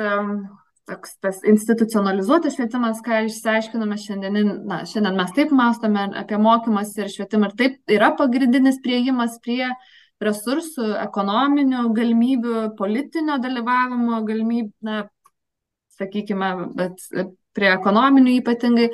toks 0.89 1.17
tas 1.23 1.41
institucionalizuotas 1.47 2.55
švietimas, 2.55 3.01
ką 3.05 3.23
išsiaiškinome 3.25 3.97
šiandien, 4.01 4.51
na, 4.69 4.83
šiandien 4.89 5.17
mes 5.17 5.33
taip 5.35 5.53
mąstome 5.55 6.07
apie 6.21 6.39
mokymąsi 6.41 7.01
ir 7.01 7.11
švietimą 7.13 7.49
ir 7.49 7.55
taip 7.61 7.95
yra 7.97 8.11
pagrindinis 8.19 8.77
prieimas 8.85 9.39
prie 9.45 9.71
resursų, 10.23 10.93
ekonominių 11.03 11.89
galimybių, 11.95 12.57
politinio 12.77 13.39
dalyvavimo 13.43 14.21
galimybių, 14.27 14.73
na, 14.85 15.01
sakykime, 15.97 16.51
bet 16.77 17.01
prie 17.55 17.71
ekonominių 17.73 18.39
ypatingai. 18.41 18.91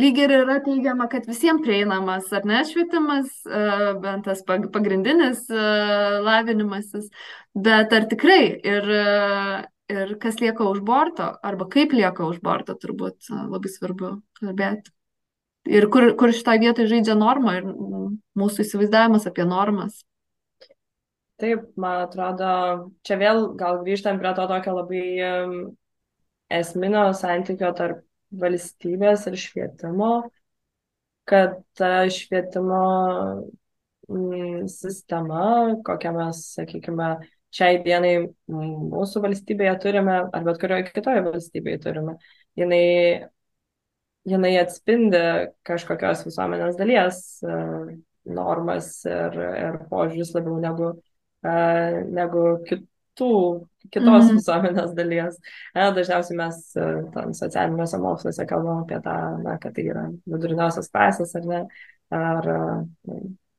Lyg 0.00 0.20
ir 0.22 0.32
yra 0.32 0.60
teigiama, 0.64 1.08
kad 1.10 1.26
visiems 1.28 1.64
prieinamas, 1.64 2.28
ar 2.32 2.46
ne, 2.46 2.60
švietimas, 2.64 3.32
e, 3.44 3.64
bent 4.00 4.22
tas 4.28 4.40
pagrindinis 4.46 5.42
e, 5.50 5.64
lavinimasis, 6.24 7.10
bet 7.66 7.92
ar 7.98 8.06
tikrai 8.08 8.44
ir 8.54 8.86
ir 9.90 10.14
kas 10.22 10.38
lieka 10.42 10.66
už 10.70 10.80
borto, 10.86 11.26
arba 11.42 11.66
kaip 11.70 11.94
lieka 11.96 12.26
už 12.28 12.40
borto, 12.44 12.76
turbūt 12.78 13.30
labai 13.30 13.72
svarbu 13.72 14.14
kalbėti. 14.40 14.94
Ir 15.68 15.86
kur, 15.92 16.06
kur 16.16 16.32
šitoje 16.32 16.62
vietoje 16.62 16.88
žaidžia 16.94 17.16
norma 17.18 17.58
ir 17.58 17.66
mūsų 17.68 18.64
įsivaizdavimas 18.64 19.26
apie 19.28 19.44
normas. 19.48 20.00
Taip, 21.40 21.68
man 21.80 22.04
atrodo, 22.06 22.52
čia 23.06 23.16
vėl 23.20 23.46
gal 23.60 23.80
grįžtam 23.84 24.18
prie 24.20 24.32
to 24.36 24.46
tokio 24.48 24.74
labai 24.76 25.04
esminio 26.60 27.04
santykio 27.16 27.70
tarp 27.76 28.02
valstybės 28.40 29.26
ir 29.30 29.38
švietimo, 29.40 30.10
kad 31.28 31.60
ta 31.78 32.04
švietimo 32.12 32.82
sistema, 34.70 35.44
kokią 35.86 36.12
mes, 36.16 36.42
sakykime, 36.56 37.10
šiai 37.54 37.80
dienai 37.84 38.14
mūsų 38.50 39.22
valstybėje 39.24 39.74
turime, 39.82 40.16
ar 40.30 40.46
bet 40.46 40.60
kurioje 40.62 40.86
kitoje 40.90 41.24
valstybėje 41.26 41.80
turime, 41.86 42.16
jinai, 42.58 42.84
jinai 44.28 44.52
atspindi 44.60 45.22
kažkokios 45.66 46.24
visuomenės 46.28 46.78
dalies 46.78 47.18
uh, 47.46 47.90
normas 48.30 48.92
ir, 49.08 49.40
ir 49.64 49.80
požiūris 49.90 50.32
labiau 50.36 50.60
negu, 50.62 50.92
uh, 50.94 51.98
negu 52.20 52.46
kitų, 52.68 53.32
kitos 53.90 54.30
mm 54.30 54.38
visuomenės 54.38 54.94
dalies. 54.94 55.38
Na, 55.74 55.90
dažniausiai 55.96 56.38
mes 56.38 56.62
uh, 56.78 57.30
socialiniuose 57.42 58.02
moksluose 58.02 58.46
kalbam 58.50 58.84
apie 58.84 59.02
tą, 59.04 59.18
na, 59.42 59.58
kad 59.62 59.74
tai 59.74 59.88
yra 59.90 60.06
viduriniosios 60.30 60.92
klasės 60.94 61.34
ar 61.40 61.50
ne, 61.50 61.64
ar 62.14 62.52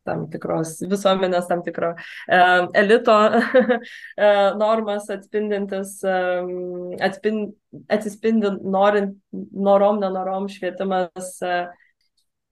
tam 0.08 0.26
tikros 0.32 0.78
visuomenės, 0.89 1.47
tam 1.49 1.62
tikro 1.66 1.91
uh, 1.95 2.70
elito 2.78 3.18
uh, 3.32 4.47
normas 4.60 5.10
atspindintis, 5.14 5.97
um, 6.08 6.95
atspind, 7.04 7.54
atsispindi 7.91 8.56
norint, 8.62 9.18
norom, 9.32 10.02
nenorom 10.04 10.49
švietimas. 10.52 11.36
Uh, 11.45 11.70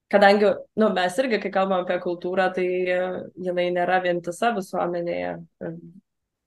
kadangi 0.10 0.54
nu, 0.82 0.92
mes 0.96 1.18
irgi, 1.22 1.42
kai 1.44 1.54
kalbam 1.54 1.84
apie 1.84 2.00
kultūrą, 2.04 2.50
tai 2.56 2.68
uh, 2.96 3.18
jinai 3.50 3.70
nėra 3.76 4.02
vientisa 4.06 4.54
visuomenėje. 4.58 5.36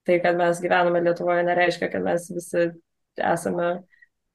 Tai, 0.03 0.15
kad 0.19 0.35
mes 0.35 0.59
gyvename 0.59 0.99
Lietuvoje, 1.05 1.45
nereiškia, 1.47 1.87
kad 1.91 2.03
mes 2.03 2.27
visi 2.33 2.65
esame 3.15 3.69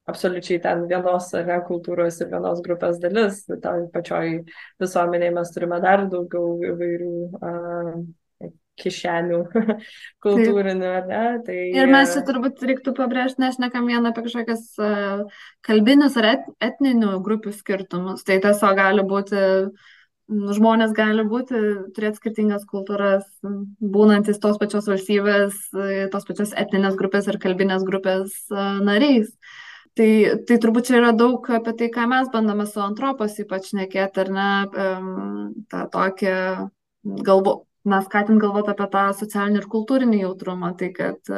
absoliučiai 0.08 0.60
ten 0.64 0.86
vienos 0.90 1.32
ar 1.36 1.48
ne 1.48 1.58
kultūros 1.66 2.20
ir 2.22 2.30
vienos 2.32 2.62
grupės 2.64 3.00
dalis. 3.02 3.42
Toj 3.48 3.88
pačioj 3.94 4.38
visuomenėje 4.82 5.34
mes 5.36 5.52
turime 5.54 5.80
dar 5.84 6.06
daugiau 6.10 6.56
įvairių 6.72 7.12
uh, 7.38 8.48
kišenių 8.78 9.42
kultūrinių, 10.24 10.88
ar 11.00 11.06
ne? 11.10 11.22
Tai, 11.46 11.58
ir 11.80 11.92
mes 11.92 12.14
čia 12.14 12.24
turbūt 12.26 12.64
reiktų 12.70 12.94
pabrėžti, 12.98 13.42
nes 13.42 13.60
nekam 13.62 13.90
vieną 13.90 14.12
apie 14.12 14.26
kažkokias 14.28 14.66
uh, 14.80 15.44
kalbinius 15.66 16.18
ar 16.20 16.32
et, 16.36 16.50
etninių 16.70 17.18
grupių 17.26 17.54
skirtumus. 17.56 18.26
Tai 18.26 18.40
tiesiog 18.44 18.76
gali 18.78 19.06
būti 19.08 19.38
uh, 19.38 19.94
žmonės 20.28 20.92
gali 20.96 21.24
būti, 21.24 21.60
turėti 21.96 22.20
skirtingas 22.20 22.66
kultūras, 22.68 23.24
būnantis 23.80 24.40
tos 24.42 24.58
pačios 24.60 24.88
valstybės, 24.90 25.56
tos 26.12 26.28
pačios 26.28 26.52
etinės 26.52 26.98
grupės 27.00 27.30
ir 27.32 27.40
kalbinės 27.40 27.86
grupės 27.88 28.36
nariais. 28.84 29.32
Tai, 29.98 30.10
tai 30.46 30.58
turbūt 30.62 30.86
čia 30.86 31.00
yra 31.00 31.12
daug 31.16 31.46
apie 31.58 31.72
tai, 31.78 31.88
ką 31.94 32.04
mes 32.10 32.28
bandome 32.30 32.68
su 32.70 32.78
antropos 32.84 33.38
ypač 33.42 33.72
nekėti, 33.74 34.22
ar 34.22 34.28
ne, 34.36 34.50
tą 35.72 35.80
tokią 35.94 36.36
galvo, 37.26 37.54
na, 37.88 37.98
skatint 38.06 38.38
galvoti 38.42 38.70
apie 38.70 38.86
tą 38.92 39.08
socialinį 39.18 39.58
ir 39.58 39.66
kultūrinį 39.72 40.20
jautrumą. 40.20 40.70
Tai 40.78 40.92
kad, 40.94 41.32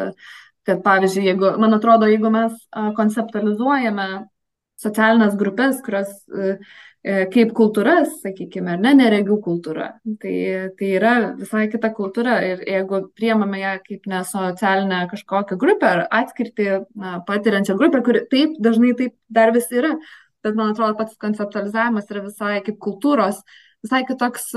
kad 0.69 0.85
pavyzdžiui, 0.85 1.25
jeigu, 1.31 1.55
man 1.63 1.79
atrodo, 1.79 2.11
jeigu 2.11 2.33
mes 2.35 2.59
konceptualizuojame 2.99 4.11
socialinės 4.81 5.41
grupės, 5.41 5.81
kurios 5.85 6.13
E, 6.29 6.59
kaip 7.03 7.53
kultūras, 7.57 8.19
sakykime, 8.21 8.75
ar 8.75 8.81
ne, 8.83 8.93
neregių 8.99 9.39
kultūra. 9.45 9.87
Tai, 10.21 10.35
tai 10.77 10.91
yra 10.99 11.15
visai 11.39 11.65
kita 11.73 11.93
kultūra 11.97 12.37
ir 12.45 12.61
jeigu 12.69 13.07
priemame 13.17 13.63
ją 13.63 13.75
kaip 13.87 14.09
nesocialinę 14.11 15.07
kažkokią 15.13 15.57
grupę 15.61 15.89
ar 15.89 16.03
atskirti 16.21 16.69
na, 17.01 17.21
patiriančią 17.27 17.79
grupę, 17.81 18.03
kuri 18.05 18.25
taip 18.33 18.59
dažnai 18.61 18.93
taip 18.99 19.17
dar 19.33 19.55
vis 19.57 19.71
yra, 19.73 19.95
bet 20.45 20.57
man 20.59 20.75
atrodo 20.75 20.99
pats 21.01 21.17
konceptualizavimas 21.21 22.13
yra 22.13 22.27
visai 22.29 22.59
kaip 22.67 22.77
kultūros, 22.85 23.41
visai 23.81 24.05
kitoks 24.09 24.51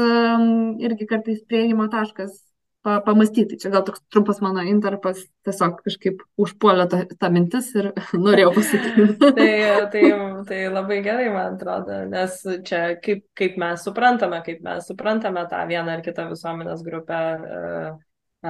irgi 0.83 1.07
kartais 1.07 1.45
prieimo 1.47 1.87
taškas 1.91 2.41
pa, 2.83 2.99
pamastyti. 3.05 3.57
Čia 3.59 3.71
gal 3.73 3.85
toks 3.87 4.03
trumpas 4.11 4.41
mano 4.43 4.63
interpas, 4.67 5.21
tiesiog 5.47 5.79
kažkaip 5.85 6.23
užpuolė 6.39 6.87
ta, 6.91 7.01
ta 7.19 7.29
mintis 7.33 7.71
ir 7.79 7.91
norėjau 8.25 8.51
pasakyti. 8.57 9.07
tai, 9.39 9.51
tai, 9.93 10.03
tai 10.49 10.61
labai 10.69 10.99
gerai, 11.05 11.29
man 11.33 11.55
atrodo, 11.55 12.03
nes 12.11 12.39
čia 12.67 12.83
kaip, 13.03 13.25
kaip 13.39 13.57
mes 13.61 13.85
suprantame, 13.87 14.41
kaip 14.45 14.63
mes 14.65 14.89
suprantame 14.89 15.45
tą 15.51 15.63
vieną 15.69 15.97
ar 15.97 16.03
kitą 16.05 16.27
visuomenės 16.31 16.83
grupę, 16.85 17.21
e, 17.59 17.87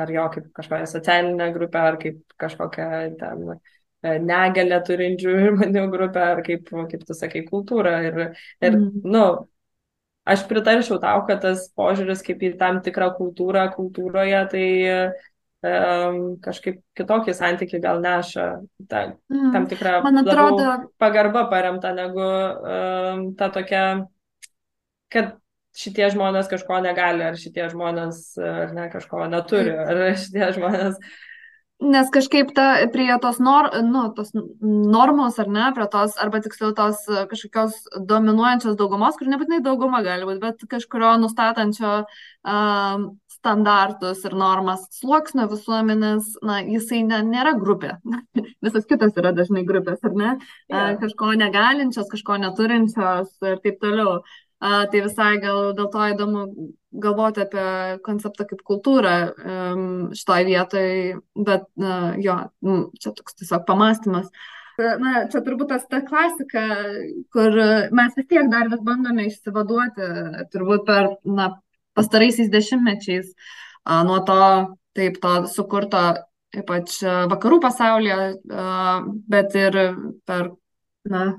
ar 0.03 0.17
jo 0.17 0.27
kaip 0.33 0.49
kažkokią 0.57 0.89
socialinę 0.89 1.51
grupę, 1.53 1.85
ar 1.93 2.01
kaip 2.01 2.37
kažkokią 2.41 2.89
ten 3.21 3.47
e, 3.53 4.17
negalę 4.19 4.81
turinčių 4.89 5.39
žmonių 5.45 5.87
grupę, 5.93 6.27
ar 6.35 6.45
kaip, 6.45 6.73
kaip 6.91 7.07
tu 7.07 7.17
sakai, 7.17 7.45
kultūrą. 7.47 7.99
Ir, 8.09 8.21
ir 8.65 8.77
mm. 8.79 9.03
nu, 9.05 9.25
aš 10.23 10.45
pritarčiau 10.49 10.99
tau, 11.03 11.25
kad 11.27 11.43
tas 11.43 11.67
požiūris 11.77 12.23
kaip 12.25 12.41
į 12.43 12.53
tam 12.59 12.79
tikrą 12.85 13.11
kultūrą 13.17 13.67
kultūroje, 13.75 14.41
tai 14.53 14.67
um, 15.67 16.17
kažkaip 16.43 16.81
kitokį 16.97 17.35
santykį 17.37 17.81
gal 17.83 18.01
neša, 18.03 18.47
ta, 18.89 19.05
mm, 19.31 19.51
tam 19.55 19.69
tikrą 19.71 19.99
atrodo... 20.23 20.71
pagarbą 21.01 21.47
paremta 21.51 21.93
negu 21.95 22.23
um, 22.23 23.29
ta 23.39 23.51
tokia, 23.53 23.83
kad 25.13 25.35
šitie 25.73 26.07
žmonės 26.13 26.49
kažko 26.51 26.79
negali, 26.85 27.25
ar 27.25 27.37
šitie 27.39 27.67
žmonės 27.71 28.25
ar 28.37 28.73
ne 28.77 28.89
kažko 28.93 29.27
neturi, 29.31 29.73
ar 29.73 30.03
šitie 30.19 30.51
žmonės 30.57 30.99
Nes 31.83 32.07
kažkaip 32.13 32.53
ta, 32.55 32.67
prie 32.93 33.09
tos, 33.19 33.39
nor, 33.43 33.67
nu, 33.83 34.05
tos 34.15 34.31
normos 34.61 35.39
ar 35.41 35.49
ne, 35.51 35.65
prie 35.75 35.87
tos, 35.91 36.15
arba 36.21 36.39
tiksliau 36.43 36.71
tos 36.77 37.01
e, 37.11 37.25
kažkokios 37.31 37.75
dominuojančios 38.09 38.77
daugumos, 38.79 39.17
kur 39.19 39.27
nebūtinai 39.31 39.59
dauguma 39.65 39.99
gali 40.05 40.27
būti, 40.29 40.39
bet 40.43 40.63
kažkurio 40.71 41.15
nustatančio 41.19 41.91
um, 42.03 43.09
standartus 43.43 44.23
ir 44.23 44.35
normas 44.39 44.85
sluoksnio 44.95 45.49
visuomenės, 45.51 46.37
na, 46.47 46.61
jisai 46.63 47.01
ne, 47.07 47.19
nėra 47.27 47.57
grupė. 47.59 47.97
Visas 48.63 48.87
kitas 48.87 49.17
yra 49.19 49.33
dažnai 49.35 49.65
grupės, 49.67 49.99
ar 50.07 50.15
ne? 50.15 50.31
Yeah. 50.71 50.95
Kažko 51.01 51.33
negalinčios, 51.39 52.07
kažko 52.11 52.39
neturinčios 52.45 53.35
ir 53.43 53.59
taip 53.65 53.83
toliau. 53.83 54.21
A, 54.63 54.85
tai 54.87 55.01
visai 55.03 55.41
gal 55.43 55.73
dėl 55.75 55.89
to 55.91 56.03
įdomu 56.13 56.43
galvoti 57.03 57.41
apie 57.43 57.67
konceptą 58.05 58.45
kaip 58.47 58.61
kultūrą 58.63 59.13
um, 59.33 59.87
šitoj 60.15 60.45
vietoj, 60.47 60.91
bet 61.49 61.65
uh, 61.81 62.13
jo, 62.23 62.37
čia 63.01 63.11
toks 63.17 63.35
tiesiog 63.41 63.65
pamastymas. 63.67 64.29
Na, 64.77 65.25
čia 65.29 65.41
turbūt 65.45 65.69
tas 65.69 65.83
ta 65.89 65.99
klasika, 66.05 66.63
kur 67.33 67.57
mes 67.93 68.15
vis 68.17 68.29
tiek 68.29 68.47
dar 68.49 68.71
vis 68.71 68.81
bandome 68.85 69.27
išsivaduoti, 69.27 70.07
turbūt 70.55 70.87
per 70.87 71.11
na, 71.27 71.51
pastaraisiais 71.97 72.49
dešimtmečiais 72.53 73.33
a, 73.83 73.99
nuo 74.07 74.21
to, 74.25 74.39
taip, 74.97 75.19
to 75.21 75.33
sukurto 75.51 76.05
ypač 76.55 77.01
vakarų 77.03 77.59
pasaulyje, 77.67 78.31
a, 78.47 78.67
bet 79.29 79.59
ir 79.59 79.77
per, 80.29 80.53
na, 81.09 81.33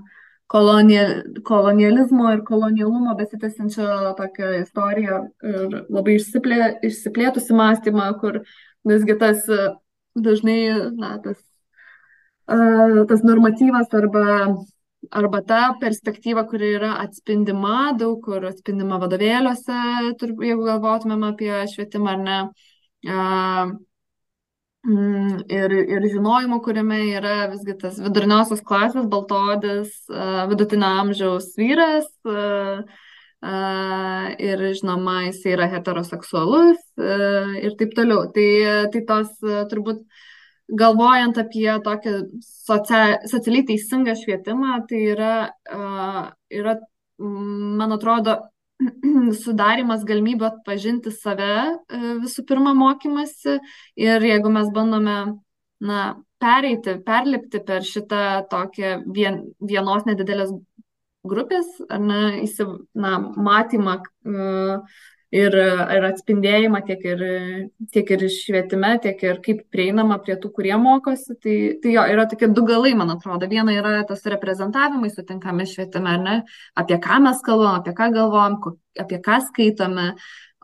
kolonializmo 0.54 2.28
ir 2.32 2.42
kolonialumo 2.46 3.14
besitęsiančio 3.18 3.86
tokią 4.18 4.50
istoriją 4.60 5.16
ir 5.50 5.78
labai 5.90 6.14
išsiplė, 6.20 6.60
išsiplėtusi 6.88 7.56
mąstymą, 7.58 8.06
kur 8.20 8.38
visgi 8.86 9.16
tas 9.18 9.48
dažnai, 10.14 10.60
na, 11.00 11.16
tas, 11.24 11.40
tas 13.10 13.24
normatyvas 13.26 13.90
arba, 13.98 14.26
arba 15.10 15.40
ta 15.48 15.62
perspektyva, 15.80 16.46
kuri 16.50 16.74
yra 16.78 16.92
atspindima, 17.02 17.94
daug 17.98 18.22
kur 18.24 18.46
atspindima 18.52 19.00
vadovėliuose, 19.02 19.80
jeigu 20.20 20.68
galvotumėm 20.70 21.26
apie 21.32 21.52
švietimą 21.74 22.14
ar 22.14 22.22
ne, 22.28 22.38
ir, 24.84 25.72
ir 25.72 26.06
žinojimo, 26.12 26.60
kuriame 26.64 27.00
yra 27.16 27.48
visgi 27.52 27.76
tas 27.80 27.96
viduriniosios 28.02 28.60
klasės, 28.66 29.06
baltodis, 29.08 29.94
vidutinio 30.50 30.90
amžiaus 31.00 31.54
vyras 31.56 32.06
ir, 33.44 34.66
žinoma, 34.76 35.16
jis 35.28 35.42
yra 35.54 35.68
heteroseksualus 35.72 36.80
ir 37.00 37.76
taip 37.80 37.96
toliau. 37.96 38.28
Tai, 38.36 38.48
tai 38.92 39.04
tos 39.08 39.34
turbūt 39.72 40.04
galvojant 40.68 41.36
apie 41.40 41.68
tokį 41.84 42.16
socia, 42.44 43.20
socialiai 43.28 43.66
teisingą 43.68 44.16
švietimą, 44.16 44.78
tai 44.88 45.02
yra, 45.12 45.34
yra 46.52 46.78
man 47.20 47.96
atrodo, 47.96 48.40
sudarimas 49.44 50.04
galimybių 50.08 50.48
atpažinti 50.48 51.12
save 51.14 51.50
e, 51.54 52.14
visų 52.24 52.44
pirma 52.48 52.74
mokymasi. 52.76 53.58
Ir 54.00 54.28
jeigu 54.28 54.52
mes 54.52 54.70
bandome 54.74 55.16
na, 55.84 56.00
pereiti, 56.42 56.98
perlipti 57.06 57.62
per 57.64 57.86
šitą 57.86 58.44
tokią 58.50 58.96
vien, 59.14 59.42
vienos 59.60 60.06
nedidelės 60.08 60.52
grupės, 61.24 61.68
ar 61.88 62.02
ne, 62.04 62.22
įsiv, 62.44 62.74
na, 63.00 63.16
matymą 63.40 63.96
uh, 64.02 64.98
ir, 65.34 65.56
ir 65.96 66.06
atspindėjimą 66.08 66.80
tiek 66.86 67.02
ir, 67.08 67.24
tiek 67.94 68.12
ir 68.14 68.24
švietime, 68.32 68.94
tiek 69.02 69.20
ir 69.26 69.40
kaip 69.44 69.64
prieinama 69.74 70.20
prie 70.22 70.36
tų, 70.40 70.50
kurie 70.54 70.74
mokosi. 70.80 71.36
Tai, 71.42 71.56
tai 71.82 71.94
jo, 71.96 72.06
yra 72.14 72.26
tokie 72.30 72.48
du 72.54 72.64
galai, 72.68 72.94
man 72.98 73.12
atrodo. 73.16 73.48
Viena 73.50 73.74
yra 73.74 73.96
tas 74.08 74.24
reprezentavimai 74.30 75.10
sutinkami 75.12 75.66
švietime, 75.70 76.16
ne, 76.22 76.40
apie 76.78 76.98
ką 77.02 77.20
mes 77.26 77.42
kalbam, 77.46 77.80
apie 77.80 77.94
ką 77.98 78.10
galvojam, 78.14 78.58
apie 79.00 79.20
ką 79.24 79.40
skaitome. 79.50 80.12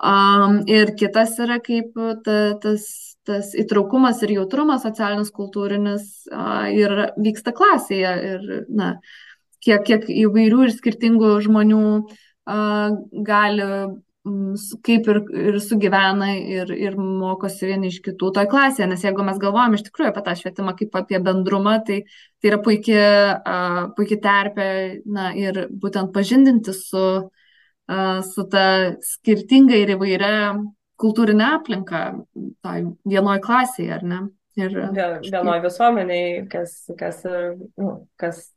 Um, 0.01 0.63
ir 0.71 0.95
kitas 0.97 1.35
yra 1.43 1.59
kaip 1.61 1.97
ta, 2.25 2.37
tas, 2.63 2.85
tas 3.29 3.51
įtraukumas 3.59 4.23
ir 4.25 4.39
jautrumas 4.39 4.87
socialinis, 4.87 5.33
kultūrinis 5.35 6.07
uh, 6.33 6.71
ir 6.73 6.95
vyksta 7.21 7.53
klasėje. 7.57 8.15
Ir, 8.31 8.47
na, 8.73 8.95
kiek, 9.61 9.83
kiek 9.85 10.07
įvairių 10.23 10.63
ir 10.69 10.73
skirtingų 10.73 11.35
žmonių 11.45 11.83
uh, 11.99 12.95
gali 13.29 13.69
kaip 14.85 15.07
ir, 15.09 15.19
ir 15.33 15.59
sugyvena 15.65 16.35
ir, 16.37 16.69
ir 16.77 16.97
mokosi 17.01 17.71
vieni 17.71 17.89
iš 17.89 18.01
kitų 18.05 18.33
toj 18.37 18.49
klasėje. 18.53 18.89
Nes 18.91 19.05
jeigu 19.05 19.25
mes 19.25 19.39
galvojam 19.41 19.77
iš 19.77 19.87
tikrųjų 19.87 20.11
apie 20.13 20.25
tą 20.27 20.35
švietimą 20.37 20.75
kaip 20.77 20.99
apie 21.01 21.21
bendrumą, 21.25 21.79
tai 21.87 22.03
tai 22.41 22.53
yra 22.53 22.59
puikia, 22.65 23.07
uh, 23.41 23.81
puikia 23.97 24.21
terpė 24.21 24.69
na, 25.09 25.31
ir 25.37 25.67
būtent 25.71 26.13
pažindinti 26.13 26.75
su, 26.77 27.07
uh, 27.25 28.21
su 28.25 28.45
ta 28.53 28.67
skirtinga 29.05 29.81
ir 29.81 29.95
įvairia 29.97 30.35
kultūrinė 31.01 31.49
aplinka 31.57 32.05
toj 32.61 32.87
vienoj 33.09 33.41
klasėje, 33.45 33.93
ar 33.97 34.05
ne? 34.05 34.23
Ir, 34.61 34.75
vienoj 35.25 35.61
visuomeniai, 35.65 36.41
kas, 36.51 36.83
kas, 36.99 37.23
nu, 37.25 37.93
kas 38.21 38.51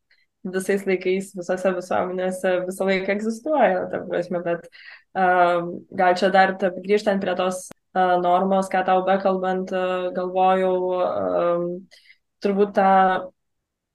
visais 0.43 0.83
laikais, 0.87 1.31
visose 1.37 1.71
visuomenėse 1.77 2.53
visą 2.65 2.87
laiką 2.89 3.15
egzistuoja, 3.15 3.85
ta 3.91 4.01
prasme, 4.09 4.41
bet 4.43 4.67
gal 5.13 6.17
čia 6.17 6.29
dar 6.33 6.55
grįžtant 6.57 7.21
prie 7.21 7.35
tos 7.37 7.67
normos, 7.93 8.69
ką 8.73 8.81
tau 8.87 9.03
bekalbant, 9.05 9.69
galvojau, 10.15 10.73
turbūt 12.43 12.73
tą 12.77 12.89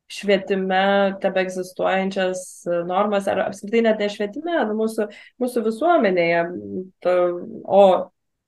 švietime 0.09 1.19
tebe 1.21 1.43
egzistuojančias 1.45 2.45
normas, 2.89 3.27
ar 3.29 3.43
apskritai 3.49 3.83
net 3.85 3.99
ne 4.01 4.09
švietime, 4.13 4.55
nu, 4.71 4.77
mūsų, 4.79 5.09
mūsų 5.43 5.65
visuomenėje, 5.67 6.47
o 7.69 7.83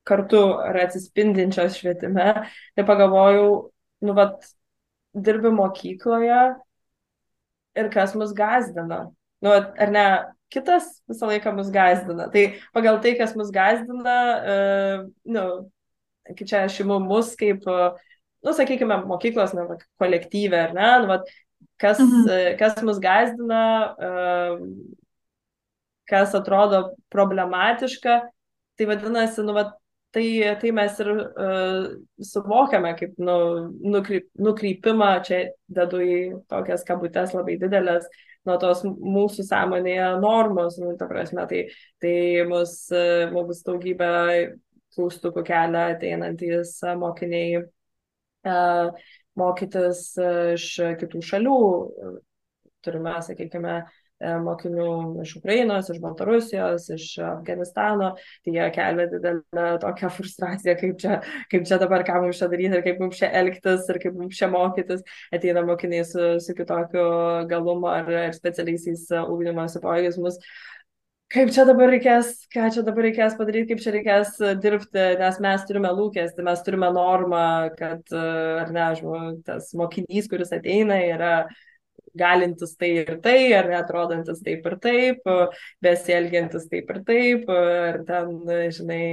kartu 0.09 0.41
ar 0.65 0.81
atsispindinčios 0.87 1.77
švietime, 1.77 2.31
tai 2.79 2.87
pagalvojau, 2.89 3.51
nu, 4.07 4.17
vat, 4.17 4.49
dirbi 5.15 5.53
mokykloje 5.53 6.41
ir 7.81 7.91
kas 7.93 8.15
mus 8.19 8.33
gazdina. 8.37 9.05
Nu, 9.45 9.53
ar 9.53 9.93
ne, 9.93 10.07
kitas 10.53 10.89
visą 11.11 11.29
laiką 11.31 11.53
mus 11.57 11.71
gazdina. 11.75 12.29
Tai 12.33 12.47
pagal 12.77 13.01
tai, 13.05 13.15
kas 13.19 13.37
mus 13.39 13.53
gazdina, 13.55 14.17
uh, 14.41 15.05
nu, 15.25 15.47
kaip 16.31 16.47
čia 16.49 16.65
aš 16.67 16.81
imu 16.85 17.01
mus 17.05 17.35
kaip, 17.39 17.65
nu, 17.67 18.55
sakykime, 18.57 19.03
mokyklos, 19.09 19.55
nu, 19.57 19.67
kolektyvė, 20.01 20.67
ar 20.69 20.77
ne, 20.77 20.91
nu, 21.03 21.11
vat, 21.11 21.31
kas, 21.81 22.01
mhm. 22.03 22.57
kas 22.61 22.79
mus 22.87 23.01
gazdina, 23.03 23.63
kas 26.11 26.35
atrodo 26.35 26.91
problematiška, 27.13 28.21
tai 28.79 28.89
vadinasi, 28.89 29.45
nu, 29.47 29.55
va, 29.57 29.69
tai, 30.15 30.27
tai 30.61 30.73
mes 30.75 30.99
ir 31.03 31.11
uh, 31.15 31.85
suvokiame 32.27 32.95
kaip 32.99 33.19
nu, 33.23 33.37
nukryp, 33.95 34.27
nukrypimą, 34.43 35.13
čia 35.27 35.45
dedu 35.71 36.03
į 36.03 36.19
tokias 36.51 36.83
kabutes 36.89 37.35
labai 37.37 37.59
didelės, 37.61 38.09
nuo 38.49 38.57
tos 38.63 38.83
mūsų 38.87 39.45
sąmonėje 39.49 40.09
normos, 40.23 40.79
nu, 40.81 40.95
ta 41.01 41.09
prasme, 41.11 41.45
tai, 41.51 41.63
tai 42.03 42.15
mus, 42.49 42.75
mums 43.35 43.63
daugybę 43.67 44.11
klaustukų 44.95 45.45
kelia 45.47 45.91
ateinantys 45.95 46.79
mokiniai. 47.01 47.65
Mokytis 49.41 50.01
iš 50.57 50.67
kitų 51.01 51.21
šalių. 51.25 51.59
Turime, 52.81 53.13
sakykime, 53.23 53.75
mokinių 54.21 54.87
iš 55.25 55.37
Ukrainos, 55.39 55.91
iš 55.93 56.01
Baltarusijos, 56.03 56.89
iš 56.95 57.07
Afganistano, 57.25 58.13
tai 58.45 58.57
jie 58.57 58.67
kelia 58.75 59.07
didelę 59.13 59.69
tokią 59.83 60.11
frustraciją, 60.17 60.77
kaip 60.81 60.99
čia, 61.01 61.21
kaip 61.53 61.69
čia 61.69 61.81
dabar, 61.81 62.05
ką 62.09 62.21
mums 62.25 62.41
čia 62.41 62.51
daryti 62.53 62.77
ir 62.79 62.85
kaip 62.87 63.01
mums 63.01 63.21
čia 63.21 63.31
elgtis 63.43 63.89
ir 63.89 64.01
kaip 64.03 64.19
mums 64.19 64.37
čia 64.37 64.51
mokytis. 64.53 65.05
Ateina 65.33 65.65
mokiniai 65.67 66.05
su, 66.09 66.35
su 66.45 66.57
kitokiu 66.59 67.07
galumu 67.51 67.89
ar, 67.93 68.11
ar 68.27 68.37
specialiaisiais 68.37 69.09
ūkdymosi 69.25 69.83
poreikiais 69.85 70.21
mus 70.21 70.41
kaip 71.31 71.53
čia 71.55 71.65
dabar 71.69 71.93
reikės, 71.93 72.33
ką 72.51 72.69
čia 72.75 72.83
dabar 72.87 73.07
reikės 73.07 73.37
padaryti, 73.39 73.69
kaip 73.71 73.83
čia 73.85 73.95
reikės 73.95 74.33
e, 74.43 74.55
dirbti, 74.59 75.03
nes 75.21 75.37
mes 75.43 75.67
turime 75.69 75.93
lūkestį, 75.95 76.45
mes 76.47 76.63
turime 76.67 76.91
normą, 76.95 77.43
kad, 77.79 78.03
e, 78.11 78.23
ar 78.65 78.73
ne, 78.75 78.87
žinau, 78.99 79.21
tas 79.47 79.71
mokinys, 79.79 80.27
kuris 80.31 80.51
ateina, 80.57 80.99
yra 81.07 81.35
galintis 82.19 82.77
tai 82.81 82.93
ir 83.03 83.17
tai, 83.25 83.39
ar 83.57 83.69
netrodantis 83.71 84.41
taip 84.47 84.67
ir 84.71 84.79
taip, 84.83 85.29
besielgiantis 85.85 86.71
taip 86.73 86.91
ir 86.95 87.05
taip, 87.07 87.53
ar 87.55 88.01
ten, 88.09 88.35
žinai, 88.75 89.05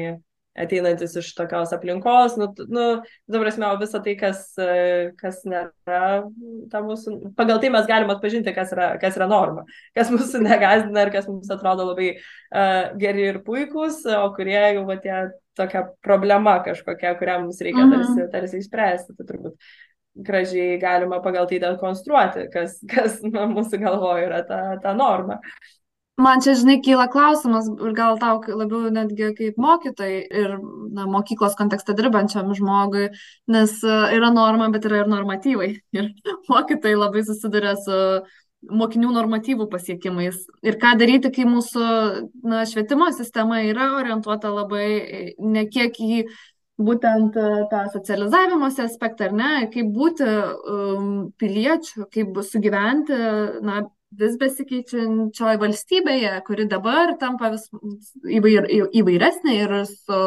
ateinantis 0.57 1.15
iš 1.19 1.29
tokios 1.37 1.71
aplinkos, 1.75 2.37
nu, 2.39 2.49
nu 2.73 2.85
dabar 3.29 3.49
esmė, 3.51 3.69
o 3.69 3.79
visa 3.81 4.01
tai, 4.03 4.15
kas, 4.19 4.43
kas 5.19 5.41
nėra, 5.47 6.11
ta 6.71 6.81
mūsų, 6.85 7.17
pagal 7.37 7.61
tai 7.61 7.71
mes 7.73 7.89
galime 7.89 8.15
atpažinti, 8.15 8.53
kas 8.55 8.73
yra, 8.75 8.89
kas 9.01 9.19
yra 9.19 9.29
norma, 9.29 9.67
kas 9.97 10.11
mūsų 10.13 10.41
negazdina 10.45 11.05
ir 11.05 11.13
kas 11.13 11.29
mums 11.29 11.51
atrodo 11.53 11.91
labai 11.91 12.15
uh, 12.17 12.95
geri 12.99 13.29
ir 13.31 13.43
puikūs, 13.45 14.03
o 14.17 14.31
kurie 14.37 14.57
jau 14.79 14.87
tie 15.03 15.27
tokia 15.57 15.87
problema 16.05 16.59
kažkokia, 16.65 17.15
kurią 17.17 17.39
mums 17.45 17.61
reikia 17.65 17.85
mhm. 17.85 17.93
tarsi, 17.93 18.25
tarsi 18.33 18.61
išspręsti, 18.61 19.17
tai 19.17 19.29
turbūt 19.29 19.69
gražiai 20.25 20.77
galima 20.81 21.21
pagal 21.23 21.47
tai 21.49 21.59
dekonstruoti, 21.63 22.47
kas, 22.53 22.77
kas 22.89 23.19
na, 23.33 23.47
mūsų 23.51 23.81
galvoje 23.81 24.29
yra 24.29 24.43
ta, 24.47 24.61
ta 24.83 24.95
norma. 24.97 25.41
Man 26.17 26.41
čia, 26.41 26.55
žinai, 26.57 26.79
kyla 26.81 27.05
klausimas, 27.13 27.67
gal 27.93 28.15
tau 28.17 28.39
labiau 28.41 28.89
netgi 28.89 29.27
kaip 29.37 29.59
mokytojai 29.61 30.23
ir 30.25 30.55
na, 30.89 31.05
mokyklos 31.05 31.53
kontekste 31.59 31.93
dirbančiam 31.93 32.49
žmogui, 32.57 33.11
nes 33.53 33.75
e, 33.85 33.99
yra 34.17 34.31
norma, 34.33 34.71
bet 34.73 34.87
yra 34.89 35.03
ir 35.03 35.11
normatyvai. 35.13 35.69
Ir 35.97 36.09
mokytojai 36.49 36.97
labai 36.97 37.21
susiduria 37.27 37.75
su 37.77 37.99
mokinių 38.81 39.13
normatyvų 39.13 39.69
pasiekimais. 39.69 40.41
Ir 40.65 40.79
ką 40.81 40.95
daryti, 40.97 41.29
kai 41.35 41.45
mūsų 41.45 41.85
na, 42.49 42.65
švietimo 42.65 43.11
sistema 43.13 43.61
yra 43.69 43.91
orientuota 43.99 44.49
labai 44.49 44.87
e, 44.97 45.23
ne 45.37 45.67
kiek 45.69 46.01
į 46.01 46.23
būtent 46.77 47.37
e, 47.37 47.45
tą 47.71 47.83
socializavimosi 47.93 48.83
aspektą, 48.85 49.29
ar 49.29 49.37
ne, 49.37 49.51
kaip 49.73 49.89
būti 49.93 50.25
um, 50.27 51.07
piliečiu, 51.41 52.05
kaip 52.13 52.37
sugyventi, 52.45 53.17
na, 53.65 53.85
vis 54.17 54.37
besikeičiančioj 54.39 55.57
valstybėje, 55.61 56.35
kuri 56.47 56.67
dabar 56.71 57.17
tampa 57.19 57.51
vis 57.51 57.65
įvair, 58.23 58.69
įvairesnė 58.95 59.55
ir 59.65 59.73
su, 59.89 60.19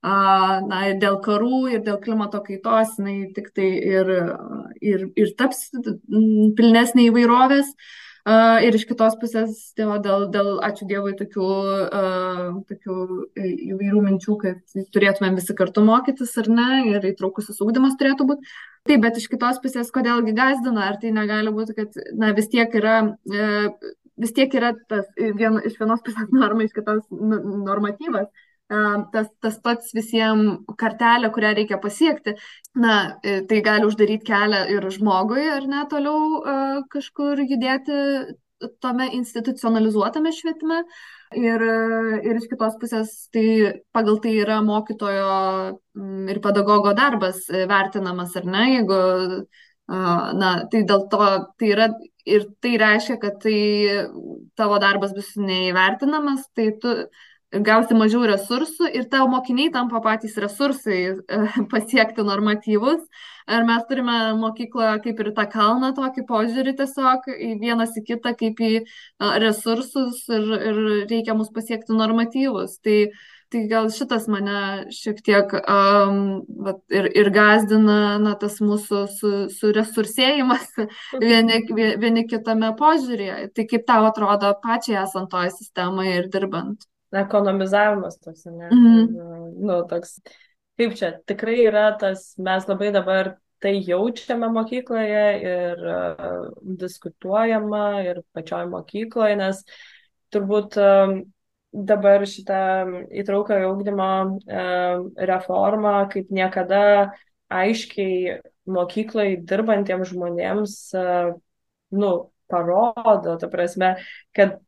na, 0.00 0.78
dėl 1.02 1.18
karų 1.20 1.66
ir 1.74 1.82
dėl 1.84 1.98
klimato 2.00 2.40
kaitos, 2.46 2.94
jinai 2.96 3.32
tik 3.36 3.50
tai 3.52 3.68
ir, 3.76 4.14
ir, 4.80 5.04
ir 5.20 5.34
taps 5.36 5.66
pilnesnė 6.08 7.10
įvairovės. 7.10 7.74
Uh, 7.74 8.09
ir 8.64 8.76
iš 8.76 8.84
kitos 8.88 9.14
pusės, 9.20 9.60
dėl, 9.78 9.92
dėl, 10.04 10.26
dėl 10.32 10.50
ačiū 10.66 10.86
Dievui, 10.88 11.12
tokių, 11.18 11.46
uh, 11.86 12.58
tokių 12.68 12.96
įvairių 13.44 14.02
minčių, 14.06 14.36
kad 14.42 14.74
turėtume 14.94 15.32
visi 15.36 15.56
kartu 15.56 15.84
mokytis 15.86 16.34
ar 16.42 16.50
ne, 16.52 16.68
ir 16.92 17.06
įtraukusis 17.12 17.62
ūkdymas 17.64 17.96
turėtų 18.00 18.28
būti. 18.32 18.52
Taip, 18.88 19.00
bet 19.04 19.20
iš 19.20 19.28
kitos 19.32 19.60
pusės, 19.62 19.92
kodėlgi 19.94 20.36
gazdina, 20.36 20.88
ar 20.90 21.00
tai 21.00 21.14
negali 21.16 21.52
būti, 21.54 21.76
kad 21.76 21.96
na, 22.16 22.34
vis 22.36 22.50
tiek 22.52 22.76
yra, 22.80 23.00
uh, 23.12 23.90
vis 24.20 24.36
tiek 24.36 24.54
yra 24.60 24.74
tas 24.90 25.08
vien, 25.16 25.60
iš 25.64 25.80
vienos 25.80 26.04
pusės 26.06 26.30
norma, 26.42 26.68
iš 26.68 26.76
kitos 26.76 27.04
normatyvas 27.10 28.30
tas, 29.12 29.30
tas 29.42 29.56
pats 29.64 29.94
visiems 29.96 30.76
kartelė, 30.78 31.30
kurią 31.34 31.54
reikia 31.58 31.78
pasiekti, 31.82 32.36
na, 32.78 33.16
e, 33.22 33.40
tai 33.50 33.58
gali 33.66 33.88
uždaryti 33.88 34.28
kelią 34.28 34.66
ir 34.76 34.86
žmogui, 34.94 35.48
ar 35.50 35.66
ne 35.70 35.82
toliau 35.90 36.84
kažkur 36.92 37.42
judėti 37.42 37.98
tome 38.80 39.08
institucionalizuotame 39.16 40.32
švietime. 40.36 40.84
Ir, 41.38 41.62
ir 42.26 42.38
iš 42.40 42.48
kitos 42.50 42.74
pusės, 42.80 43.10
tai 43.30 43.80
pagal 43.94 44.18
tai 44.22 44.32
yra 44.42 44.58
mokytojo 44.66 45.34
ir 46.32 46.40
pedagogo 46.42 46.90
darbas 46.98 47.44
vertinamas, 47.48 48.34
ar 48.40 48.48
ne, 48.50 48.64
jeigu, 48.74 48.98
na, 49.86 50.50
tai 50.72 50.82
dėl 50.88 51.06
to 51.12 51.28
tai 51.54 51.70
yra 51.70 51.86
ir 52.26 52.48
tai 52.62 52.74
reiškia, 52.82 53.16
kad 53.22 53.38
tai 53.42 53.56
tavo 54.58 54.80
darbas 54.82 55.14
bus 55.14 55.30
neįvertinamas, 55.38 56.48
tai 56.54 56.72
tu 56.82 56.96
gausi 57.50 57.96
mažiau 57.98 58.22
resursų 58.30 58.90
ir 58.94 59.08
tavo 59.10 59.26
mokiniai 59.32 59.72
tampa 59.74 60.00
patys 60.04 60.36
resursai 60.38 61.00
e, 61.10 61.40
pasiekti 61.72 62.22
normatyvus. 62.26 63.02
Ar 63.50 63.64
mes 63.66 63.82
turime 63.88 64.36
mokykloje 64.38 65.00
kaip 65.02 65.20
ir 65.24 65.32
tą 65.34 65.46
kalną 65.50 65.90
tokį 65.96 66.22
požiūrį 66.28 66.76
tiesiog 66.78 67.26
į 67.34 67.56
vienas 67.58 67.96
į 67.98 68.04
kitą 68.06 68.36
kaip 68.38 68.60
į 68.62 68.84
resursus 69.42 70.22
ir, 70.30 70.46
ir 70.70 70.80
reikia 71.10 71.34
mus 71.34 71.50
pasiekti 71.50 71.96
normatyvus. 71.96 72.76
Tai, 72.84 72.98
tai 73.50 73.64
gal 73.72 73.90
šitas 73.90 74.28
mane 74.30 74.60
šiek 74.94 75.18
tiek 75.26 75.56
um, 75.58 76.20
vat, 76.68 76.78
ir, 76.94 77.10
ir 77.18 77.32
gazdina 77.34 78.20
na, 78.22 78.36
tas 78.38 78.60
mūsų 78.62 79.02
su, 79.16 79.32
su 79.50 79.72
resursėjimas 79.74 80.70
vieni, 81.26 81.64
vieni 81.74 82.28
kitame 82.30 82.70
požiūrėje. 82.78 83.50
Tai 83.58 83.66
kaip 83.74 83.90
tau 83.90 84.06
atrodo 84.12 84.54
pačiai 84.62 85.02
esant 85.02 85.34
toje 85.34 85.50
sistemoje 85.58 86.20
ir 86.22 86.30
dirbant? 86.30 86.89
Ekonomizavimas 87.16 88.18
toks, 88.22 88.46
ne? 88.46 88.68
Mhm. 88.70 89.20
Nu, 89.66 89.82
toks, 89.90 90.18
kaip 90.78 90.96
čia, 90.98 91.14
tikrai 91.28 91.58
yra 91.66 91.90
tas, 92.00 92.32
mes 92.38 92.68
labai 92.70 92.90
dabar 92.94 93.34
tai 93.60 93.74
jaučiame 93.84 94.48
mokykloje 94.54 95.24
ir 95.44 95.82
uh, 95.84 96.46
diskutuojama 96.80 97.84
ir 98.06 98.22
pačioj 98.32 98.70
mokykloje, 98.72 99.36
nes 99.36 99.60
turbūt 100.32 100.78
um, 100.80 101.18
dabar 101.70 102.24
šitą 102.26 102.62
įtrauką 103.20 103.60
ugdymo 103.68 104.08
um, 104.24 105.04
reformą 105.32 105.94
kaip 106.14 106.32
niekada 106.32 106.80
aiškiai 107.52 108.40
mokyklai 108.70 109.34
dirbantiems 109.44 110.14
žmonėms, 110.14 110.78
uh, 110.96 111.34
nu, 111.92 112.10
parodo, 112.50 113.36
ta 113.38 113.48
prasme, 113.50 113.94
kad 114.34 114.58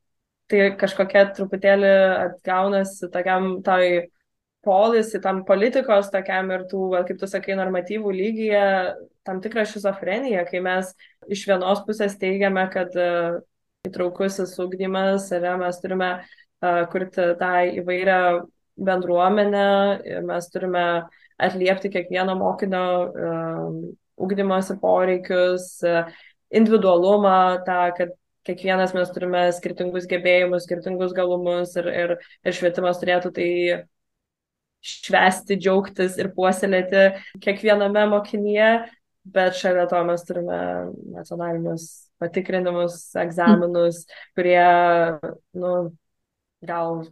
tai 0.52 0.72
kažkokia 0.78 1.26
truputėlį 1.36 1.92
atgaunasi 2.28 3.08
tokiam 3.12 3.56
toj 3.64 4.10
polisi, 4.62 5.18
tam 5.22 5.42
politikos 5.46 6.10
tokiam 6.12 6.50
ir 6.54 6.66
tų, 6.70 6.82
kaip 7.08 7.18
tu 7.18 7.28
sakai, 7.30 7.56
normatyvų 7.58 8.12
lygyje, 8.14 8.66
tam 9.26 9.40
tikrą 9.42 9.64
šizofreniją, 9.68 10.44
kai 10.50 10.60
mes 10.62 10.92
iš 11.32 11.46
vienos 11.50 11.82
pusės 11.86 12.14
teigiame, 12.20 12.68
kad 12.70 12.94
uh, 12.98 13.40
įtraukusis 13.88 14.54
ugdymas, 14.62 15.30
ar 15.34 15.58
mes 15.58 15.80
turime 15.82 16.12
uh, 16.20 16.84
kurti 16.92 17.32
tą 17.40 17.52
įvairią 17.82 18.20
bendruomenę, 18.82 19.66
mes 20.28 20.48
turime 20.54 20.86
atliepti 21.42 21.90
kiekvieno 21.90 22.36
mokinio 22.38 22.86
uh, 23.02 23.80
ugdymosi 24.22 24.78
poreikius, 24.82 25.72
uh, 25.82 26.06
individualumą, 26.54 27.64
tą, 27.66 27.80
kad 27.98 28.14
kiekvienas 28.46 28.94
mes 28.96 29.10
turime 29.14 29.46
skirtingus 29.54 30.08
gebėjimus, 30.10 30.66
skirtingus 30.66 31.14
galumus 31.16 31.76
ir, 31.80 31.88
ir, 31.90 32.14
ir 32.42 32.56
švietimas 32.56 33.00
turėtų 33.02 33.32
tai 33.36 33.50
švesti, 34.82 35.56
džiaugtis 35.62 36.18
ir 36.18 36.32
puoselėti 36.34 37.06
kiekviename 37.42 38.08
mokinyje, 38.10 38.70
bet 39.22 39.58
šalia 39.58 39.86
to 39.90 40.02
mes 40.08 40.24
turime 40.26 40.60
nacionalinius 41.14 41.88
patikrinimus, 42.22 42.98
egzaminus, 43.18 44.04
kurie, 44.36 44.62
nu, 45.58 45.72
gal 46.62 47.02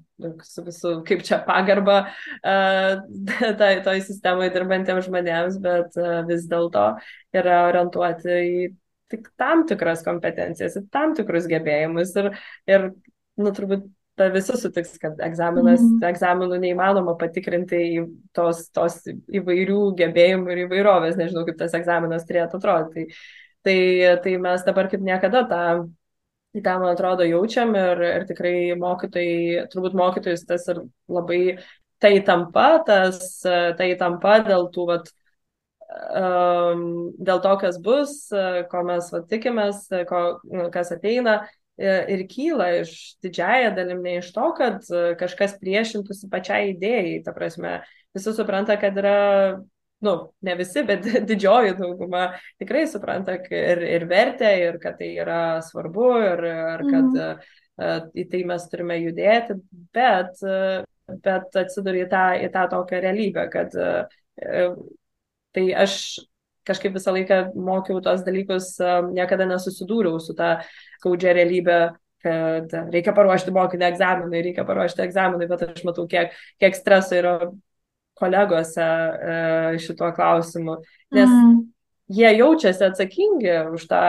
su 0.46 0.62
visų, 0.66 0.92
kaip 1.06 1.24
čia 1.26 1.40
pagarba 1.46 1.96
uh, 2.06 3.00
tai 3.60 3.72
toj 3.86 4.02
sistemoje 4.06 4.52
dirbantiems 4.54 5.08
žmonėms, 5.08 5.58
bet 5.62 5.98
uh, 5.98 6.20
vis 6.28 6.46
dėlto 6.50 6.92
yra 7.34 7.64
orientuoti 7.68 8.36
į 8.38 8.68
tik 9.10 9.30
tam 9.40 9.64
tikras 9.68 10.04
kompetencijas, 10.06 10.78
tam 10.94 11.14
tikrus 11.18 11.48
gebėjimus 11.50 12.14
ir, 12.20 12.30
ir 12.70 12.90
nu, 13.40 13.52
turbūt 13.56 13.88
ta 14.20 14.28
visi 14.32 14.56
sutiks, 14.58 14.98
kad 15.00 15.20
egzaminas, 15.24 15.80
mm. 15.80 16.02
egzaminų 16.10 16.58
neįmanoma 16.60 17.14
patikrinti 17.20 18.02
tos, 18.36 18.66
tos 18.76 18.98
įvairių 19.08 19.80
gebėjimų 19.96 20.52
ir 20.52 20.64
įvairovės, 20.66 21.16
nežinau, 21.20 21.46
kaip 21.46 21.56
tas 21.60 21.76
egzaminas 21.78 22.26
turėtų 22.28 22.60
atrodyti. 22.60 23.06
Tai, 23.64 23.76
tai, 23.76 23.78
tai 24.24 24.34
mes 24.42 24.66
dabar 24.66 24.90
kaip 24.92 25.04
niekada 25.06 25.44
tą, 25.48 25.62
tą, 26.58 26.74
man 26.82 26.90
atrodo, 26.90 27.24
jaučiam 27.28 27.72
ir, 27.78 28.02
ir 28.10 28.26
tikrai 28.28 28.54
mokytojai, 28.80 29.64
turbūt 29.72 29.96
mokytojus 29.96 30.44
tas 30.48 30.68
ir 30.72 30.82
labai 31.08 31.40
tai 32.00 32.14
tampa, 32.24 32.68
tas, 32.84 33.40
tai 33.78 33.90
tampa 34.00 34.38
dėl 34.44 34.68
tų, 34.74 34.86
vat, 34.88 35.10
um, 35.90 36.84
dėl 37.18 37.40
to, 37.44 37.54
kas 37.62 37.80
bus, 37.82 38.18
ko 38.70 38.84
mes 38.86 39.08
vat, 39.14 39.26
tikimės, 39.30 39.86
ko, 40.10 40.24
kas 40.74 40.92
ateina 40.96 41.40
ir 41.80 42.24
kyla 42.28 42.68
iš 42.80 42.92
didžiaja 43.24 43.72
dalim 43.76 44.02
ne 44.04 44.18
iš 44.20 44.30
to, 44.34 44.50
kad 44.56 44.84
e, 44.92 45.14
kažkas 45.20 45.56
priešintųsi 45.60 46.28
pačiai 46.32 46.74
idėjai. 46.74 47.20
Ta 47.24 47.32
prasme, 47.36 47.78
visi 48.16 48.34
supranta, 48.36 48.76
kad 48.80 48.98
yra, 49.00 49.60
nu, 50.04 50.14
ne 50.44 50.56
visi, 50.58 50.84
bet 50.86 51.08
didžioji 51.30 51.78
dauguma 51.80 52.26
tikrai 52.60 52.84
supranta 52.90 53.38
ir, 53.48 53.82
ir 53.96 54.06
vertę, 54.10 54.52
ir 54.66 54.78
kad 54.82 55.00
tai 55.00 55.14
yra 55.22 55.42
svarbu, 55.64 56.12
ir, 56.26 56.46
ir 56.52 56.86
kad 56.90 57.18
mm. 57.24 58.14
į 58.20 58.28
tai 58.32 58.44
mes 58.52 58.68
turime 58.72 59.00
judėti, 59.00 59.56
bet, 59.96 60.44
bet 61.24 61.60
atsiduri 61.64 62.04
į 62.04 62.10
tą, 62.12 62.24
į 62.44 62.52
tą 62.52 62.68
tokią 62.76 63.04
realybę, 63.06 63.48
kad 63.52 63.76
tai 65.56 65.70
aš 65.74 65.96
kažkaip 66.68 66.94
visą 66.94 67.14
laiką 67.14 67.40
mokiau 67.56 68.02
tos 68.04 68.22
dalykus, 68.26 68.74
niekada 69.14 69.48
nesusidūriau 69.48 70.20
su 70.22 70.36
tą 70.38 70.58
skaudžia 71.00 71.34
realybė, 71.36 71.80
kad 72.20 72.74
reikia 72.92 73.14
paruošti 73.16 73.54
mokinį 73.56 73.88
egzaminui, 73.88 74.44
reikia 74.50 74.66
paruošti 74.68 75.06
egzaminui, 75.06 75.48
bet 75.50 75.64
aš 75.70 75.82
matau, 75.88 76.06
kiek, 76.10 76.36
kiek 76.60 76.76
streso 76.76 77.16
yra 77.16 77.34
kolegose 78.20 78.84
e, 78.84 79.36
šituo 79.80 80.10
klausimu. 80.12 80.76
Nes 81.16 81.30
mm. 81.30 81.54
jie 82.12 82.32
jaučiasi 82.36 82.84
atsakingi 82.90 83.54
už 83.72 83.86
tą, 83.88 84.02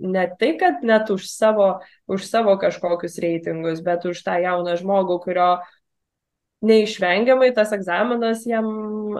ne 0.00 0.24
tai, 0.40 0.54
kad 0.60 0.80
net 0.86 1.12
už 1.12 1.28
savo, 1.28 1.74
už 2.08 2.24
savo 2.24 2.56
kažkokius 2.62 3.20
reitingus, 3.20 3.84
bet 3.84 4.08
už 4.08 4.24
tą 4.24 4.38
jauną 4.40 4.78
žmogų, 4.80 5.20
kurio 5.26 5.50
neišvengiamai 6.64 7.50
tas 7.54 7.72
egzaminas 7.76 8.44
jam 8.48 8.66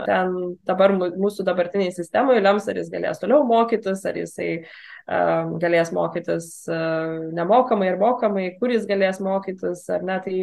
ten 0.07 0.33
dabar 0.69 0.95
mūsų 0.97 1.45
dabartiniai 1.45 1.93
sistemoje 1.93 2.41
lems, 2.41 2.69
ar 2.69 2.81
jis 2.81 2.89
galės 2.93 3.21
toliau 3.21 3.45
mokytis, 3.49 4.05
ar 4.09 4.17
jisai 4.17 4.49
uh, 4.63 5.53
galės 5.61 5.93
mokytis 5.97 6.49
uh, 6.71 7.29
nemokamai 7.37 7.91
ir 7.93 8.01
mokamai, 8.01 8.49
kur 8.61 8.73
jis 8.73 8.89
galės 8.89 9.21
mokytis, 9.25 9.85
ar 9.93 10.07
ne. 10.07 10.19
Tai, 10.25 10.39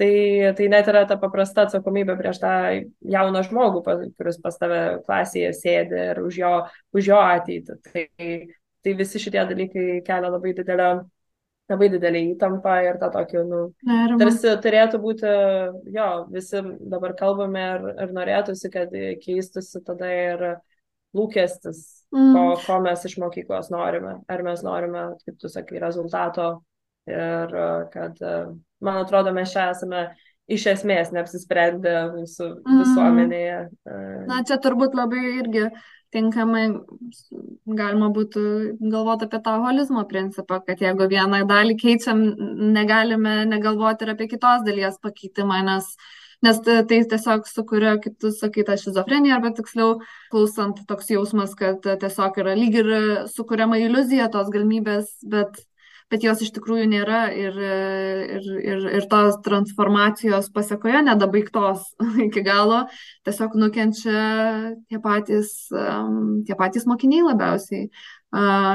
tai, 0.00 0.10
tai 0.56 0.70
net 0.72 0.88
yra 0.88 1.04
ta 1.08 1.20
paprasta 1.20 1.66
atsakomybė 1.66 2.16
prieš 2.18 2.40
tą 2.40 2.54
jauną 3.16 3.44
žmogų, 3.46 3.84
kuris 4.16 4.40
pas 4.40 4.56
tave 4.60 4.80
klasėje 5.04 5.52
sėdi 5.60 6.02
ir 6.08 6.24
už 6.24 6.40
jo, 6.40 6.56
už 6.96 7.12
jo 7.12 7.20
ateitį. 7.20 7.80
Tai, 7.84 8.06
tai 8.80 8.96
visi 8.96 9.20
šitie 9.20 9.44
dalykai 9.44 9.88
kelia 10.06 10.32
labai 10.32 10.56
didelę 10.56 10.92
labai 11.70 11.88
didelį 11.92 12.22
įtampą 12.34 12.76
ir 12.86 12.98
tą 13.00 13.10
tokį, 13.14 13.42
nu, 13.48 13.60
Nerima. 13.86 14.18
tarsi 14.22 14.54
turėtų 14.64 15.00
būti, 15.02 15.34
jo, 15.94 16.08
visi 16.32 16.62
dabar 16.92 17.14
kalbame 17.18 17.66
ir, 17.76 17.86
ir 18.06 18.14
norėtųsi, 18.16 18.70
kad 18.72 18.94
keistusi 19.24 19.82
tada 19.86 20.10
ir 20.10 20.46
lūkestis, 21.16 21.84
mm. 22.14 22.32
ko, 22.34 22.42
ko 22.64 22.80
mes 22.84 23.04
iš 23.06 23.16
mokyklos 23.22 23.70
norime. 23.74 24.18
Ar 24.30 24.42
mes 24.46 24.64
norime, 24.66 25.06
kaip 25.24 25.38
tu 25.42 25.50
sakai, 25.50 25.80
rezultato 25.82 26.50
ir 27.10 27.54
kad, 27.94 28.20
man 28.84 29.00
atrodo, 29.02 29.32
mes 29.34 29.50
čia 29.54 29.70
esame 29.74 30.10
iš 30.50 30.66
esmės 30.72 31.12
neapsisprendę 31.14 31.94
mūsų 32.16 32.46
mm. 32.58 32.82
visuomenėje. 32.82 33.58
Na, 34.30 34.42
čia 34.46 34.58
turbūt 34.62 34.96
labai 34.98 35.22
irgi 35.38 35.68
tinkamai 36.14 36.64
galima 37.80 38.08
būtų 38.14 38.42
galvoti 38.92 39.28
apie 39.28 39.40
tą 39.44 39.56
holizmo 39.64 40.04
principą, 40.10 40.60
kad 40.66 40.82
jeigu 40.82 41.06
vieną 41.10 41.44
dalį 41.50 41.76
keičiam, 41.80 42.22
negalime 42.76 43.44
negalvoti 43.50 44.06
ir 44.06 44.14
apie 44.14 44.26
kitos 44.32 44.64
dalies 44.66 44.98
pakeitimą, 45.02 45.60
nes, 45.68 45.88
nes 46.46 46.60
tai 46.66 46.82
tiesiog 46.90 47.46
sukuria, 47.50 47.96
kaip 48.02 48.18
tu 48.20 48.34
sakai, 48.34 48.66
tą 48.68 48.78
šizofreniją, 48.82 49.38
arba 49.38 49.54
tiksliau, 49.56 49.98
klausant 50.34 50.82
toks 50.90 51.12
jausmas, 51.14 51.54
kad 51.58 51.86
tiesiog 52.04 52.42
yra 52.42 52.58
lyg 52.58 52.80
ir 52.82 52.92
sukuriama 53.34 53.80
iliuzija 53.80 54.30
tos 54.34 54.50
galimybės, 54.54 55.14
bet 55.30 55.62
bet 56.10 56.24
jos 56.26 56.42
iš 56.42 56.50
tikrųjų 56.56 56.88
nėra 56.90 57.20
ir, 57.36 57.56
ir, 57.56 58.46
ir, 58.58 58.86
ir 58.98 59.08
tos 59.10 59.38
transformacijos 59.46 60.50
pasiekoje 60.54 61.04
nedabaigtos 61.06 61.84
iki 62.26 62.42
galo, 62.46 62.84
tiesiog 63.26 63.54
nukenčia 63.60 64.22
tie 64.90 65.00
patys, 65.02 65.52
tie 65.70 66.56
patys 66.58 66.88
mokiniai 66.90 67.28
labiausiai. 67.30 67.90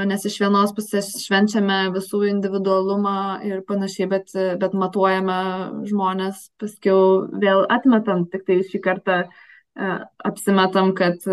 Nes 0.09 0.25
iš 0.27 0.35
vienos 0.41 0.73
pusės 0.75 1.13
švenčiame 1.23 1.85
visų 1.95 2.25
individualumą 2.27 3.39
ir 3.47 3.61
panašiai, 3.67 4.09
bet, 4.11 4.33
bet 4.59 4.75
matuojame 4.75 5.37
žmonės, 5.87 6.49
paskiau 6.59 7.29
vėl 7.39 7.63
atmetam, 7.71 8.25
tik 8.31 8.43
tai 8.47 8.59
šį 8.67 8.81
kartą 8.83 9.21
apsimetam, 10.27 10.91
kad, 10.99 11.23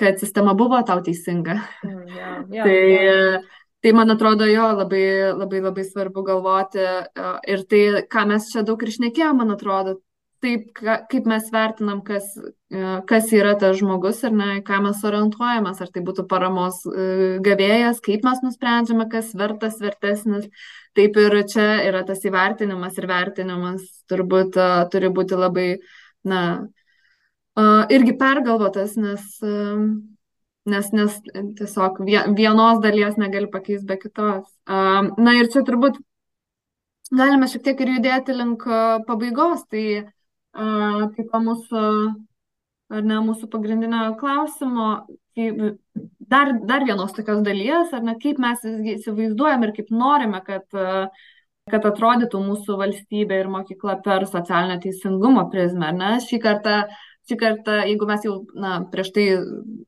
kad 0.00 0.20
sistema 0.20 0.52
buvo 0.60 0.82
tau 0.84 1.00
teisinga. 1.04 1.56
Mm, 1.84 2.04
yeah, 2.04 2.38
yeah, 2.52 2.68
tai 2.68 2.78
yeah 2.92 3.52
Tai 3.84 3.92
man 3.92 4.08
atrodo, 4.08 4.46
jo 4.48 4.64
labai, 4.78 5.04
labai, 5.36 5.58
labai 5.60 5.82
svarbu 5.84 6.22
galvoti 6.24 6.80
e, 6.80 7.24
ir 7.52 7.64
tai, 7.68 7.80
ką 8.08 8.22
mes 8.30 8.46
čia 8.48 8.62
daug 8.64 8.80
ir 8.80 8.92
šnekėjome, 8.94 9.42
man 9.42 9.52
atrodo, 9.52 9.98
taip, 10.40 10.70
ka, 10.78 10.94
kaip 11.10 11.28
mes 11.28 11.50
vertinam, 11.52 12.00
kas, 12.06 12.30
e, 12.72 12.94
kas 13.10 13.28
yra 13.36 13.52
tas 13.60 13.76
žmogus 13.76 14.22
ir 14.24 14.32
ne, 14.38 14.46
ką 14.64 14.78
mes 14.86 15.02
orientuojamės, 15.04 15.82
ar 15.84 15.92
tai 15.92 16.04
būtų 16.06 16.24
paramos 16.30 16.78
e, 16.88 17.04
gavėjas, 17.44 18.00
kaip 18.08 18.24
mes 18.24 18.40
nusprendžiame, 18.46 19.04
kas 19.12 19.34
vertas, 19.36 19.76
vertesnis. 19.84 20.48
Taip 20.96 21.20
ir 21.20 21.38
čia 21.52 21.68
yra 21.84 22.06
tas 22.08 22.24
įvertinimas 22.24 22.96
ir 22.96 23.10
vertinimas 23.12 23.84
turbūt 24.08 24.56
turi 24.96 25.12
būti 25.12 25.36
labai, 25.36 25.68
na, 26.24 26.40
irgi 27.92 28.16
pergalvotas, 28.16 28.96
nes 28.96 29.42
nes, 30.70 30.90
nes 30.96 31.16
tiesiog 31.58 32.00
vienos 32.36 32.80
dalies 32.84 33.18
negali 33.20 33.50
pakeisti 33.52 33.88
be 33.88 33.98
kitos. 34.00 34.46
Na 34.66 35.36
ir 35.38 35.50
čia 35.52 35.64
turbūt 35.66 35.98
galime 37.12 37.48
šiek 37.50 37.64
tiek 37.66 37.82
ir 37.84 37.96
judėti 37.98 38.36
link 38.36 38.64
pabaigos, 39.08 39.66
tai 39.70 39.84
kaip 40.54 41.28
po 41.32 41.42
mūsų, 41.42 41.84
ar 42.94 43.04
ne, 43.04 43.20
mūsų 43.28 43.50
pagrindinio 43.52 44.14
klausimo, 44.20 44.88
tai 45.34 45.50
dar, 46.30 46.52
dar 46.64 46.84
vienos 46.86 47.14
tokios 47.16 47.42
dalies, 47.46 47.92
ar 47.92 48.04
ne, 48.06 48.16
kaip 48.22 48.40
mes 48.42 48.64
įsivaizduojam 48.96 49.66
ir 49.66 49.74
kaip 49.76 49.90
norime, 49.90 50.40
kad, 50.46 50.64
kad 51.70 51.88
atrodytų 51.90 52.40
mūsų 52.44 52.78
valstybė 52.80 53.42
ir 53.42 53.50
mokykla 53.52 53.98
per 54.04 54.28
socialinio 54.30 54.78
teisingumo 54.84 55.48
prizmę. 55.52 55.90
Ne? 55.96 56.14
Šį 56.24 56.40
kartą 56.44 56.84
šį 57.28 57.38
kartą, 57.40 57.78
jeigu 57.88 58.08
mes 58.08 58.26
jau 58.26 58.34
na, 58.60 58.74
prieš 58.92 59.10
tai 59.14 59.24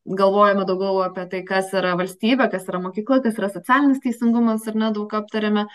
galvojame 0.07 0.65
daugiau 0.69 1.03
apie 1.05 1.27
tai, 1.33 1.43
kas 1.49 1.73
yra 1.77 1.97
valstybė, 1.99 2.49
kas 2.53 2.65
yra 2.71 2.81
mokykla, 2.85 3.21
kas 3.25 3.37
yra 3.41 3.51
socialinis 3.53 4.01
teisingumas 4.05 4.65
ir 4.71 4.79
nedaug 4.81 5.13
aptarėme, 5.19 5.67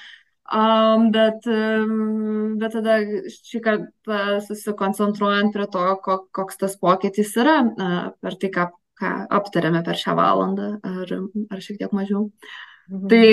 um, 0.58 1.10
bet, 1.14 1.46
um, 1.52 2.58
bet 2.62 2.76
tada 2.78 2.98
šį 3.36 3.62
kartą 3.68 4.24
susikoncentruojant 4.48 5.54
prie 5.54 5.70
to, 5.76 5.86
koks 6.08 6.62
tas 6.64 6.76
pokytis 6.82 7.36
yra 7.38 7.62
uh, 7.70 8.02
per 8.24 8.40
tai, 8.42 8.52
ką, 8.58 8.68
ką 9.02 9.14
aptarėme 9.40 9.86
per 9.86 10.02
šią 10.02 10.18
valandą 10.18 10.74
ar, 10.82 11.16
ar 11.54 11.64
šiek 11.64 11.82
tiek 11.84 11.94
mažiau. 11.96 12.30
Mhm. 12.92 13.08
Tai, 13.08 13.26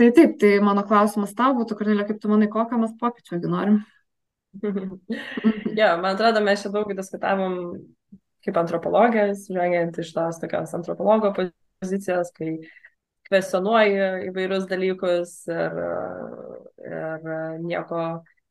tai 0.00 0.12
taip, 0.16 0.38
tai 0.40 0.56
mano 0.64 0.86
klausimas 0.86 1.34
tau 1.36 1.52
būtų, 1.58 1.76
Kornelė, 1.76 2.06
kaip 2.08 2.22
tu 2.22 2.30
manai, 2.30 2.46
kokią 2.48 2.78
mes 2.80 2.94
pokyčių 3.02 3.42
norim? 3.50 3.82
jo, 5.78 5.88
man 6.02 6.10
atrodo, 6.12 6.42
mes 6.44 6.64
čia 6.64 6.72
daug 6.74 6.90
diskutavom 6.96 7.56
kaip 8.44 8.58
antropologijas, 8.60 9.46
žvengiant 9.50 9.98
iš 10.00 10.12
tos 10.16 10.38
tokios 10.40 10.74
antropologo 10.78 11.32
pozicijos, 11.36 12.30
kai, 12.36 12.56
kvestionuoji 13.28 14.28
įvairius 14.30 14.66
dalykus 14.70 15.32
ir, 15.52 15.78
ir 16.88 17.26
nieko 17.64 18.02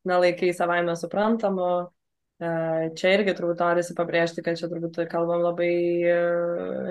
nelaikai 0.08 0.54
savaime 0.56 0.96
suprantamu. 1.00 1.90
E, 2.38 2.50
čia 2.94 3.16
irgi 3.16 3.34
turbūt 3.34 3.62
norisi 3.64 3.96
pabrėžti, 3.98 4.44
kad 4.46 4.60
čia 4.60 4.68
turbūt 4.70 5.00
kalbam 5.10 5.42
labai 5.42 5.72
e, 6.06 6.18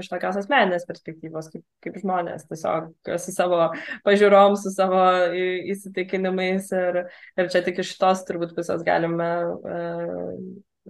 iš 0.01 0.09
tokios 0.11 0.41
asmeninės 0.41 0.89
perspektyvos, 0.89 1.53
kaip, 1.53 1.63
kaip 1.87 2.01
žmonės, 2.03 2.49
tiesiog 2.51 2.89
su 3.23 3.35
savo 3.35 3.61
pažiūrom, 4.07 4.57
su 4.59 4.73
savo 4.75 5.05
įsitikinimais 5.71 6.73
ir, 6.75 6.99
ir 7.39 7.53
čia 7.53 7.63
tik 7.63 7.79
iš 7.85 7.95
tos 8.01 8.25
turbūt 8.27 8.57
pusės 8.59 8.83
galime. 8.87 9.31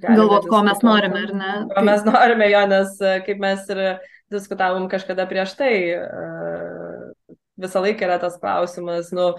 galime 0.01 0.23
Galvot, 0.23 0.49
ko 0.49 0.63
mes 0.65 0.81
norime, 0.85 1.27
ar 1.29 1.37
ne? 1.37 1.53
Ko 1.75 1.85
mes 1.85 2.09
norime 2.09 2.49
jo, 2.49 2.65
nes 2.73 2.97
kaip 3.29 3.45
mes 3.45 3.69
ir 3.77 3.85
diskutavom 4.33 4.89
kažkada 4.93 5.29
prieš 5.29 5.53
tai, 5.61 5.75
visą 7.61 7.85
laiką 7.85 8.09
yra 8.09 8.19
tas 8.21 8.37
klausimas, 8.41 9.13
nu, 9.17 9.35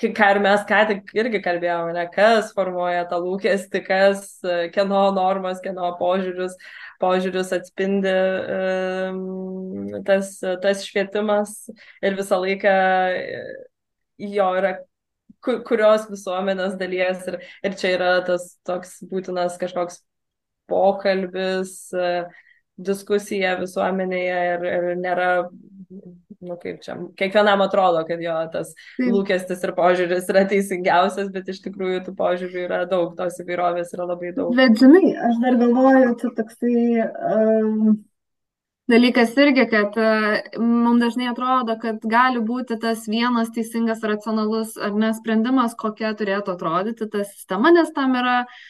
ką 0.00 0.28
ir 0.34 0.40
mes 0.40 0.62
ką 0.68 0.80
tik 0.88 1.10
irgi 1.16 1.40
kalbėjome, 1.44 1.92
ne, 1.96 2.06
kas 2.14 2.54
formuoja 2.56 3.04
tą 3.10 3.18
lūkestį, 3.20 3.82
kas, 3.84 4.22
kieno 4.74 5.02
normas, 5.16 5.60
kieno 5.64 5.90
požiūrius, 6.00 6.56
požiūrius 7.02 7.52
atspindi 7.56 8.14
tas, 10.08 10.32
tas 10.64 10.84
švietimas 10.88 11.56
ir 12.00 12.16
visą 12.18 12.40
laiką 12.40 12.76
jo 14.20 14.48
yra 14.60 14.76
kurios 15.40 16.06
visuomenės 16.10 16.76
dalies 16.80 17.26
ir, 17.30 17.38
ir 17.64 17.76
čia 17.80 17.94
yra 17.96 18.12
tas 18.26 18.54
toks 18.68 18.98
būtinas 19.08 19.56
kažkoks 19.60 20.02
pokalbis, 20.70 21.90
diskusija 22.80 23.56
visuomenėje 23.60 24.40
ir, 24.54 24.66
ir 24.70 24.90
nėra 25.00 25.30
nu 26.40 26.56
kaip 26.60 26.80
čia, 26.84 26.96
kiekvienam 27.20 27.60
atrodo, 27.64 28.02
kad 28.08 28.20
jo 28.24 28.34
tas 28.52 28.72
Taip. 28.74 29.08
lūkestis 29.12 29.64
ir 29.66 29.72
požiūris 29.76 30.28
yra 30.32 30.44
teisingiausias, 30.48 31.28
bet 31.34 31.50
iš 31.52 31.60
tikrųjų 31.66 32.04
tų 32.06 32.14
požiūrių 32.18 32.62
yra 32.66 32.84
daug, 32.90 33.12
tos 33.18 33.40
įvairovės 33.44 33.92
yra 33.96 34.08
labai 34.08 34.32
daug. 34.36 34.54
Bet 34.56 34.78
žinai, 34.80 35.10
aš 35.28 35.42
dar 35.42 35.58
galvoju, 35.60 36.14
čia 36.22 36.32
toksai 36.38 36.76
um, 37.04 37.92
dalykas 38.90 39.36
irgi, 39.36 39.68
kad 39.70 40.00
uh, 40.00 40.58
mums 40.64 41.04
dažnai 41.04 41.28
atrodo, 41.34 41.76
kad 41.82 42.00
gali 42.08 42.40
būti 42.40 42.80
tas 42.80 43.04
vienas 43.10 43.52
teisingas, 43.54 44.00
racionalus 44.00 44.78
ar 44.80 44.96
nesprendimas, 44.96 45.76
kokia 45.78 46.16
turėtų 46.16 46.56
atrodyti 46.56 47.10
ta 47.12 47.26
sistema, 47.28 47.74
nes 47.76 47.92
tam 47.96 48.16
yra 48.16 48.40
uh, 48.46 48.60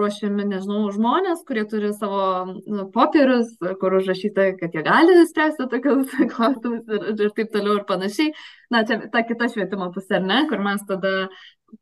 ruošiami, 0.00 0.46
nežinau, 0.50 0.82
žmonės, 0.94 1.44
kurie 1.48 1.64
turi 1.68 1.92
savo 1.94 2.24
uh, 2.46 2.82
popierius, 2.94 3.52
kur 3.80 3.96
užrašyta, 4.00 4.50
kad 4.60 4.74
jie 4.76 4.82
gali 4.86 5.16
spręsti 5.28 5.68
tokius 5.70 6.12
klausimus 6.32 6.90
ir, 6.90 7.08
ir 7.14 7.32
taip 7.36 7.54
toliau 7.54 7.78
ir 7.78 7.86
panašiai. 7.88 8.34
Na, 8.70 8.84
čia 8.86 9.00
ta 9.12 9.24
kita 9.26 9.48
švietimo 9.52 9.90
pusė, 9.94 10.18
ar 10.20 10.28
ne, 10.28 10.42
kur 10.50 10.62
mes 10.64 10.84
tada 10.88 11.14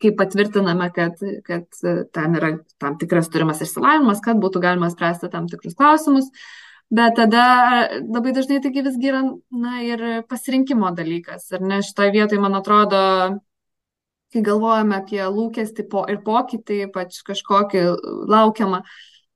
kai 0.02 0.12
patvirtiname, 0.16 0.88
kad, 0.94 1.20
kad 1.46 1.66
ten 2.12 2.38
yra 2.38 2.54
tam 2.80 2.98
tikras 3.00 3.30
turimas 3.32 3.62
išsilavinimas, 3.64 4.22
kad 4.24 4.40
būtų 4.40 4.62
galima 4.64 4.90
spręsti 4.92 5.30
tam 5.32 5.48
tikrus 5.48 5.76
klausimus. 5.78 6.28
Bet 6.88 7.18
tada 7.18 7.42
labai 8.00 8.32
dažnai 8.32 8.62
taigi 8.64 8.80
visgi 8.86 9.10
yra 9.10 9.20
na 9.52 9.82
ir 9.84 10.04
pasirinkimo 10.28 10.88
dalykas 10.96 11.50
ir 11.52 11.60
ne 11.60 11.82
šitoj 11.84 12.14
vietoj 12.14 12.40
man 12.40 12.56
atrodo 12.56 13.00
kai 14.32 14.42
galvojame 14.44 14.98
apie 14.98 15.22
lūkestį 15.24 15.86
po, 15.90 16.04
ir 16.10 16.20
pokytį, 16.24 16.82
ypač 16.88 17.22
kažkokį 17.26 17.84
laukiamą, 18.28 18.82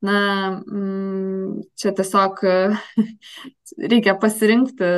na, 0.04 0.18
mm, 0.60 1.62
čia 1.78 1.94
tiesiog 1.96 2.42
reikia 3.92 4.16
pasirinkti 4.20 4.90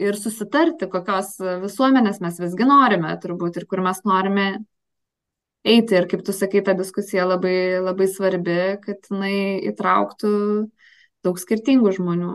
ir 0.00 0.16
susitarti, 0.16 0.88
kokios 0.90 1.34
visuomenės 1.64 2.20
mes 2.24 2.38
visgi 2.40 2.68
norime, 2.68 3.12
turbūt, 3.22 3.60
ir 3.60 3.66
kur 3.70 3.82
mes 3.84 4.00
norime 4.08 4.46
eiti. 5.64 5.96
Ir 5.98 6.06
kaip 6.10 6.24
tu 6.24 6.34
sakai, 6.36 6.62
ta 6.64 6.74
diskusija 6.78 7.26
labai, 7.28 7.80
labai 7.82 8.08
svarbi, 8.08 8.60
kad 8.84 9.10
jinai 9.10 9.60
įtrauktų 9.72 10.32
daug 11.26 11.40
skirtingų 11.40 11.92
žmonių. 11.98 12.34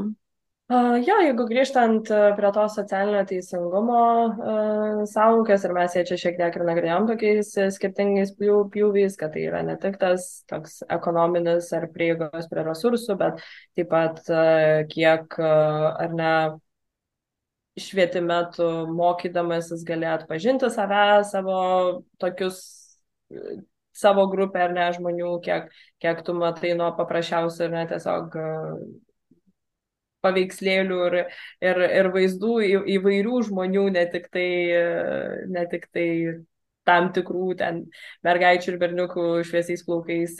Jo, 0.65 1.15
jeigu 1.21 1.43
grįžtant 1.45 2.07
prie 2.09 2.49
to 2.55 2.61
socialinio 2.73 3.19
teisingumo 3.29 3.97
uh, 4.31 5.01
savukės, 5.11 5.61
ir 5.67 5.75
mes 5.77 5.93
ją 5.93 6.01
čia 6.09 6.17
šiek 6.17 6.39
tiek 6.39 6.57
ir 6.57 6.63
nagrinėjom 6.65 7.05
tokiais 7.11 7.51
skirtingais 7.75 8.31
pjūviais, 8.39 9.13
kad 9.19 9.35
tai 9.35 9.43
yra 9.45 9.61
ne 9.67 9.75
tik 9.83 9.99
tas 10.01 10.25
toks 10.49 10.79
ekonominis 10.89 11.69
ar 11.77 11.85
prieigos 11.93 12.49
prie 12.49 12.63
resursų, 12.65 13.17
bet 13.21 13.45
taip 13.77 13.91
pat 13.93 14.23
uh, 14.33 14.81
kiek 14.89 15.37
ar 15.37 16.17
ne 16.17 16.33
švietime 17.77 18.41
tu 18.57 18.71
mokydamasis 18.89 19.85
gali 19.85 20.09
atpažinti 20.09 20.73
save, 20.73 21.05
savo 21.29 21.61
tokius 22.17 22.63
savo 23.95 24.27
grupę 24.27 24.65
ar 24.65 24.73
ne 24.75 24.85
žmonių, 24.97 25.31
kiek, 25.45 25.69
kiek 26.03 26.21
tu 26.27 26.35
matai 26.35 26.73
nuo 26.75 26.89
paprasčiausių 26.97 27.67
ir 27.67 27.75
ne 27.77 27.83
tiesiog 27.93 28.35
e, 28.35 28.47
paveikslėlių 30.25 30.99
ir, 31.07 31.21
ir, 31.69 31.85
ir 32.01 32.11
vaizdų 32.17 32.57
į, 32.65 32.73
įvairių 32.97 33.45
žmonių, 33.51 33.87
ne 33.95 34.05
tik 34.11 34.27
tai, 34.33 34.49
ne 35.55 35.65
tik 35.71 35.89
tai 35.93 36.09
tam 36.85 37.09
tikrų 37.13 37.55
ten 37.59 37.81
mergaičių 38.25 38.71
ir 38.73 38.77
berniukų 38.81 39.25
šviesiais 39.47 39.83
plaukais 39.87 40.37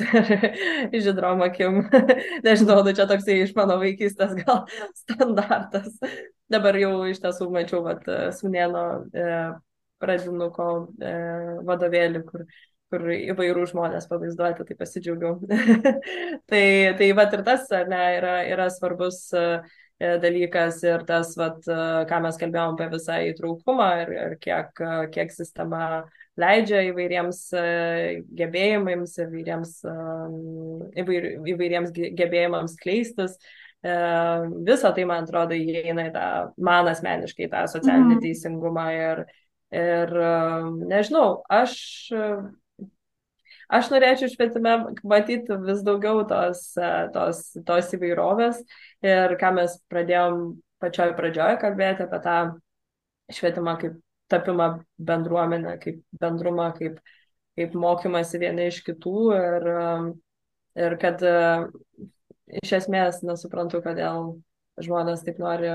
žydrom 1.06 1.44
akim. 1.46 1.82
Nežinau, 2.46 2.82
nu 2.86 2.94
čia 2.96 3.08
toksai 3.10 3.42
iš 3.44 3.56
mano 3.58 3.80
vaikystės 3.82 4.36
gal 4.44 4.64
standartas. 5.04 5.98
Dabar 6.52 6.78
jau 6.78 6.94
iš 7.10 7.22
tiesų 7.24 7.50
mačiau, 7.54 7.82
vat, 7.88 8.06
Sunėno 8.38 8.86
e, 9.10 9.30
pradinuko 10.02 10.70
e, 11.02 11.14
vadovėlį, 11.66 12.22
kur 12.28 12.46
kur 12.94 13.08
įvairių 13.12 13.66
žmonės 13.72 14.08
pavaizduoti, 14.10 14.66
tai 14.68 14.78
pasidžiaugiau. 14.78 15.40
tai, 16.52 16.66
tai 17.00 17.10
vat 17.18 17.34
ir 17.36 17.44
tas 17.48 17.68
ne, 17.90 18.04
yra, 18.20 18.36
yra 18.52 18.68
svarbus 18.74 19.20
e, 19.36 19.46
dalykas 20.22 20.82
ir 20.86 21.06
tas, 21.08 21.34
vat, 21.40 21.64
e, 21.66 21.80
ką 22.10 22.22
mes 22.26 22.40
kalbėjom 22.42 22.76
apie 22.76 22.90
visą 22.94 23.20
įtraukumą 23.32 23.90
ir, 24.04 24.14
ir 24.20 24.38
kiek, 24.44 24.84
kiek 25.16 25.34
sistema 25.34 26.06
leidžia 26.40 26.84
įvairiems 26.92 27.42
e, 27.58 27.68
gebėjimams, 28.38 29.20
įvairiems, 29.26 29.78
įvair, 31.04 31.30
įvairiems 31.56 31.96
gebėjimams 31.96 32.76
kleistis. 32.82 33.40
Visą 33.86 34.90
tai, 34.98 35.04
man 35.06 35.28
atrodo, 35.28 35.54
įeina 35.54 36.08
į 36.08 36.12
tą, 36.16 36.28
man 36.66 36.88
asmeniškai, 36.90 37.46
tą 37.52 37.68
socialinį 37.70 38.16
mm. 38.16 38.22
teisingumą 38.24 38.86
ir, 38.98 39.22
ir 39.78 40.16
nežinau, 40.90 41.28
aš 41.54 41.76
Aš 43.74 43.90
norėčiau 43.94 44.30
švietime 44.30 44.76
matyti 45.04 45.58
vis 45.66 45.82
daugiau 45.86 46.24
tos, 46.30 46.68
e, 46.78 46.92
tos, 47.16 47.42
tos 47.66 47.94
įvairovės 47.98 48.62
ir 49.06 49.36
ką 49.42 49.52
mes 49.58 49.78
pradėjom 49.92 50.56
pačioj 50.84 51.16
pradžioje 51.18 51.60
kalbėti 51.62 52.06
apie 52.06 52.22
tą 52.26 52.38
švietimą 53.34 53.78
kaip 53.82 54.02
tapimą 54.30 54.70
bendruomenę, 54.98 55.78
kaip 55.82 56.02
bendrumą, 56.22 56.72
kaip, 56.78 57.00
kaip 57.58 57.78
mokymasi 57.78 58.42
vieni 58.42 58.70
iš 58.72 58.82
kitų 58.86 59.20
ir, 59.38 59.70
ir 60.86 60.98
kad 61.02 61.22
e, 61.26 61.38
iš 62.62 62.76
esmės 62.82 63.22
nesuprantu, 63.26 63.82
kodėl 63.86 64.36
žmonės 64.82 65.24
taip 65.26 65.40
nori, 65.40 65.72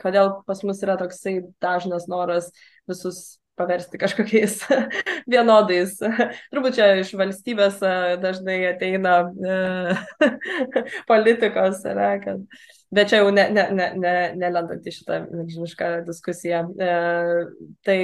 kodėl 0.00 0.38
pas 0.48 0.62
mus 0.64 0.80
yra 0.84 0.96
toksai 1.00 1.40
dažnas 1.62 2.08
noras 2.08 2.50
visus 2.88 3.38
paversti 3.58 3.98
kažkokiais 4.00 4.60
vienodais. 5.32 5.98
Turbūt 6.52 6.78
čia 6.78 6.88
iš 7.02 7.12
valstybės 7.18 7.80
e, 7.84 7.94
dažnai 8.22 8.58
ateina 8.70 9.20
e, 9.28 9.56
politikos, 11.10 11.82
ne, 11.98 12.10
kad, 12.24 12.44
bet 12.94 13.10
čia 13.10 13.22
jau 13.22 13.32
ne, 13.34 13.48
ne, 13.54 13.66
ne, 13.74 13.88
ne, 13.98 14.14
nelendant 14.38 14.86
į 14.86 14.94
šitą 15.00 15.24
milžinišką 15.26 15.90
diskusiją. 16.08 16.64
E, 16.78 16.92
tai 17.86 17.98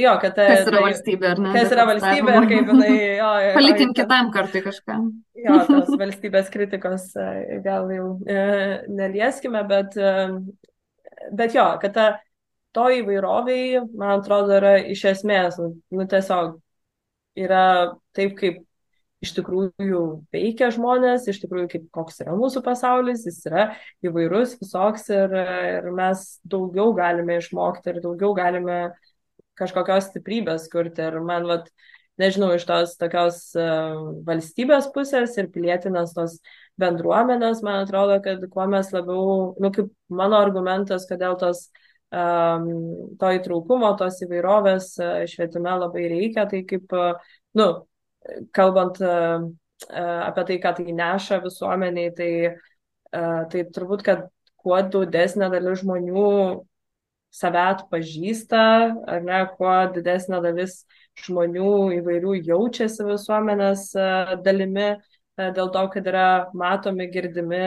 jo, 0.00 0.12
kad 0.22 0.36
tai... 0.38 0.50
Kas 0.52 0.70
yra 0.70 0.84
valstybė, 0.86 1.32
ar 1.32 1.42
ne? 1.46 1.54
Kas 1.56 1.74
yra 1.76 1.88
valstybė 1.90 2.36
ir 2.36 2.50
kaip 2.52 2.74
jinai... 2.74 2.92
Jo, 3.20 3.32
Palikim 3.56 3.90
jo, 3.90 3.96
kitam 4.02 4.30
kartui 4.34 4.62
kažką. 4.64 5.00
Jo, 5.40 5.58
tos 5.70 5.90
valstybės 5.98 6.52
kritikos 6.52 7.10
gal 7.64 7.90
jau 7.94 8.12
nelieskime, 8.26 9.62
bet, 9.68 9.96
bet 11.36 11.56
jo, 11.56 11.66
kad 11.82 11.96
ta 11.96 12.06
to 12.76 12.86
įvairoviai, 13.00 13.82
man 13.96 14.20
atrodo, 14.20 14.54
yra 14.60 14.76
iš 14.92 15.04
esmės, 15.14 15.58
nu 15.58 16.06
tiesiog 16.10 16.58
yra 17.36 17.64
taip, 18.16 18.36
kaip 18.38 18.62
iš 19.24 19.32
tikrųjų 19.38 20.02
veikia 20.34 20.68
žmonės, 20.74 21.26
iš 21.30 21.40
tikrųjų 21.42 21.70
kaip 21.72 21.88
koks 21.94 22.20
yra 22.24 22.36
mūsų 22.36 22.62
pasaulis, 22.66 23.24
jis 23.28 23.40
yra 23.48 23.66
įvairus, 24.04 24.56
visoks 24.60 25.08
ir, 25.14 25.32
ir 25.80 25.90
mes 25.96 26.26
daugiau 26.44 26.92
galime 26.96 27.38
išmokti 27.40 27.94
ir 27.94 28.02
daugiau 28.04 28.34
galime 28.36 28.80
kažkokios 29.56 30.10
stiprybės 30.10 30.68
kurti. 30.72 31.06
Ir 31.08 31.16
man, 31.24 31.48
vat, 31.48 31.70
nežinau, 32.20 32.52
iš 32.56 32.68
tos 32.68 32.94
tokios 33.00 33.40
uh, 33.56 34.20
valstybės 34.28 34.90
pusės 34.92 35.36
ir 35.40 35.48
pilietinės 35.54 36.12
tos 36.16 36.38
bendruomenės, 36.80 37.64
man 37.64 37.86
atrodo, 37.86 38.20
kad 38.24 38.44
kuo 38.52 38.68
mes 38.68 38.92
labiau, 38.92 39.54
nu 39.56 39.72
kaip 39.72 39.88
mano 40.12 40.36
argumentas, 40.44 41.08
kodėl 41.08 41.38
tos 41.40 41.70
uh, 41.70 41.85
to 42.10 43.30
įtraukumo, 43.38 43.90
tos 43.98 44.20
įvairovės 44.24 44.92
švietime 45.32 45.74
labai 45.82 46.06
reikia. 46.12 46.46
Tai 46.50 46.62
kaip, 46.68 46.94
nu, 47.58 47.66
kalbant 48.56 49.00
uh, 49.02 49.48
apie 50.26 50.46
tai, 50.48 50.60
ką 50.62 50.72
tai 50.78 50.94
neša 50.96 51.40
visuomeniai, 51.44 52.14
tai, 52.16 52.30
uh, 53.12 53.42
tai 53.50 53.66
turbūt, 53.74 54.06
kad 54.06 54.26
kuo 54.62 54.78
didesnė 54.82 55.50
dalis 55.52 55.82
žmonių 55.82 56.30
save 57.36 57.62
atpažįsta, 57.74 58.62
ar 59.12 59.26
ne, 59.26 59.42
kuo 59.58 59.74
didesnė 59.94 60.40
dalis 60.44 60.80
žmonių 61.26 61.74
įvairių 61.98 62.38
jaučiasi 62.46 63.04
visuomenės 63.06 63.90
dalimi, 64.44 64.94
dėl 65.36 65.70
to, 65.72 65.82
kad 65.92 66.06
yra 66.08 66.28
matomi, 66.56 67.08
girdimi, 67.12 67.62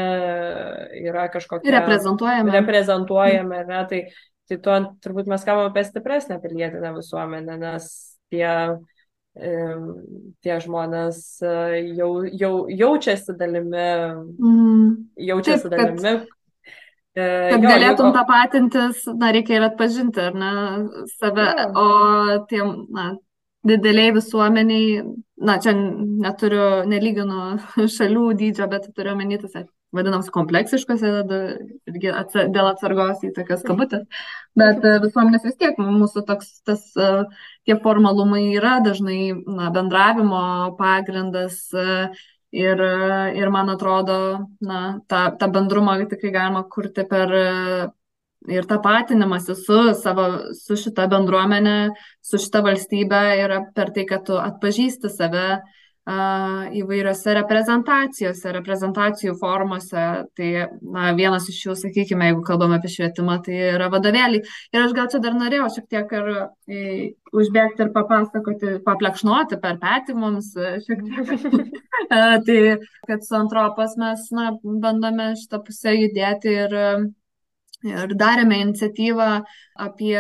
yra 1.05 1.28
kažkokie. 1.34 1.72
Reprezentuojami. 1.74 2.53
Reprezentuojami, 2.55 3.63
ne, 3.70 3.82
tai, 3.91 3.99
tai 4.49 4.57
tuo 4.63 4.80
turbūt 5.03 5.30
mes 5.30 5.45
kalbame 5.45 5.70
apie 5.72 5.86
stipresnę 5.86 6.39
pilietinę 6.41 6.93
visuomenę, 6.97 7.59
nes 7.61 7.91
tie, 8.34 8.49
tie 10.43 10.57
žmonės 10.65 11.22
jau, 11.99 12.11
jau 12.26 12.53
jaučiasi 12.74 13.38
dalimi, 13.38 13.88
mm. 14.41 14.91
jaučiasi 15.30 15.70
Taip, 15.70 15.78
dalimi. 15.78 16.17
Kad... 16.20 16.36
Kad 17.20 17.63
jo, 17.65 17.67
galėtum 17.67 18.13
tą 18.15 18.22
patintis, 18.30 19.01
na, 19.17 19.32
reikia 19.36 19.57
ir 19.57 19.63
atpažinti, 19.65 20.22
ar 20.30 20.36
ne, 20.38 20.51
save, 21.17 21.47
ja. 21.57 21.65
o 21.76 21.88
tiem, 22.47 22.70
na, 22.95 23.09
dideliai 23.68 24.14
visuomeniai, 24.16 25.01
na, 25.43 25.57
čia 25.64 25.74
neturiu, 25.76 26.86
nelyginu 26.89 27.57
šalių 27.97 28.30
dydžio, 28.39 28.70
bet 28.72 28.89
turiu 28.95 29.14
omeny 29.16 29.39
tas 29.41 29.68
vadinams 29.95 30.30
kompleksiškose, 30.34 31.12
irgi 31.89 32.12
atsar, 32.14 32.49
dėl 32.53 32.70
atsargos 32.70 33.24
į 33.26 33.32
tokias 33.34 33.64
kabutės, 33.66 34.03
bet 34.60 34.86
e, 34.86 34.97
visuomenės 35.01 35.47
vis 35.47 35.57
tiek 35.57 35.80
mūsų 35.82 36.26
toks, 36.28 36.51
tas, 36.68 36.84
e, 36.93 37.24
tie 37.66 37.78
formalumai 37.82 38.43
yra 38.53 38.78
dažnai 38.86 39.32
na, 39.34 39.72
bendravimo 39.74 40.43
pagrindas 40.78 41.64
e, 41.74 41.88
ir, 42.53 42.84
ir 43.41 43.49
man 43.53 43.74
atrodo, 43.74 44.20
na, 44.62 44.84
tą, 45.10 45.26
tą 45.41 45.49
bendrumą 45.57 45.97
tikrai 46.05 46.36
galima 46.38 46.64
kurti 46.70 47.07
per 47.10 47.34
ir 48.48 48.68
tapatinimasi 48.70 49.56
su 49.60 49.80
savo, 50.00 50.28
su 50.56 50.78
šita 50.80 51.10
bendruomenė, 51.12 51.92
su 52.24 52.40
šita 52.40 52.64
valstybe 52.64 53.24
yra 53.44 53.64
per 53.76 53.92
tai, 53.96 54.06
kad 54.08 54.24
tu 54.30 54.38
atpažįsti 54.40 55.12
save 55.12 55.46
uh, 55.58 55.76
įvairiose 56.10 57.34
reprezentacijose, 57.38 58.54
reprezentacijų 58.56 59.36
formose. 59.38 60.06
Tai 60.38 60.50
na, 60.82 61.12
vienas 61.18 61.50
iš 61.52 61.60
jų, 61.66 61.76
sakykime, 61.78 62.32
jeigu 62.32 62.42
kalbame 62.48 62.80
apie 62.80 62.90
švietimą, 62.90 63.40
tai 63.46 63.60
yra 63.76 63.90
vadovėliai. 63.94 64.42
Ir 64.74 64.82
aš 64.82 64.96
gal 64.98 65.10
čia 65.12 65.22
dar 65.22 65.38
norėjau 65.38 65.68
šiek 65.76 65.90
tiek 65.92 66.16
ir 66.18 66.32
e, 66.34 66.80
užbėgti 67.36 67.86
ir 67.86 67.94
papasakoti, 67.94 68.80
paplekšnoti 68.88 69.60
per 69.62 69.78
petį 69.84 70.18
mums 70.18 70.54
šiek 70.56 71.06
tiek. 71.06 71.34
tai 72.48 72.60
kad 73.06 73.26
su 73.26 73.38
antropas 73.38 73.98
mes 74.00 74.26
na, 74.34 74.50
bandome 74.64 75.34
šitą 75.38 75.62
pusę 75.68 75.94
judėti 75.94 76.56
ir 76.64 76.78
ir 77.88 78.13
darėme 78.19 78.59
iniciatyvą 78.63 79.30
apie 79.80 80.17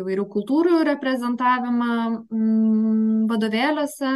įvairių 0.00 0.26
kultūrų 0.34 0.84
reprezentavimą 0.86 1.96
mm, 2.30 3.26
vadovėliuose, 3.30 4.14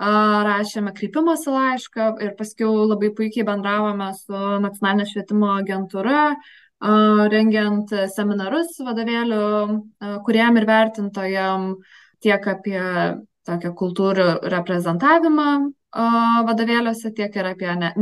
rašėme 0.00 0.94
kreipimosi 0.96 1.52
laišką 1.52 2.14
ir 2.24 2.32
paskui 2.38 2.64
labai 2.64 3.10
puikiai 3.16 3.44
bendravome 3.44 4.08
su 4.16 4.32
nacionalinė 4.64 5.06
švietimo 5.10 5.50
agentūra, 5.58 6.22
rengiant 7.34 7.92
seminarus 8.14 8.78
vadovėlių 8.80 9.42
kuriam 10.24 10.56
ir 10.56 10.66
vertintojam 10.70 11.74
tiek 12.24 12.48
apie 12.48 12.80
tokią 13.44 13.74
kultūrų 13.76 14.30
reprezentavimą 14.52 15.50
vadovėliuose, 15.90 17.10
tiek 17.14 17.34
ir 17.36 17.50
apie 17.50 17.74
ne 17.76 17.92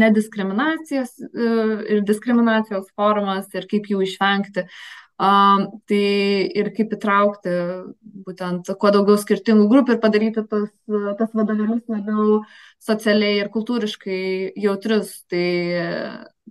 ir 1.89 2.03
diskriminacijos 2.05 2.89
formas 2.95 3.49
ir 3.55 3.68
kaip 3.70 3.89
jų 3.89 4.03
išvengti. 4.05 4.66
Tai 5.18 6.05
ir 6.61 6.68
kaip 6.76 6.93
įtraukti 6.95 7.55
būtent 8.28 8.68
kuo 8.78 8.91
daugiau 8.95 9.18
skirtingų 9.18 9.66
grupių 9.72 9.97
ir 9.97 10.01
padaryti 10.05 10.45
tas, 10.47 10.68
tas 11.18 11.32
vadovėlius 11.34 11.82
labiau 11.91 12.45
socialiai 12.78 13.41
ir 13.41 13.51
kultūriškai 13.51 14.20
jautrius. 14.55 15.24
Tai, 15.26 15.49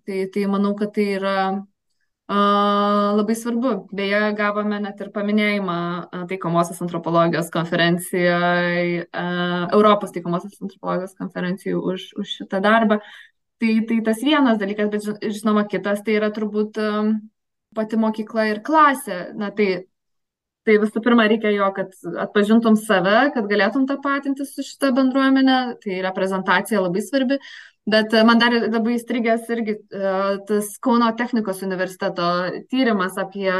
tai, 0.04 0.26
tai 0.34 0.46
manau, 0.52 0.74
kad 0.76 0.92
tai 0.98 1.08
yra 1.16 1.38
Labai 2.28 3.36
svarbu. 3.36 3.88
Beje, 3.96 4.20
gavome 4.36 4.82
net 4.84 5.00
ir 5.00 5.14
paminėjimą 5.16 5.78
taikomosios 6.28 6.82
antropologijos 6.84 7.48
konferencijoje, 7.54 9.06
Europos 9.72 10.12
taikomosios 10.12 10.60
antropologijos 10.60 11.16
konferencijų 11.16 11.80
už, 11.94 12.10
už 12.20 12.34
šitą 12.42 12.60
darbą. 12.64 13.00
Tai, 13.58 13.72
tai 13.90 14.02
tas 14.06 14.20
vienas 14.22 14.60
dalykas, 14.60 14.92
bet 14.92 15.32
žinoma, 15.40 15.64
kitas 15.72 16.04
tai 16.04 16.18
yra 16.20 16.28
turbūt 16.36 16.76
pati 17.78 18.02
mokykla 18.02 18.50
ir 18.52 18.60
klasė. 18.66 19.22
Na 19.40 19.54
tai, 19.56 19.88
tai 20.68 20.78
visų 20.84 21.00
pirma 21.06 21.30
reikia 21.32 21.56
jo, 21.56 21.72
kad 21.80 21.96
atpažintum 22.28 22.76
save, 22.76 23.32
kad 23.38 23.48
galėtum 23.48 23.88
tapatinti 23.88 24.46
su 24.46 24.68
šita 24.68 24.92
bendruomenė. 25.00 25.58
Tai 25.80 26.04
reprezentacija 26.10 26.84
labai 26.84 27.08
svarbi. 27.08 27.40
Bet 27.88 28.14
e, 28.14 28.24
man 28.28 28.40
dar 28.42 28.52
labai 28.52 28.98
įstrigęs 28.98 29.48
irgi 29.56 29.78
e, 29.80 30.14
tas 30.50 30.74
Kauno 30.84 31.08
technikos 31.20 31.62
universiteto 31.64 32.26
tyrimas 32.72 33.16
apie 33.22 33.52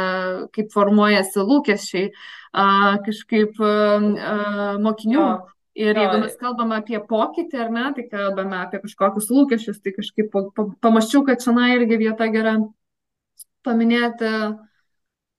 kaip 0.56 0.74
formuojasi 0.74 1.46
lūkesčiai 1.48 2.10
kažkaip 3.06 3.60
mokinių. 4.84 5.28
Ir 5.78 5.94
jeigu 5.94 6.20
mes 6.24 6.34
kalbame 6.42 6.80
apie 6.80 6.98
pokytį, 7.06 7.60
ar 7.62 7.68
ne, 7.70 7.84
tai 7.94 8.08
kalbame 8.10 8.58
apie 8.58 8.80
kažkokius 8.82 9.28
lūkesčius, 9.30 9.78
tai 9.84 9.94
kažkaip 9.94 10.34
pamaščiau, 10.82 11.22
kad 11.28 11.44
čia 11.44 11.68
irgi 11.76 12.00
vieta 12.02 12.28
gera 12.34 12.56
paminėti. 13.68 14.32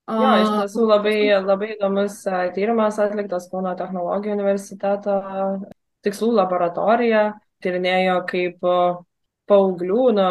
Jo, 0.09 0.29
iš 0.39 0.47
tiesų 0.55 0.85
labai, 0.89 1.17
labai 1.43 1.73
įdomus 1.75 2.23
tyrimas 2.55 2.97
atliktas 3.03 3.49
Kauno 3.51 3.75
technologijų 3.77 4.37
universiteto 4.39 5.19
tikslų 6.07 6.31
laboratorija 6.39 7.25
tyrinėjo 7.63 8.17
kaip 8.29 8.65
paauglių, 9.49 10.03
na, 10.15 10.27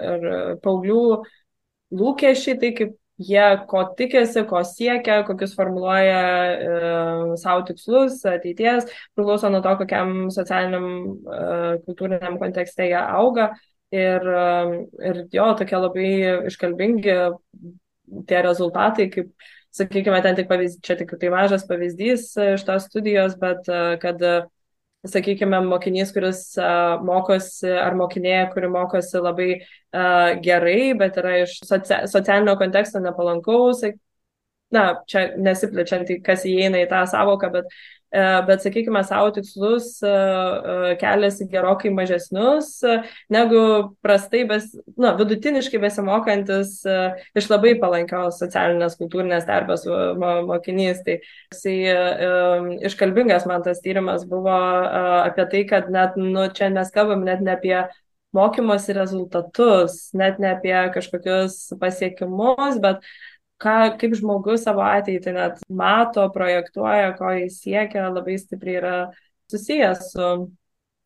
ir 0.00 0.30
paauglių 0.64 1.02
lūkesčiai, 1.96 2.56
tai 2.60 2.72
kaip 2.76 2.94
jie 3.16 3.44
ko 3.70 3.82
tikėsi, 3.96 4.44
ko 4.48 4.60
siekia, 4.66 5.22
kokius 5.26 5.54
formuluoja 5.56 6.18
e, 6.20 7.38
savo 7.40 7.64
tikslus 7.68 8.20
ateities, 8.28 8.90
priklauso 9.16 9.50
nuo 9.52 9.62
to, 9.64 9.72
kokiam 9.80 10.28
socialiniam, 10.34 10.88
e, 11.24 11.40
kultūriniam 11.86 12.38
kontekste 12.42 12.90
jie 12.90 13.00
auga. 13.00 13.50
Ir, 13.94 14.20
e, 14.20 14.80
ir 15.08 15.22
jo, 15.32 15.50
tokie 15.56 15.80
labai 15.80 16.08
iškalbingi 16.50 17.16
tie 18.28 18.42
rezultatai, 18.44 19.08
kaip, 19.14 19.32
sakykime, 19.76 20.20
ten 20.24 20.36
tik 20.36 20.50
pavyzdys, 20.50 20.82
čia 20.84 20.98
tik 21.00 21.16
tai 21.20 21.32
mažas 21.32 21.64
pavyzdys 21.68 22.28
iš 22.56 22.66
tos 22.68 22.86
studijos, 22.90 23.38
bet 23.40 23.68
e, 23.68 23.82
kad 24.02 24.22
sakykime, 25.10 25.60
mokinys, 25.70 26.12
kuris 26.14 26.40
mokosi, 27.06 27.70
ar 27.70 27.96
mokinė, 27.98 28.38
kuri 28.52 28.70
mokosi 28.72 29.22
labai 29.22 29.50
gerai, 30.44 30.80
bet 30.98 31.20
yra 31.22 31.38
iš 31.44 31.58
socia 31.66 32.02
socialinio 32.10 32.56
konteksto 32.60 33.02
nepalankaus, 33.04 33.84
na, 34.74 34.86
čia 35.06 35.28
nesiplečiant, 35.38 36.10
kas 36.26 36.46
įeina 36.48 36.80
į 36.82 36.88
tą 36.90 37.04
savoką, 37.10 37.52
bet 37.54 37.70
E, 38.16 38.42
bet, 38.46 38.62
sakykime, 38.62 39.02
savo 39.04 39.32
tikslus 39.34 39.88
e, 40.02 40.08
e, 40.08 40.92
keliasi 41.00 41.48
gerokai 41.50 41.90
mažesnius 41.90 42.68
negu 43.34 43.62
prastai, 44.04 44.44
bes, 44.46 44.68
na, 44.94 45.10
vidutiniškai 45.18 45.80
besimokantis 45.82 46.78
iš 47.36 47.50
labai 47.50 47.74
palankios 47.82 48.38
socialinės 48.40 48.94
kultūrinės 49.00 49.48
terbės 49.50 49.84
mokinys. 50.22 51.02
Tai 51.06 51.18
jisai 51.18 51.76
iškalbingas 52.86 53.48
man 53.50 53.66
tas 53.66 53.82
tyrimas 53.84 54.24
buvo 54.30 54.54
apie 54.54 55.50
tai, 55.50 55.66
kad 55.68 55.90
net, 55.92 56.16
nu, 56.16 56.46
čia 56.54 56.70
mes 56.72 56.94
kalbam 56.94 57.26
net 57.26 57.42
ne 57.42 57.56
apie 57.58 57.80
mokymosi 58.36 58.94
rezultatus, 58.96 60.12
net 60.16 60.38
ne 60.38 60.54
apie 60.54 60.76
kažkokius 60.94 61.74
pasiekimus, 61.80 62.78
bet 62.80 63.02
ką, 63.62 63.76
kaip 64.00 64.14
žmogus 64.18 64.64
savo 64.66 64.84
ateitį 64.84 65.34
net 65.36 65.60
mato, 65.68 66.26
projektuoja, 66.34 67.12
ko 67.18 67.32
jis 67.38 67.60
siekia, 67.64 68.08
labai 68.12 68.36
stipriai 68.40 68.78
yra 68.80 68.94
susijęs 69.52 70.10
su, 70.12 70.30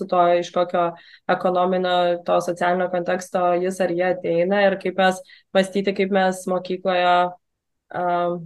su 0.01 0.09
to, 0.11 0.23
iš 0.41 0.51
kokio 0.55 0.87
ekonominio, 1.31 1.97
to 2.27 2.41
socialinio 2.45 2.89
konteksto 2.93 3.45
jis 3.63 3.81
ar 3.85 3.95
jie 3.95 4.07
ateina 4.13 4.63
ir 4.67 4.79
kaip 4.83 4.99
mes 5.03 5.21
mąstyti, 5.57 5.95
kaip 5.97 6.15
mes 6.17 6.45
mokykloje 6.51 7.17
um, 8.03 8.41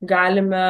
galime 0.00 0.66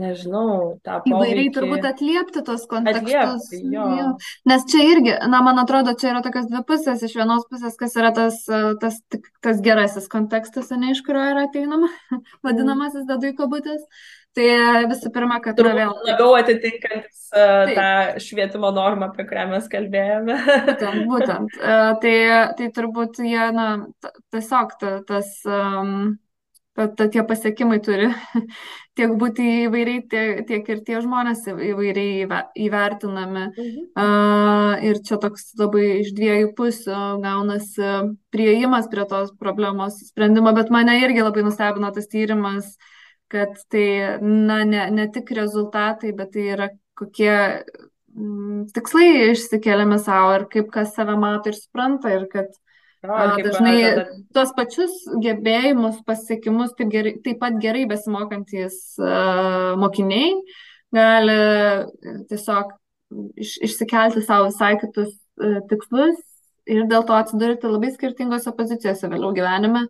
nežinau, 0.00 0.76
tą 0.86 0.98
Įvairiai 1.08 1.48
poveikį. 1.48 1.54
turbūt 1.56 1.86
atliepti 1.88 2.42
tos 2.46 2.66
kontekstus. 2.70 3.14
Atliepti, 3.14 3.60
jo. 3.74 3.86
Jo. 4.00 4.08
Nes 4.50 4.66
čia 4.70 4.84
irgi, 4.92 5.14
na, 5.32 5.40
man 5.46 5.58
atrodo, 5.62 5.94
čia 5.98 6.12
yra 6.12 6.20
tokios 6.24 6.46
dvi 6.50 6.60
pusės. 6.68 7.02
Iš 7.06 7.16
vienos 7.18 7.46
pusės, 7.50 7.78
kas 7.80 7.96
yra 8.00 8.12
tas, 8.16 8.42
e, 8.48 8.60
tas, 8.82 9.00
tik- 9.12 9.32
tas 9.44 9.62
gerasis 9.64 10.06
kontekstas, 10.12 10.70
ne 10.76 10.92
iš 10.94 11.02
kurio 11.06 11.24
yra 11.32 11.46
ateinama, 11.48 11.88
vadinamasis 12.46 13.08
dedu 13.08 13.32
į 13.32 13.36
kabutės. 13.40 13.82
Tai 14.36 14.44
e, 14.52 14.84
visų 14.90 15.08
pirma, 15.14 15.38
kad 15.40 15.56
yra 15.62 15.72
vėl 15.78 15.92
labiau 16.04 16.34
atitinkantis 16.36 17.30
uh, 17.32 17.70
tą 17.72 17.86
švietimo 18.20 18.68
normą, 18.76 19.08
apie 19.08 19.24
kurią 19.30 19.46
mes 19.54 19.64
kalbėjome. 19.72 20.36
Būtent, 20.66 21.06
būtent. 21.08 21.56
E, 21.56 21.78
Tai, 22.02 22.14
tai 22.58 22.66
turbūt 22.76 23.22
jie, 23.24 23.46
na, 23.56 23.66
tiesiog 24.34 24.74
ta, 24.80 24.90
tas, 25.08 25.30
um, 25.48 26.18
ta, 26.76 26.86
ta, 26.92 27.06
tie 27.08 27.22
pasiekimai 27.26 27.78
turi 27.84 28.08
tiek 28.96 29.12
būti 29.20 29.46
įvairiai, 29.66 30.02
tiek, 30.10 30.42
tiek 30.48 30.68
ir 30.72 30.82
tie 30.86 31.00
žmonės 31.04 31.46
įvairiai 31.52 32.24
įve- 32.24 32.42
įvertinami. 32.66 33.46
Mhm. 33.52 33.86
Uh, 33.96 34.74
ir 34.88 35.00
čia 35.06 35.18
toks 35.22 35.50
labai 35.58 35.86
iš 36.02 36.12
dviejų 36.16 36.52
pusių 36.58 37.00
gaunasi 37.24 37.94
prieimas 38.34 38.90
prie 38.92 39.06
tos 39.08 39.32
problemos 39.40 39.98
sprendimo, 40.10 40.52
bet 40.56 40.72
mane 40.74 40.98
irgi 41.02 41.24
labai 41.24 41.46
nustebino 41.46 41.92
tas 41.96 42.08
tyrimas, 42.12 42.76
kad 43.32 43.56
tai, 43.72 44.20
na, 44.22 44.62
ne, 44.68 44.86
ne 44.94 45.08
tik 45.12 45.32
rezultatai, 45.34 46.12
bet 46.16 46.36
tai 46.36 46.48
yra 46.54 46.70
kokie 46.96 47.32
mm, 48.14 48.68
tikslai 48.76 49.32
išsikeliame 49.32 49.98
savo 50.02 50.36
ir 50.38 50.46
kaip 50.52 50.70
kas 50.74 50.94
save 50.96 51.16
mato 51.20 51.52
ir 51.52 51.58
supranta 51.58 52.12
ir 52.14 52.28
kad 52.32 52.52
a, 53.10 53.26
dažnai 53.42 53.76
tuos 54.34 54.52
pačius 54.56 54.94
gebėjimus, 55.22 56.00
pasiekimus 56.06 56.74
taip, 56.78 56.90
gerai, 56.92 57.14
taip 57.24 57.40
pat 57.42 57.60
gerai 57.62 57.84
besimokantis 57.90 58.80
a, 59.00 59.76
mokiniai 59.80 60.34
gali 60.94 61.38
tiesiog 62.30 62.74
iš, 63.36 63.56
išsikelti 63.62 64.22
savo 64.24 64.50
visai 64.50 64.74
kitus 64.80 65.12
e, 65.40 65.60
tikslus 65.70 66.18
ir 66.66 66.86
dėl 66.90 67.06
to 67.06 67.14
atsidurti 67.16 67.70
labai 67.70 67.92
skirtingose 67.94 68.52
pozicijose 68.56 69.10
vėliau 69.12 69.34
gyvenime. 69.36 69.86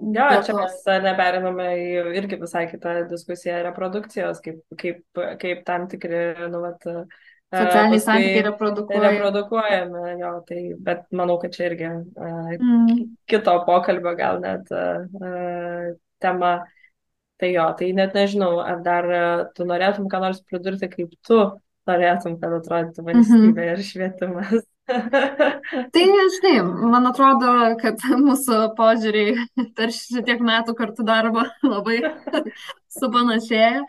Jo, 0.00 0.28
Dėl 0.30 0.44
čia 0.46 0.54
mes 0.56 0.76
neperiname 1.04 1.66
į 1.76 1.88
irgi 2.20 2.38
visai 2.40 2.64
kitą 2.70 3.02
diskusiją 3.10 3.58
reprodukcijos, 3.66 4.38
kaip, 4.44 4.62
kaip, 4.80 5.02
kaip 5.42 5.64
tam 5.66 5.88
tikri, 5.90 6.22
nu, 6.52 6.62
vat, 6.62 6.86
e, 6.86 7.02
Socialiniai 7.50 8.00
santykiai 8.02 8.42
reprodukuoja. 8.46 9.00
reprodukuojami, 9.08 10.02
jo, 10.20 10.32
tai, 10.46 10.60
bet 10.86 11.06
manau, 11.10 11.38
kad 11.42 11.54
čia 11.56 11.66
irgi 11.70 11.88
uh, 11.90 12.52
Mm. 12.60 13.16
kito 13.26 13.54
pokalbio 13.66 14.14
gal 14.18 14.38
net 14.44 14.70
uh, 14.70 15.90
tema. 16.22 16.52
Tai 17.40 17.48
jo, 17.48 17.64
tai 17.78 17.92
net 17.96 18.14
nežinau, 18.14 18.60
ar 18.60 18.82
dar 18.84 19.06
uh, 19.10 19.44
tu 19.56 19.64
norėtum 19.64 20.06
ką 20.12 20.20
nors 20.20 20.42
pridurti, 20.46 20.90
kaip 20.92 21.14
tu 21.26 21.38
norėtum, 21.88 22.36
kad 22.40 22.52
atrodytų 22.60 23.06
valstybė 23.06 23.70
ir 23.72 23.82
švietimas. 23.86 24.60
Tai, 25.94 26.02
žinai, 26.34 26.56
man 26.90 27.06
atrodo, 27.06 27.50
kad 27.80 28.02
mūsų 28.18 28.56
požiūriai 28.78 29.44
per 29.78 29.92
šitiek 29.94 30.42
metų 30.42 30.74
kartu 30.78 31.06
darbo 31.06 31.44
labai 31.72 32.00
supanašėja. 32.98 33.84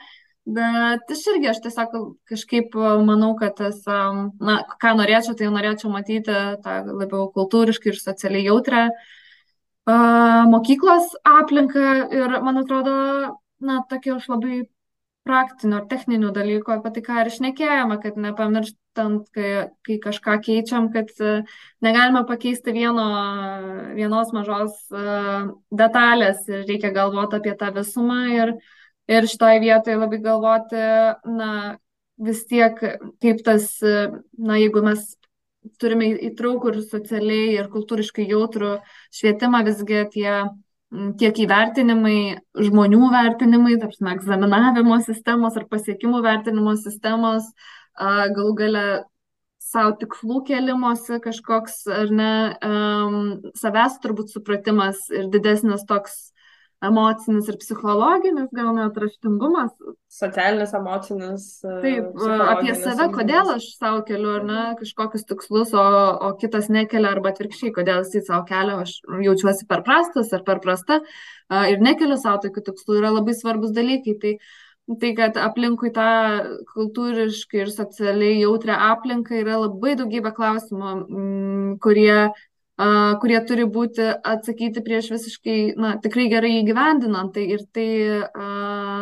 Bet 0.46 1.12
aš 1.14 1.22
irgi, 1.30 1.52
aš 1.52 1.60
tiesiog 1.62 1.92
kažkaip 2.26 2.74
manau, 3.06 3.36
kad 3.38 3.54
tas, 3.60 3.78
um, 3.86 4.32
na, 4.42 4.64
ką 4.82 4.96
norėčiau, 4.98 5.36
tai 5.38 5.52
norėčiau 5.54 5.92
matyti 5.94 6.34
tą 6.64 6.78
labiau 6.90 7.28
kultūriškai 7.36 7.92
ir 7.94 8.00
socialiai 8.02 8.48
jautrę 8.48 8.88
uh, 8.90 10.44
mokyklos 10.50 11.14
aplinką. 11.22 11.86
Ir, 12.18 12.40
man 12.42 12.58
atrodo, 12.64 12.96
na, 13.62 13.84
tokia 13.90 14.16
už 14.18 14.28
labai 14.34 14.64
praktinių 15.30 15.78
ar 15.78 15.86
techninių 15.90 16.32
dalykų, 16.34 16.74
apie 16.74 16.92
tai, 16.96 17.06
ką 17.06 17.22
ir 17.22 17.30
išnekėjome, 17.30 17.98
kad 18.02 18.18
nepamirštant, 18.18 19.30
kai, 19.36 19.50
kai 19.86 19.98
kažką 20.02 20.38
keičiam, 20.48 20.90
kad 20.94 21.12
e, 21.22 21.34
negalime 21.86 22.24
pakeisti 22.26 22.74
vieno, 22.74 23.06
vienos 23.94 24.34
mažos 24.34 24.74
uh, 24.90 25.52
detalės 25.70 26.42
ir 26.50 26.66
reikia 26.66 26.90
galvoti 26.96 27.38
apie 27.38 27.54
tą 27.60 27.70
visumą 27.76 28.24
ir, 28.34 28.56
ir 29.10 29.28
šitoje 29.30 29.61
vietoje 29.64 29.98
labai 29.98 30.19
galvoti, 30.23 30.84
na, 31.38 31.52
vis 32.22 32.44
tiek 32.49 32.78
kaip 32.78 33.44
tas, 33.45 33.69
na, 33.82 34.57
jeigu 34.61 34.84
mes 34.86 35.15
turime 35.82 36.10
įtraukų 36.30 36.73
ir 36.73 36.82
socialiai 36.90 37.56
ir 37.60 37.69
kultūriškai 37.73 38.28
jautrų 38.30 38.76
švietimą, 39.14 39.64
visgi 39.68 40.06
tie 40.14 40.36
tiek 40.91 41.38
įvertinimai, 41.45 42.41
žmonių 42.60 43.11
vertinimai, 43.14 43.78
tarpsime, 43.80 44.15
egzaminavimo 44.18 44.98
sistemos 45.06 45.56
ar 45.56 45.69
pasiekimų 45.72 46.19
vertinimo 46.26 46.73
sistemos, 46.80 47.48
galų 47.95 48.53
gale 48.60 48.84
savo 49.61 49.94
tikslų 50.02 50.41
kelimosi 50.49 51.22
kažkoks, 51.23 51.86
ar 51.88 52.11
ne, 52.11 52.34
um, 52.65 53.19
savęs 53.56 54.02
turbūt 54.03 54.34
supratimas 54.34 55.06
ir 55.14 55.30
didesnis 55.32 55.86
toks 55.88 56.31
emocinis 56.82 57.49
ir 57.52 57.58
psichologinis, 57.62 58.49
gal 58.56 58.72
net 58.76 58.98
raštingumas, 58.98 59.74
Socialinis, 60.12 60.74
emocinis. 60.76 61.44
uh, 61.64 61.78
Taip, 61.84 62.08
apie 62.18 62.74
psichologinis 62.74 62.82
save, 62.82 63.08
kodėl 63.14 63.52
aš 63.53 63.68
savo 63.78 64.02
keliu, 64.08 64.32
ar 64.40 64.48
ne, 64.48 64.64
kažkokius 64.82 65.28
tikslus, 65.30 65.76
o, 65.78 65.86
o 66.28 66.32
kitas 66.41 66.72
nekelia, 66.74 67.14
arba 67.14 67.32
atvirkščiai, 67.32 67.72
kodėl 67.78 68.02
jis 68.03 68.28
savo 68.28 68.44
kelia, 68.49 68.82
aš 68.82 68.98
jaučiuosi 69.28 69.70
per 69.70 69.86
prastas 69.88 70.34
ar 70.36 70.44
per 70.48 70.60
prasta 70.64 70.99
a, 71.02 71.68
ir 71.72 71.80
nekeliu 71.86 72.18
savo 72.20 72.41
tokių 72.48 72.66
tikslų, 72.72 72.99
yra 73.03 73.14
labai 73.14 73.38
svarbus 73.38 73.72
dalykai. 73.78 74.18
Tai, 74.22 74.36
tai 74.99 75.14
kad 75.16 75.38
aplinkui 75.40 75.94
tą 75.95 76.12
kultūriškai 76.74 77.62
ir 77.62 77.70
socialiai 77.72 78.41
jautrę 78.41 78.76
aplinką 78.90 79.38
yra 79.40 79.62
labai 79.62 79.94
daugybė 79.99 80.34
klausimų, 80.36 80.95
kurie, 81.86 82.32
kurie 83.22 83.39
turi 83.48 83.65
būti 83.65 84.07
atsakyti 84.23 84.84
prieš 84.85 85.11
visiškai, 85.14 85.60
na, 85.77 85.95
tikrai 86.02 86.27
gerai 86.31 86.57
įgyvendinant. 86.61 87.34
Tai 87.35 87.45
ir 87.56 87.65
tai, 87.73 87.88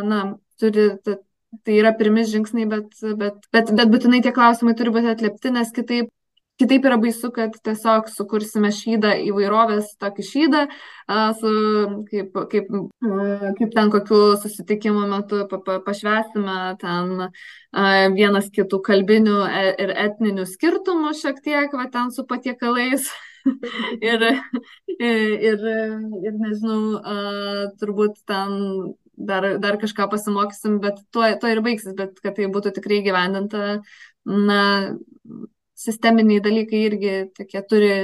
na, 0.10 0.22
turi, 0.60 0.92
ta- 1.04 1.20
tai 1.66 1.80
yra 1.82 1.94
pirmi 1.98 2.24
žingsniai, 2.28 2.70
bet, 2.70 2.94
bet, 3.18 3.44
bet, 3.54 3.74
bet 3.74 3.92
būtinai 3.92 4.22
tie 4.22 4.34
klausimai 4.36 4.76
turi 4.78 4.94
būti 4.94 5.14
atliepti, 5.14 5.52
nes 5.56 5.72
kitaip, 5.74 6.12
kitaip 6.60 6.86
yra 6.86 6.98
baisu, 7.00 7.32
kad 7.32 7.56
tiesiog 7.64 8.10
sukursime 8.12 8.70
šydą 8.76 9.14
įvairovės 9.30 9.94
tokį 10.02 10.26
šydą, 10.28 10.66
su, 11.40 11.54
kaip, 12.12 12.36
kaip, 12.52 12.68
kaip 13.62 13.72
ten 13.78 13.94
kokių 13.94 14.20
susitikimų 14.44 15.06
metu 15.14 15.46
pa, 15.50 15.62
pa, 15.64 15.80
pašvesime 15.86 16.60
ten 16.84 17.30
vienas 18.18 18.52
kitų 18.52 18.82
kalbinių 18.90 19.40
e- 19.48 19.74
ir 19.86 19.96
etninių 20.10 20.46
skirtumų 20.52 21.16
šiek 21.22 21.40
tiek, 21.48 21.74
va 21.74 21.88
ten 21.96 22.12
su 22.12 22.28
patiekalais. 22.28 23.08
Ir, 24.10 24.26
ir, 25.00 25.68
ir 26.24 26.40
nežinau, 26.40 26.82
a, 27.00 27.20
turbūt 27.82 28.20
ten 28.30 28.58
dar, 29.20 29.48
dar 29.60 29.78
kažką 29.82 30.10
pasimokysim, 30.12 30.80
bet 30.84 31.02
tuo, 31.14 31.28
tuo 31.42 31.52
ir 31.52 31.62
baigsis, 31.66 31.96
bet 31.98 32.20
kad 32.24 32.38
tai 32.38 32.50
būtų 32.52 32.74
tikrai 32.78 33.02
gyvendinta, 33.06 33.80
na, 34.30 34.62
sisteminiai 35.80 36.44
dalykai 36.44 36.84
irgi 36.88 37.16
tokie 37.38 37.64
turi, 37.72 37.96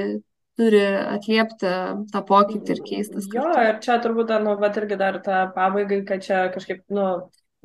turi 0.59 0.83
atliepti 0.87 1.71
tą 2.11 2.23
pokytį 2.27 2.75
ir 2.75 2.83
keistis. 2.89 3.29
Jo, 3.31 3.47
kartu. 3.47 3.69
ir 3.69 3.79
čia 3.85 4.01
turbūt, 4.03 4.35
nu, 4.43 4.57
bet 4.61 4.81
irgi 4.81 4.99
dar 4.99 5.19
tą 5.23 5.45
pabaigai, 5.55 6.03
kad 6.07 6.23
čia 6.25 6.45
kažkaip, 6.55 6.83
nu, 6.95 7.07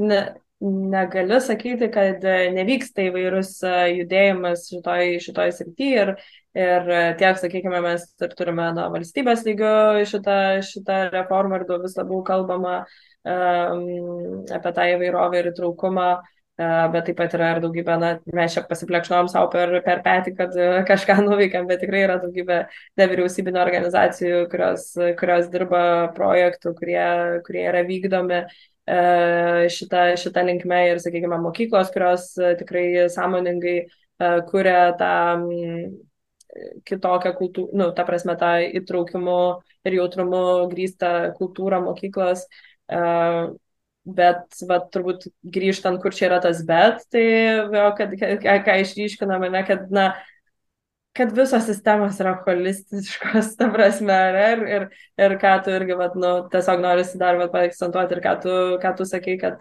ne, 0.03 0.21
negali 0.61 1.41
sakyti, 1.41 1.89
kad 1.93 2.25
e, 2.27 2.37
nevyksta 2.55 3.07
įvairus 3.09 3.55
e, 3.65 3.77
judėjimas 4.01 4.67
šitoj, 4.69 5.17
šitoj 5.25 5.55
srityje 5.57 6.03
ir, 6.05 6.13
ir 6.55 6.90
e, 6.90 7.14
tiek, 7.18 7.39
sakykime, 7.39 7.81
mes 7.85 8.05
ir 8.22 8.35
turime 8.39 8.70
na, 8.74 8.89
valstybės 8.93 9.44
lygio 9.47 10.02
šitą, 10.09 10.36
šitą 10.66 10.98
reformą 11.14 11.60
ir 11.60 11.66
vis 11.85 11.97
labiau 11.98 12.24
kalbama 12.27 12.81
um, 13.22 14.44
apie 14.51 14.72
tą 14.77 14.90
įvairovę 14.97 15.40
ir 15.40 15.51
įtraukumą. 15.55 16.10
Uh, 16.60 16.90
bet 16.93 17.06
taip 17.09 17.16
pat 17.16 17.32
yra 17.32 17.55
ir 17.55 17.59
daugybė, 17.62 17.94
na, 17.97 18.09
mes 18.36 18.52
čia 18.52 18.60
pasiplekšnom 18.68 19.31
savo 19.32 19.47
per, 19.48 19.70
per 19.81 20.02
petį, 20.05 20.35
kad 20.36 20.59
uh, 20.59 20.82
kažką 20.85 21.14
nuveikėm, 21.24 21.64
bet 21.70 21.81
tikrai 21.81 22.02
yra 22.05 22.18
daugybė 22.20 22.59
nevyriausybinio 23.01 23.62
organizacijų, 23.62 24.43
kurios, 24.52 24.90
kurios 25.16 25.48
dirba 25.55 25.81
projektų, 26.18 26.74
kurie, 26.77 27.06
kurie 27.47 27.64
yra 27.70 27.81
vykdomi 27.89 28.43
uh, 28.43 29.64
šitą, 29.72 30.05
šitą 30.20 30.44
linkmę 30.51 30.82
ir, 30.90 31.01
sakykime, 31.01 31.40
mokyklos, 31.47 31.94
kurios 31.97 32.28
tikrai 32.60 33.09
sąmoningai 33.09 33.78
kuria 34.51 34.93
tą 35.01 35.12
um, 35.48 36.10
kitokią 36.89 37.35
kultūrą, 37.39 37.78
nu, 37.78 37.90
ta 37.97 38.05
prasme, 38.09 38.36
tą 38.40 38.56
įtraukimu 38.81 39.40
ir 39.86 39.98
jautrumu 40.01 40.44
grįstą 40.72 41.10
kultūrą 41.39 41.82
mokyklos. 41.86 42.47
Uh, 42.90 43.52
Bet, 44.10 44.56
va, 44.64 44.78
turbūt 44.90 45.27
grįžtant, 45.55 46.01
kur 46.01 46.14
čia 46.16 46.31
yra 46.31 46.39
tas 46.40 46.62
bet, 46.66 47.02
tai 47.12 47.22
vėl, 47.68 47.90
kad, 47.98 48.14
ką, 48.16 48.55
ką 48.64 48.77
išryškiname, 48.81 49.51
ne, 49.52 49.60
kad, 49.68 49.82
na, 49.93 50.06
kad 51.16 51.35
visos 51.36 51.66
sistemos 51.68 52.16
yra 52.22 52.32
holistiškos, 52.47 53.52
ta 53.60 53.68
prasme, 53.74 54.16
ir, 54.40 54.64
ir, 54.77 54.86
ir 55.20 55.36
ką 55.43 55.52
tu 55.66 55.74
irgi, 55.77 55.98
va, 56.01 56.09
nu, 56.16 56.32
tiesiog 56.52 56.81
norisi 56.81 57.20
dar, 57.20 57.36
va, 57.43 57.51
paakcentuoti 57.52 58.16
ir 58.16 58.22
ką 58.24 58.35
tu, 58.47 58.56
ką 58.82 58.94
tu 58.97 59.06
sakai, 59.10 59.36
kad 59.43 59.60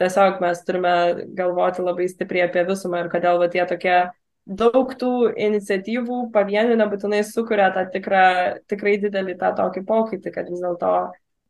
tiesiog 0.00 0.38
mes 0.44 0.62
turime 0.68 0.94
galvoti 1.36 1.84
labai 1.84 2.06
stipriai 2.12 2.46
apie 2.46 2.64
visumą 2.70 3.02
ir 3.02 3.10
kodėl 3.12 3.42
va 3.42 3.50
tie 3.50 3.66
tokie 3.66 3.98
daug 4.46 4.92
tų 4.98 5.12
iniciatyvų 5.34 6.20
pavienių 6.34 6.76
nebūtinai 6.78 7.22
sukuria 7.26 7.68
tą 7.74 7.86
tikrą, 7.92 8.24
tikrai 8.70 8.96
didelį 9.02 9.36
tą 9.40 9.52
tokį 9.58 9.82
pokytį, 9.88 10.32
kad 10.34 10.50
vis 10.52 10.62
dėlto, 10.62 10.92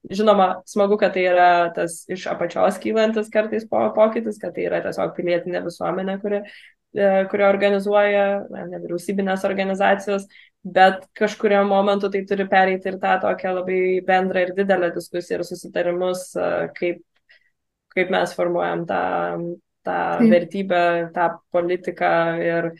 žinoma, 0.08 0.48
smagu, 0.68 0.96
kad 1.00 1.12
tai 1.16 1.26
yra 1.28 1.50
tas 1.76 2.04
iš 2.12 2.26
apačios 2.32 2.80
kylantis 2.82 3.28
kartais 3.32 3.68
po, 3.68 3.84
pokytis, 3.96 4.40
kad 4.42 4.56
tai 4.56 4.66
yra 4.70 4.80
tiesiog 4.84 5.12
pilietinė 5.18 5.62
visuomenė, 5.66 6.16
kuri, 6.22 6.40
e, 6.96 7.10
kuri 7.32 7.46
organizuoja 7.48 8.26
nevyriausybinės 8.56 9.44
organizacijos, 9.48 10.24
bet 10.64 11.04
kažkurio 11.18 11.60
momentu 11.68 12.08
tai 12.10 12.24
turi 12.26 12.48
pereiti 12.48 12.90
ir 12.90 12.96
tą 13.02 13.18
tokią 13.22 13.52
labai 13.60 13.82
bendrą 14.08 14.46
ir 14.46 14.56
didelę 14.56 14.90
diskusiją 14.96 15.42
ir 15.42 15.46
susitarimus, 15.50 16.30
e, 16.40 16.50
kaip 16.80 17.04
kaip 17.96 18.12
mes 18.12 18.34
formuojam 18.36 18.84
tą, 18.88 19.00
tą 19.86 19.96
Taip. 20.20 20.30
vertybę, 20.32 20.82
tą 21.14 21.28
politiką 21.54 22.10
ir 22.42 22.72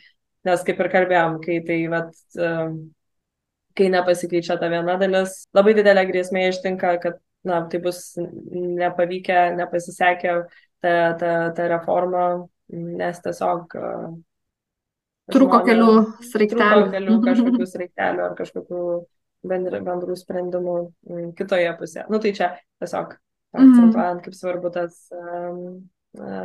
nes 0.47 0.67
kaip 0.67 0.83
ir 0.83 0.91
kalbėjom, 0.93 1.39
kai 1.43 1.57
tai 1.67 1.79
vat, 1.91 2.11
kai 3.77 3.89
nepasikeičia 3.93 4.59
ta 4.59 4.69
viena 4.71 4.95
dalis, 4.99 5.41
labai 5.55 5.75
didelė 5.77 6.05
grėsmė 6.11 6.47
ištinka, 6.51 6.93
kad 7.03 7.19
na, 7.47 7.61
tai 7.71 7.81
bus 7.83 8.15
nepavykę, 8.17 9.41
nepasisekę 9.57 10.37
ta, 10.83 10.95
ta, 11.19 11.33
ta 11.57 11.67
reforma, 11.73 12.29
nes 12.71 13.21
tiesiog 13.23 13.77
Truko 15.27 15.59
kelių 15.67 15.91
sraigtelių. 16.23 16.83
Truko 16.87 16.91
kelių 16.93 17.15
kažkokių 17.25 17.65
sraigtelių 17.73 18.23
ar 18.29 18.35
kažkokių 18.37 18.83
bendrų, 19.51 19.81
bendrų 19.83 20.15
sprendimų 20.19 20.75
kitoje 21.35 21.73
pusėje. 21.79 22.05
Nu 22.11 22.21
tai 22.23 22.31
čia 22.37 22.53
tiesiog 22.79 23.17
akcentuojant, 23.57 24.23
kaip 24.23 24.37
svarbu 24.37 24.71
tas 24.75 25.01
um, 25.11 25.59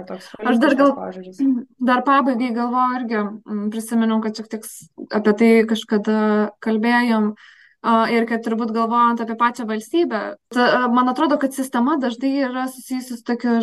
toks 0.09 0.29
Aš 0.43 0.61
dar 0.63 0.77
gal, 0.79 0.93
požiūris. 0.97 1.41
dar 1.91 2.05
pabaigai 2.07 2.53
galvoju 2.57 3.01
irgi, 3.01 3.25
prisiminiau, 3.73 4.21
kad 4.25 4.39
šiek 4.39 4.53
tiek 4.53 4.71
apie 5.15 5.35
tai 5.39 5.51
kažkada 5.71 6.21
kalbėjom. 6.65 7.35
Ir 7.83 8.29
kad 8.31 8.45
turbūt 8.45 8.71
galvojant 8.71 9.19
apie 9.25 9.35
pačią 9.35 9.65
valstybę, 9.67 10.19
ta, 10.55 10.67
man 10.95 11.09
atrodo, 11.11 11.35
kad 11.43 11.51
sistema 11.51 11.97
dažnai 11.99 12.45
yra 12.47 12.69
susijusi 12.71 13.17
su 13.17 13.25
tokia 13.27 13.57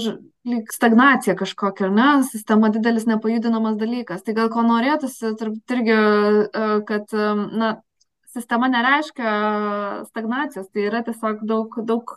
lyg 0.44 0.74
stagnacija 0.76 1.38
kažkokia, 1.40 1.88
ne? 1.88 2.10
Sistema 2.28 2.68
didelis 2.68 3.08
nepajudinamas 3.08 3.78
dalykas. 3.80 4.26
Tai 4.28 4.36
gal 4.36 4.52
ko 4.52 4.66
norėtųsi, 4.68 5.32
turbūt 5.40 5.76
irgi, 5.78 5.96
kad, 6.90 7.16
na, 7.16 7.78
sistema 8.40 8.70
nereiškia 8.72 9.32
stagnacijos, 10.07 10.70
tai 10.74 10.86
yra 10.88 11.03
tiesiog 11.06 11.44
daug, 11.49 11.76
daug 11.88 12.14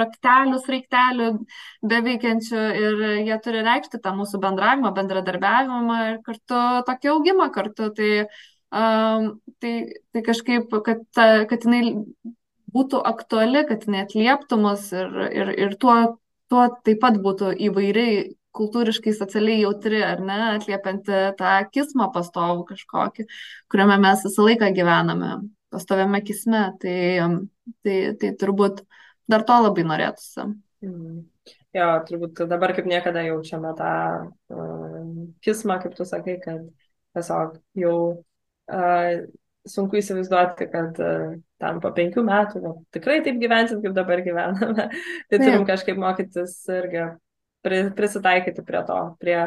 raktelių, 0.00 0.60
sraigtelių 0.64 1.28
beveikiančių 1.92 2.62
ir 2.82 3.04
jie 3.28 3.38
turi 3.44 3.64
reikšti 3.66 4.00
tą 4.02 4.14
mūsų 4.16 4.40
bendravimą, 4.42 4.92
bendradarbiavimą 4.96 5.98
ir 6.10 6.18
kartu 6.26 6.62
tokį 6.88 7.12
augimą 7.12 7.50
kartu. 7.54 7.90
Tai, 7.96 8.10
um, 8.72 9.28
tai, 9.62 9.74
tai 10.12 10.24
kažkaip, 10.26 10.72
kad, 10.88 11.04
kad 11.52 11.68
jinai 11.68 11.92
būtų 12.76 13.02
aktuali, 13.12 13.62
kad 13.68 13.84
jinai 13.86 14.04
atlieptų 14.06 14.58
mus 14.60 14.90
ir, 14.96 15.20
ir, 15.30 15.52
ir 15.66 15.78
tuo, 15.80 15.96
tuo 16.50 16.66
taip 16.86 17.00
pat 17.04 17.20
būtų 17.22 17.52
įvairiai 17.68 18.26
kultūriškai, 18.56 19.12
socialiai 19.16 19.62
jautri, 19.62 20.00
ar 20.04 20.22
ne, 20.24 20.38
atliepianti 20.56 21.18
tą 21.40 21.52
kismą 21.72 22.08
pastovų 22.14 22.64
kažkokį, 22.70 23.26
kuriame 23.72 23.98
mes 24.00 24.24
visą 24.24 24.46
laiką 24.48 24.70
gyvename 24.76 25.34
pastoviame 25.72 26.22
kisme, 26.26 26.62
tai, 26.82 26.98
tai, 27.84 27.96
tai 28.20 28.32
turbūt 28.40 28.84
dar 29.30 29.44
to 29.46 29.56
labai 29.66 29.86
norėtųsi. 29.86 30.46
Mm. 30.86 31.24
Jo, 31.76 31.88
turbūt 32.08 32.44
dabar 32.48 32.72
kaip 32.76 32.86
niekada 32.88 33.24
jaučiame 33.26 33.72
tą 33.76 33.90
uh, 34.26 35.10
kismą, 35.44 35.80
kaip 35.82 35.96
tu 35.98 36.06
sakai, 36.08 36.38
kad 36.40 36.62
tiesiog 37.16 37.58
jau 37.76 37.98
uh, 38.16 39.26
sunku 39.68 39.98
įsivaizduoti, 40.00 40.70
kad 40.72 41.00
uh, 41.02 41.36
tam 41.60 41.82
po 41.84 41.92
penkių 41.96 42.24
metų 42.24 42.62
nu, 42.64 42.72
tikrai 42.96 43.20
taip 43.26 43.38
gyvensim, 43.42 43.82
kaip 43.84 43.96
dabar 43.96 44.24
gyvename. 44.24 44.88
tai 45.28 45.40
turim 45.42 45.68
kažkaip 45.68 46.00
mokytis 46.00 46.58
irgi 46.78 47.06
prisitaikyti 47.66 48.62
prie 48.62 48.82
to, 48.86 48.98
prie, 49.20 49.38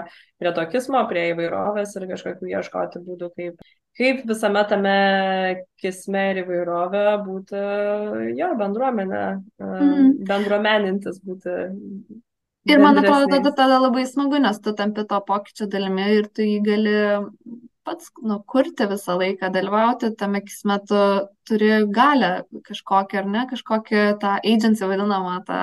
prie 0.41 0.51
to 0.55 0.65
kismo, 0.73 1.01
prie 1.07 1.29
įvairovės 1.31 1.95
ir 1.95 2.07
kažkokių 2.09 2.49
ieškoti 2.51 3.01
būdų, 3.05 3.29
kaip 3.37 3.69
kaip 3.97 4.23
visame 4.29 4.63
tame 4.69 4.95
kisme 5.81 6.23
ir 6.31 6.41
įvairovė 6.43 7.05
būti 7.25 7.63
jo 8.39 8.49
bendruomenė, 8.59 9.23
mm. 9.63 10.09
bendruomenintis 10.29 11.21
būti. 11.25 11.55
Ir 12.69 12.81
man 12.83 12.99
atrodo, 13.01 13.29
tada, 13.31 13.51
tada 13.55 13.79
labai 13.81 14.05
smagu, 14.05 14.37
nes 14.43 14.59
tu 14.61 14.75
tampi 14.77 15.05
to 15.09 15.19
pokyčio 15.25 15.69
dalimi 15.71 16.05
ir 16.19 16.29
tu 16.29 16.45
jį 16.45 16.59
gali 16.65 16.95
pats 17.89 18.11
nu, 18.21 18.37
kurti 18.45 18.85
visą 18.89 19.17
laiką, 19.17 19.49
dalyvauti 19.53 20.11
tame 20.17 20.41
kisme, 20.45 20.77
tu 20.87 20.99
turi 21.49 21.69
galę 21.89 22.43
kažkokią, 22.67 23.21
ar 23.23 23.29
ne, 23.33 23.45
kažkokią 23.49 24.03
tą 24.21 24.35
agency 24.45 24.85
vadinamą, 24.85 25.39
tą, 25.47 25.57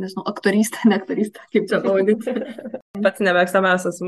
nežinau, 0.00 0.24
aktorystę, 0.30 0.86
ne 0.88 0.96
aktorystę, 0.96 1.42
kaip 1.52 1.68
čia 1.70 1.80
pavadinti. 1.84 2.34
Pats 3.06 3.20
nemėgstamiausias, 3.20 4.00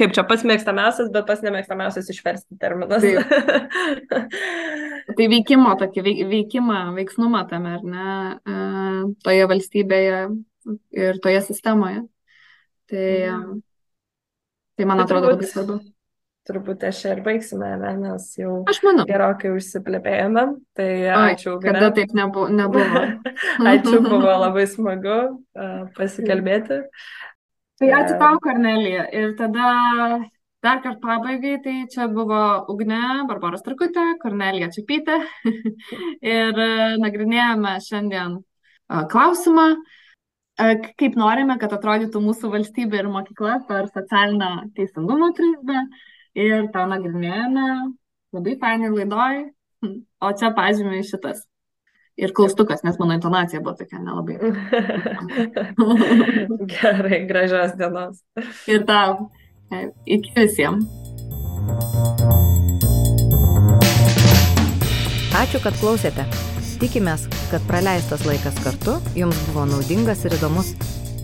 kaip 0.00 0.16
čia 0.16 0.24
pats 0.26 0.42
mėgstamiausias, 0.50 1.12
bet 1.14 1.28
pats 1.28 1.44
nemėgstamiausias 1.46 2.10
išversti 2.10 2.58
terminas. 2.58 3.06
tai 5.20 5.28
veikimo, 5.30 5.76
tokį 5.78 6.02
veikimą, 6.32 6.80
veiksnumą 6.98 7.44
tame, 7.52 7.76
ar 7.78 7.86
ne, 7.86 9.14
toje 9.22 9.46
valstybėje 9.54 10.26
ir 10.98 11.22
toje 11.22 11.46
sistemoje. 11.46 12.02
Tai, 12.90 13.08
mhm. 13.30 13.60
tai 14.74 14.90
man 14.90 15.06
atrodo 15.06 15.30
labai 15.30 15.46
svarbu 15.48 15.78
turbūt 16.48 16.84
aš 16.84 17.00
ir 17.08 17.22
baigsime, 17.24 17.70
ne, 17.80 17.92
nes 18.02 18.26
jau 18.36 18.58
aš 18.68 18.80
manau. 18.84 19.06
gerokai 19.08 19.54
užsiplėpėjome. 19.56 20.44
Tai 20.76 20.88
ačiū. 21.16 21.56
Oi, 21.56 21.64
kada 21.64 21.90
taip 21.96 22.12
nebuvo. 22.16 22.50
nebuvo. 22.52 23.04
ačiū, 23.72 24.02
buvo 24.04 24.36
labai 24.44 24.66
smagu 24.68 25.16
uh, 25.24 25.80
pasikalbėti. 25.96 26.82
Tai 27.80 27.90
ačiū 28.00 28.20
tau, 28.20 28.38
Kornelija. 28.44 29.08
Ir 29.16 29.34
tada 29.40 29.72
dar 30.64 30.80
kartą 30.84 31.00
pabaigai, 31.00 31.56
tai 31.64 31.76
čia 31.92 32.08
buvo 32.12 32.40
Ugne 32.72 33.00
Barbaros 33.28 33.64
Trukutė, 33.64 34.14
Kornelija 34.20 34.70
Čiapytė. 34.72 35.18
ir 36.36 36.64
uh, 36.68 36.96
nagrinėjame 37.00 37.76
šiandien 37.88 38.40
uh, 38.40 39.04
klausimą, 39.08 39.68
kaip 41.00 41.16
norime, 41.18 41.56
kad 41.58 41.72
atrodytų 41.74 42.20
mūsų 42.22 42.52
valstybė 42.52 43.00
ir 43.00 43.08
mokykla 43.10 43.62
per 43.66 43.88
socialinę 43.90 44.68
teisingumo 44.76 45.32
prizmę 45.34 45.88
ir 46.34 46.68
tą 46.74 46.84
nagrinėjame 46.90 47.66
labai 48.34 48.54
fainai 48.60 48.90
laidoj, 48.92 49.42
o 50.20 50.30
čia 50.38 50.50
pažymė 50.56 51.02
šitas. 51.06 51.44
Ir 52.14 52.30
klaustukas, 52.30 52.84
nes 52.86 52.98
mano 53.00 53.16
intonacija 53.16 53.58
buvo 53.62 53.74
tokia 53.74 53.98
nelabai. 53.98 54.38
Gerai, 56.74 57.24
gražios 57.26 57.74
dienos. 57.78 58.20
Ir 58.70 58.84
tau. 58.86 59.32
E, 59.74 59.88
iki 60.06 60.30
visiems. 60.36 60.86
Ačiū, 65.34 65.58
kad 65.58 65.74
klausėte. 65.82 66.28
Tikimės, 66.78 67.26
kad 67.50 67.66
praleistas 67.66 68.22
laikas 68.28 68.62
kartu 68.62 69.00
jums 69.18 69.38
buvo 69.48 69.66
naudingas 69.74 70.22
ir 70.28 70.38
įdomus. 70.38 70.74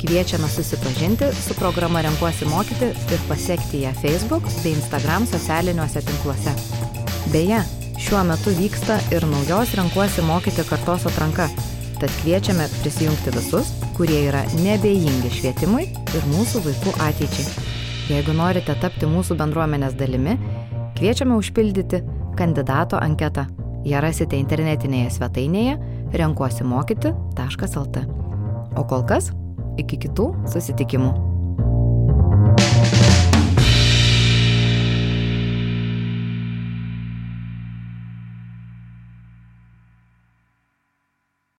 Kviečiame 0.00 0.48
susipažinti 0.48 1.24
su 1.46 1.54
programa 1.54 2.00
Renkuosi 2.00 2.44
mokyti 2.44 2.84
ir 2.84 3.20
pasiekti 3.28 3.82
ją 3.82 3.92
Facebook 4.02 4.42
bei 4.62 4.72
Instagram 4.72 5.26
socialiniuose 5.26 6.00
tinkluose. 6.00 6.52
Beje, 7.32 7.58
šiuo 8.00 8.22
metu 8.24 8.50
vyksta 8.56 8.96
ir 9.12 9.26
naujos 9.28 9.74
Renkuosi 9.76 10.22
mokyti 10.24 10.64
kartos 10.70 11.04
atranka, 11.06 11.48
tad 12.00 12.14
kviečiame 12.22 12.68
prisijungti 12.80 13.34
visus, 13.34 13.74
kurie 13.96 14.22
yra 14.28 14.40
nebejingi 14.64 15.32
švietimui 15.36 15.84
ir 16.16 16.24
mūsų 16.32 16.62
vaikų 16.64 16.94
ateičiai. 17.08 17.66
Jeigu 18.08 18.32
norite 18.32 18.74
tapti 18.80 19.06
mūsų 19.06 19.36
bendruomenės 19.36 19.98
dalimi, 20.00 20.38
kviečiame 20.96 21.36
užpildyti 21.36 22.00
kandidato 22.40 22.96
anketą. 22.96 23.44
Ją 23.84 24.00
rasite 24.00 24.40
internetinėje 24.40 25.12
svetainėje 25.18 25.76
renkuosimokyti.lt. 26.16 28.02
O 28.76 28.84
kol 28.88 29.04
kas 29.08 29.30
Iki 29.80 29.96
kitų 30.06 30.30
susitikimų. 30.52 31.29